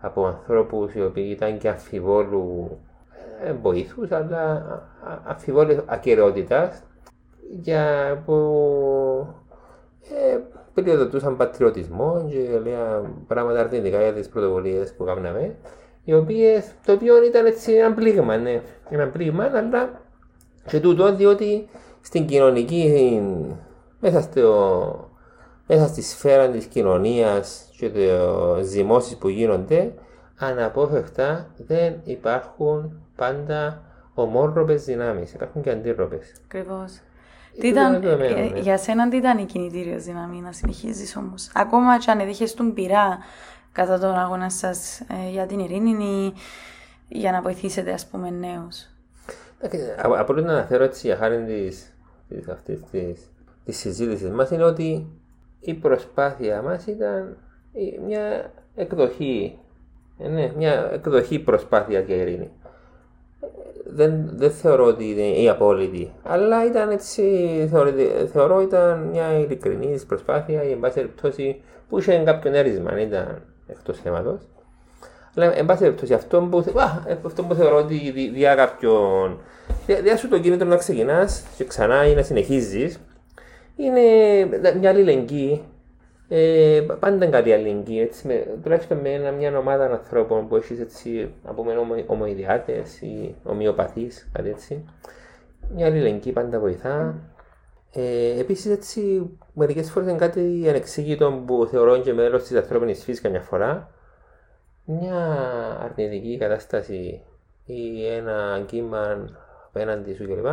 από 0.00 0.26
ανθρώπους 0.26 0.94
οι 0.94 1.02
οποίοι 1.02 1.28
ήταν 1.30 1.58
και 1.58 1.68
αμφιβόλου 1.68 2.70
ε, 2.70 2.89
βοήθου, 3.62 4.06
αλλά 4.10 4.64
αμφιβόλου 5.24 5.82
ακαιρεότητας 5.86 6.82
για 7.62 8.22
που 8.26 8.34
ε, 10.02 10.38
περιοδοτούσαν 10.74 11.36
πατριωτισμό 11.36 12.26
και 12.30 12.58
λέγαν 12.58 13.14
πράγματα 13.26 13.60
αρνητικά 13.60 14.02
για 14.02 14.12
τις 14.12 14.28
πρωτοβουλίες 14.28 14.94
που 14.94 15.04
κάναμε, 15.04 15.54
οι 16.04 16.14
οποίες 16.14 16.72
το 16.84 16.92
οποίο 16.92 17.24
ήταν 17.24 17.46
έτσι 17.46 17.72
ένα 17.72 17.94
πλήγμα, 17.94 18.36
ναι, 18.36 18.62
ένα 18.90 19.06
πλήγμα, 19.06 19.44
αλλά 19.44 20.00
και 20.66 20.80
τούτο 20.80 21.14
διότι 21.14 21.68
στην 22.00 22.26
κοινωνική, 22.26 23.20
μέσα, 24.00 24.20
στο, 24.20 25.10
μέσα 25.66 25.86
στη 25.86 26.02
σφαίρα 26.02 26.48
της 26.48 26.64
κοινωνίας 26.64 27.68
και 27.78 27.90
των 27.90 28.64
ζυμώσεις 28.64 29.16
που 29.16 29.28
γίνονται, 29.28 29.92
αναπόφευκτα 30.38 31.50
δεν 31.56 31.94
υπάρχουν 32.04 32.99
πάντα 33.20 33.82
ομόρροπες 34.14 34.84
δυνάμεις, 34.84 35.32
υπάρχουν 35.32 35.62
και 35.62 35.70
αντίρροπες. 35.70 36.32
Ακριβώς. 36.44 37.00
Τι 37.60 37.68
ήταν, 37.68 38.02
ε, 38.02 38.14
ναι. 38.14 38.60
για 38.60 38.78
σένα 38.78 39.08
τι 39.08 39.16
ήταν 39.16 39.38
η 39.38 39.44
κινητήριος 39.44 40.04
δύναμη 40.04 40.40
να 40.40 40.52
συνεχίζεις 40.52 41.16
όμως. 41.16 41.50
Ακόμα 41.54 41.98
και 41.98 42.10
αν 42.10 42.20
έδειχες 42.20 42.54
τον 42.54 42.74
πειρά 42.74 43.18
κατά 43.72 43.98
τον 43.98 44.14
αγώνα 44.14 44.50
σας 44.50 45.00
ε, 45.00 45.30
για 45.30 45.46
την 45.46 45.58
ειρήνη 45.58 46.32
για 47.08 47.32
να 47.32 47.42
βοηθήσετε, 47.42 47.92
ας 47.92 48.06
πούμε, 48.06 48.30
νέους. 48.30 48.86
Απλώ 50.02 50.42
να 50.42 50.52
αναφέρω 50.52 50.84
έτσι 50.84 51.06
για 51.06 51.16
χάρη 51.16 51.44
της 51.44 51.92
αυτής 52.50 52.80
της 53.64 53.78
συζήτησης 53.78 54.30
μας 54.30 54.50
είναι 54.50 54.64
ότι 54.64 55.06
η 55.60 55.74
προσπάθεια 55.74 56.62
μας 56.62 56.86
ήταν 56.86 57.36
μια 58.06 58.52
εκδοχή. 58.74 59.58
Ε, 60.18 60.28
ναι, 60.28 60.52
μια 60.56 60.90
εκδοχή 60.92 61.38
προσπάθειας 61.38 62.04
για 62.06 62.16
ειρήνη. 62.16 62.50
Δεν, 63.84 64.30
δεν 64.34 64.50
θεωρώ 64.50 64.84
ότι 64.84 65.10
είναι 65.10 65.40
η 65.40 65.48
απόλυτη, 65.48 66.12
αλλά 66.22 66.66
ήταν 66.66 66.90
έτσι, 66.90 67.22
θεωρώ, 67.70 67.92
θεωρώ 68.32 68.60
ήταν 68.60 69.08
μια 69.12 69.38
ειλικρινή 69.38 70.00
προσπάθεια, 70.06 70.62
η 70.62 70.70
εν 70.70 70.80
πάση 70.80 70.94
περιπτώσει 70.94 71.62
που 71.88 71.98
είχε 71.98 72.22
κάποιον 72.24 72.54
έρισμα, 72.54 73.00
ήταν 73.00 73.42
εκτός 73.66 73.98
θέματος. 73.98 74.40
Αλλά 75.36 75.56
εν 75.56 75.66
πάση 75.66 75.80
περιπτώσει 75.80 76.14
αυτό 76.14 76.40
που, 76.40 76.64
αυτό 77.26 77.42
που 77.42 77.54
θεωρώ 77.54 77.76
ότι 77.76 78.30
διά 78.34 78.54
κάποιον. 78.54 79.38
Διά 80.02 80.16
σου 80.16 80.28
το 80.28 80.38
κίνητρο 80.38 80.68
να 80.68 80.76
ξεκινάς 80.76 81.44
και 81.56 81.64
ξανά 81.64 82.06
ή 82.06 82.14
να 82.14 82.22
συνεχίζεις 82.22 83.00
είναι 83.76 84.00
μια 84.78 84.90
αλληλεγγύη. 84.90 85.62
Ε, 86.32 86.86
πάντα 87.00 87.14
είναι 87.14 87.26
κάτι 87.26 87.52
αλληλεγγύη. 87.52 87.98
Έτσι, 88.02 88.26
με, 88.26 88.58
τουλάχιστον 88.62 88.98
με 88.98 89.08
ένα, 89.12 89.30
μια 89.30 89.58
ομάδα 89.58 89.84
ανθρώπων 89.84 90.48
που 90.48 90.56
έχεις 90.56 90.80
έτσι 90.80 91.34
από 91.44 91.64
μένα 91.64 91.80
ομοειδιάτες 92.06 93.00
ή 93.00 93.34
ομοιοπαθείς, 93.44 94.28
κάτι 94.32 94.48
έτσι. 94.48 94.84
Μια 95.74 95.86
αλληλεγγύη 95.86 96.32
πάντα 96.32 96.58
βοηθά. 96.58 97.14
Ε, 97.92 98.40
Επίσης, 98.40 98.72
έτσι, 98.72 99.30
μερικές 99.52 99.90
φορές 99.90 100.08
είναι 100.08 100.18
κάτι 100.18 100.64
ανεξήγητο 100.68 101.42
που 101.46 101.66
θεωρώ 101.70 101.98
και 101.98 102.12
μέλο 102.12 102.38
της 102.38 102.54
ανθρώπινης 102.54 103.04
φύσης 103.04 103.20
καμιά 103.20 103.40
φορά 103.40 103.90
μια 104.84 105.16
αρνητική 105.82 106.36
κατάσταση 106.38 107.22
ή 107.64 108.06
ένα 108.06 108.62
κύμα 108.66 109.28
απέναντι 109.66 110.14
σου 110.14 110.26
κλπ. 110.26 110.46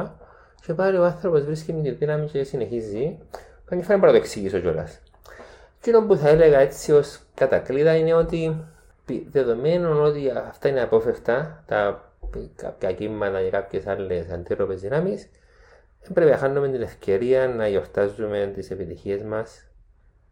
Και 0.66 0.74
πάλι 0.74 0.98
ο 0.98 1.06
άνθρωπος 1.06 1.44
βρίσκει 1.44 1.74
τη 1.74 1.92
δύναμη 1.92 2.28
και 2.28 2.44
συνεχίζει. 2.44 3.18
Καμιά 3.66 3.84
φορά 3.84 3.98
μπορώ 3.98 4.12
να 4.12 4.18
το 4.18 4.24
εξηγήσω 4.24 4.60
κιόλας. 4.60 5.02
Και 5.88 5.94
που 6.08 6.16
θα 6.16 6.30
έλεγα 6.30 6.60
έτσι 6.60 6.92
ως 6.92 7.20
κατακλείδα 7.34 7.96
είναι 7.96 8.14
ότι 8.14 8.66
δεδομένου 9.32 10.00
ότι 10.02 10.30
αυτά 10.48 10.70
είναι 10.70 10.82
απόφευκτα, 10.82 11.64
τα 11.68 12.12
κάποια 12.56 12.94
κύματα 12.94 13.42
και 13.42 13.50
κάποιες 13.50 13.88
άλλες 13.88 14.30
αντίρροπες 14.30 14.82
δυνάμεις, 14.82 15.30
πρέπει 16.14 16.32
να 16.32 16.38
χάνουμε 16.38 16.70
την 16.70 16.82
ευκαιρία 16.82 17.48
να 17.48 17.68
γιορτάζουμε 17.68 18.52
τις 18.56 18.72
επιτυχίες 18.72 19.22
μας 19.22 19.66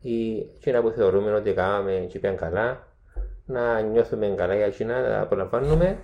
ή 0.01 0.37
εκείνα 0.55 0.81
που 0.81 0.89
θεωρούμε 0.89 1.33
ότι 1.33 1.53
κάναμε 1.53 2.05
και 2.09 2.19
πήγαν 2.19 2.37
καλά, 2.37 2.87
να 3.45 3.81
νιώθουμε 3.81 4.33
καλά 4.37 4.55
για 4.55 4.65
εκείνα, 4.65 5.01
να 5.01 5.21
απολαμβάνουμε. 5.21 5.97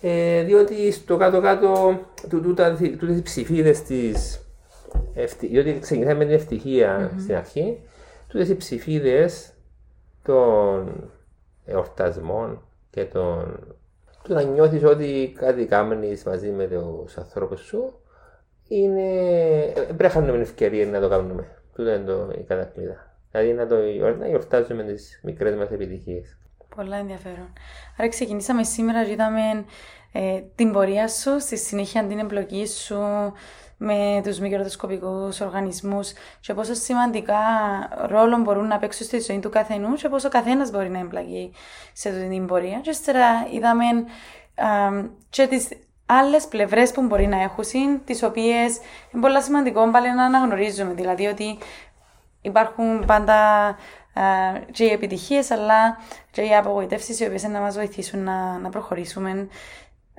Ε, 0.00 0.42
διότι 0.42 0.92
στο 0.92 1.16
κάτω-κάτω 1.16 2.00
τούτες 2.28 2.80
οι 2.80 3.22
ψηφίδες 3.22 3.82
της. 3.82 4.40
Διότι 5.40 5.78
ξεκινάμε 5.80 6.18
με 6.18 6.24
την 6.24 6.34
ευτυχία 6.34 7.10
mm-hmm. 7.10 7.20
στην 7.20 7.36
αρχή, 7.36 7.78
τούτε 8.28 8.52
οι 8.52 8.56
ψηφίδε 8.56 9.30
των 10.22 11.10
εορτασμών 11.64 12.62
και 12.90 13.04
των. 13.04 13.58
του 14.22 14.32
να 14.32 14.42
νιώθεις 14.42 14.84
ότι 14.84 15.32
κάτι 15.36 15.66
κάνει 15.66 16.16
μαζί 16.26 16.50
με 16.50 16.66
τους 16.66 17.16
ανθρώπους 17.18 17.60
σου 17.60 18.00
είναι. 18.68 19.10
Πρέπει 19.74 20.02
να 20.02 20.10
χάνουμε 20.10 20.32
την 20.32 20.40
ευκαιρία 20.40 20.86
να 20.86 21.00
το 21.00 21.08
κάνουμε. 21.08 21.48
Τούτο 21.74 21.90
είναι 21.90 22.04
το, 22.04 22.30
η 22.38 22.42
κατακλείδα. 22.42 23.14
Δηλαδή 23.30 23.52
να, 23.52 23.66
το, 23.66 23.76
να 24.18 24.28
γιορτάζουμε 24.28 24.82
τις 24.82 25.20
μικρές 25.22 25.54
μας 25.54 25.70
επιτυχίες. 25.70 26.38
Πολλά 26.76 26.96
ενδιαφέρον. 26.96 27.52
Άρα 27.98 28.08
ξεκινήσαμε 28.08 28.64
σήμερα 28.64 29.04
και 29.04 29.10
είδαμε 29.10 29.64
ε, 30.12 30.42
την 30.54 30.72
πορεία 30.72 31.08
σου, 31.08 31.40
στη 31.40 31.58
συνέχεια 31.58 32.06
την 32.06 32.18
εμπλοκή 32.18 32.66
σου 32.66 32.98
με 33.76 34.20
τους 34.24 34.38
μικροδοσκοπικούς 34.38 35.40
οργανισμούς 35.40 36.12
και 36.40 36.54
πόσο 36.54 36.74
σημαντικά 36.74 37.38
ρόλο 38.06 38.36
μπορούν 38.36 38.66
να 38.66 38.78
παίξουν 38.78 39.06
στη 39.06 39.20
ζωή 39.20 39.38
του 39.38 39.50
καθενούς 39.50 40.02
και 40.02 40.08
πόσο 40.08 40.28
καθένας 40.28 40.70
μπορεί 40.70 40.90
να 40.90 40.98
εμπλακεί 40.98 41.52
σε 41.92 42.08
αυτή 42.08 42.28
την 42.28 42.46
πορεία. 42.46 42.80
Και 42.80 42.90
ύστερα 42.90 43.46
είδαμε 43.52 43.84
α, 44.54 44.68
και 45.30 45.46
τις 45.46 45.68
άλλες 46.06 46.46
πλευρές 46.46 46.92
που 46.92 47.02
μπορεί 47.02 47.26
να 47.26 47.42
έχουν, 47.42 47.64
τις 48.04 48.22
οποίες 48.22 48.78
είναι 49.12 49.22
πολύ 49.22 49.42
σημαντικό 49.42 49.90
πάλι 49.90 50.14
να 50.14 50.24
αναγνωρίζουμε. 50.24 50.92
Δηλαδή 50.92 51.26
ότι 51.26 51.58
υπάρχουν 52.40 53.04
πάντα 53.06 53.76
και 54.70 54.84
οι 54.84 54.90
επιτυχίες, 54.90 55.50
αλλά 55.50 55.98
και 56.30 56.42
οι 56.42 56.54
απογοητεύσεις 56.54 57.20
οι 57.20 57.26
οποίες 57.26 57.42
να 57.42 57.60
μας 57.60 57.74
βοηθήσουν 57.74 58.22
να, 58.22 58.58
να 58.58 58.68
προχωρήσουμε 58.68 59.48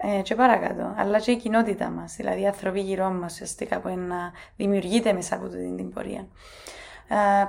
ε, 0.01 0.21
και 0.21 0.35
παρακάτω. 0.35 0.93
Αλλά 0.97 1.19
και 1.19 1.31
η 1.31 1.37
κοινότητα 1.37 1.89
μας, 1.89 2.15
δηλαδή 2.15 2.41
οι 2.41 2.47
άνθρωποι 2.47 2.79
γύρω 2.79 3.09
μας, 3.09 3.33
ουσιαστικά 3.33 3.79
που 3.79 3.87
είναι 3.87 4.05
να 4.05 4.31
δημιουργείται 4.55 5.13
μέσα 5.13 5.35
από 5.35 5.47
την, 5.47 5.75
την 5.77 5.89
πορεία. 5.93 6.27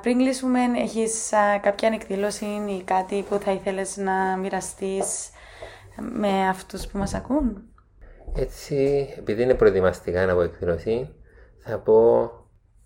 πριν 0.02 0.18
κλείσουμε, 0.18 0.60
έχεις 0.76 1.30
κάποια 1.60 1.88
εκδήλωση 1.92 2.44
ή 2.44 2.82
κάτι 2.82 3.24
που 3.28 3.38
θα 3.38 3.52
ήθελες 3.52 3.96
να 3.96 4.36
μοιραστείς 4.36 5.30
με 6.00 6.48
αυτούς 6.48 6.86
που 6.86 6.98
μας 6.98 7.14
ακούν; 7.14 7.62
Έτσι, 8.34 9.08
επειδή 9.18 9.42
είναι 9.42 9.54
προετοιμαστικά 9.54 10.30
από 10.30 10.40
εκδήλωση, 10.40 11.14
θα 11.58 11.78
πω 11.78 12.30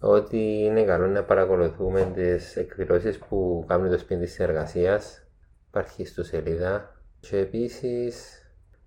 ότι 0.00 0.38
είναι 0.38 0.82
καλό 0.82 1.06
να 1.06 1.22
παρακολουθούμε 1.22 2.10
τις 2.14 2.56
εκδηλώσεις 2.56 3.18
που 3.18 3.64
κάνουν 3.68 3.90
το 3.90 3.98
σπίτι 3.98 4.20
της 4.20 4.32
συνεργασία. 4.32 5.00
Υπάρχει 5.68 6.04
στο 6.04 6.24
σελίδα. 6.24 6.96
Και 7.20 7.36
επίσης, 7.36 8.41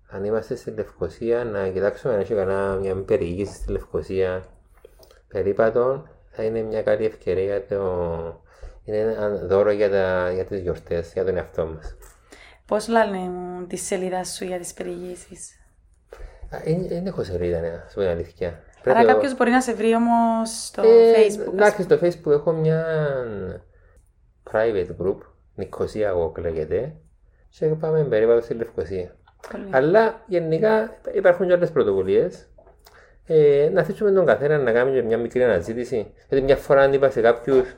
αν 0.08 0.24
είμαστε 0.24 0.56
στη 0.56 0.70
Λευκοσία, 0.70 1.44
να 1.44 1.68
κοιτάξουμε 1.68 2.14
αν 2.14 2.20
έχει 2.20 2.34
κανένα 2.34 2.74
μια 2.74 2.96
περιήγηση 2.96 3.54
στη 3.54 3.72
Λευκοσία 3.72 4.44
περίπατων. 5.28 6.08
Θα 6.30 6.42
είναι 6.42 6.60
μια 6.62 6.82
καλή 6.82 7.04
ευκαιρία 7.04 7.44
για 7.44 7.66
το. 7.66 8.42
Είναι 8.84 8.96
ένα 8.98 9.28
δώρο 9.28 9.70
για, 9.70 9.90
τα, 9.90 10.30
για 10.32 10.44
τις 10.44 10.60
γιορτές, 10.60 11.12
για 11.12 11.24
τον 11.24 11.36
εαυτό 11.36 11.66
μας. 11.66 11.96
Πώς 12.66 12.88
λένε 12.88 13.30
τη 13.68 13.76
σελίδα 13.76 14.24
σου 14.24 14.44
για 14.44 14.58
τις 14.58 14.74
περιηγήσεις; 14.74 15.50
Δεν 16.88 17.06
έχω 17.06 17.22
σελίδα, 17.22 17.60
ναι, 17.60 17.84
σου 17.88 17.94
πω 17.94 18.00
αλήθεια. 18.00 18.62
Άρα 18.84 19.00
το... 19.00 19.06
κάποιος 19.06 19.36
μπορεί 19.36 19.50
να 19.50 19.60
σε 19.60 19.74
βρει 19.74 19.94
όμως 19.94 20.64
στο 20.66 20.82
ε, 20.82 21.12
Facebook. 21.16 21.52
Εντάξει, 21.52 21.82
στο 21.82 21.98
Facebook 22.02 22.32
έχω 22.32 22.52
μια 22.52 22.86
private 24.52 24.88
group, 25.02 25.18
Νικοσία 25.54 26.08
εγώ 26.08 26.32
λέγεται, 26.38 26.94
και 27.48 27.66
πάμε 27.66 28.04
περίπου 28.04 28.40
στη 28.42 28.54
Λευκοσία. 28.54 29.15
Πολύ. 29.52 29.68
Αλλά 29.70 30.22
γενικά 30.26 30.96
υπάρχουν 31.12 31.46
και 31.46 31.52
άλλες 31.52 31.70
πρωτοβουλίες. 31.70 32.46
Ε, 33.26 33.70
να 33.72 33.80
αφήσουμε 33.80 34.10
τον 34.12 34.26
καθένα 34.26 34.58
να 34.58 34.72
κάνει 34.72 35.02
μια 35.02 35.18
μικρή 35.18 35.44
αναζήτηση. 35.44 36.12
Γιατί 36.28 36.44
μια 36.44 36.56
φορά 36.56 36.82
αν 36.82 36.92
είπα 36.92 37.10
σε 37.10 37.20
κάποιους, 37.20 37.74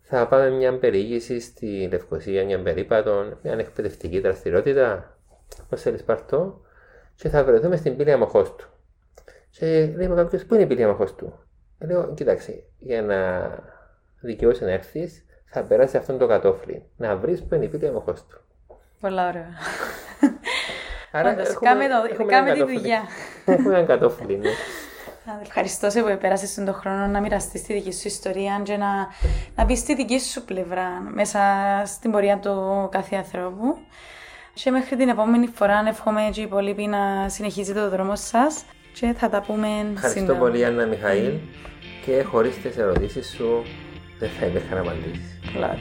θα 0.00 0.26
πάμε 0.28 0.50
μια 0.50 0.78
περιήγηση 0.78 1.40
στη 1.40 1.88
Λευκοσία, 1.90 2.44
μια 2.44 2.62
περίπατο, 2.62 3.38
μια 3.42 3.52
εκπαιδευτική 3.52 4.20
δραστηριότητα. 4.20 5.16
Πώ 5.68 5.76
θέλεις 5.76 6.02
πάρτο, 6.02 6.60
και 7.16 7.28
θα 7.28 7.44
βρεθούμε 7.44 7.76
στην 7.76 7.96
πύλη 7.96 8.12
αμοχώ 8.12 8.42
του. 8.42 8.68
Και 9.50 9.92
λέει 9.96 10.08
μου 10.08 10.14
κάποιος, 10.14 10.44
πού 10.44 10.54
είναι 10.54 10.62
η 10.62 10.66
πύλη 10.66 10.94
του; 11.16 11.38
Λέω, 11.78 12.14
κοιτάξτε, 12.14 12.62
για 12.78 13.02
να 13.02 13.50
δικαιώσει 14.20 14.64
να 14.64 14.70
έρθεις, 14.70 15.24
θα 15.44 15.62
περάσει 15.62 15.96
αυτόν 15.96 16.18
το 16.18 16.26
κατόφλι. 16.26 16.82
Να 16.96 17.16
βρεις 17.16 17.42
που 17.42 17.54
είναι 17.54 17.64
η 17.64 17.68
πύλη 17.68 17.90
του. 18.04 18.40
Πολλά 19.00 19.28
ωραία. 19.28 19.48
Άρα, 21.18 21.30
Όντως, 21.30 21.58
κάμε, 21.60 21.84
το, 22.18 22.24
κάμε 22.24 22.52
τη 22.52 22.58
δουλειά. 22.58 23.02
Έχουμε 23.44 23.78
ένα 23.78 23.86
κατόφλι, 23.86 24.36
ναι. 24.36 24.50
Ευχαριστώ 25.46 25.90
σε 25.90 26.00
που 26.02 26.18
πέρασε 26.20 26.64
τον 26.64 26.74
χρόνο 26.74 27.06
να 27.06 27.20
μοιραστείς 27.20 27.62
τη 27.62 27.72
δική 27.72 27.92
σου 27.92 28.08
ιστορία 28.08 28.60
και 28.62 28.76
να, 28.76 28.86
να 29.54 29.66
πεις 29.66 29.82
τη 29.82 29.94
δική 29.94 30.20
σου 30.20 30.44
πλευρά 30.44 30.88
μέσα 31.14 31.40
στην 31.86 32.10
πορεία 32.10 32.38
του 32.38 32.88
κάθε 32.90 33.16
ανθρώπου. 33.16 33.78
Και 34.54 34.70
μέχρι 34.70 34.96
την 34.96 35.08
επόμενη 35.08 35.46
φορά, 35.46 35.84
εύχομαι 35.88 36.28
και 36.32 36.40
οι 36.40 36.42
υπόλοιποι 36.42 36.86
να 36.86 37.28
συνεχίζετε 37.28 37.80
το 37.80 37.90
δρόμο 37.90 38.16
σας 38.16 38.64
και 38.92 39.14
θα 39.16 39.28
τα 39.28 39.40
πούμε 39.40 39.68
Ευχαριστώ 39.92 40.18
σύντομα. 40.20 40.38
πολύ 40.38 40.64
Άννα 40.64 40.86
Μιχαήλ 40.86 41.32
και 42.04 42.22
χωρίς 42.22 42.60
τις 42.62 42.76
ερωτήσεις 42.76 43.34
σου 43.36 43.62
δεν 44.18 44.30
θα 44.40 44.46
υπήρχαν 44.46 44.78
απαντήσεις. 44.78 45.38
Καλά. 45.52 45.76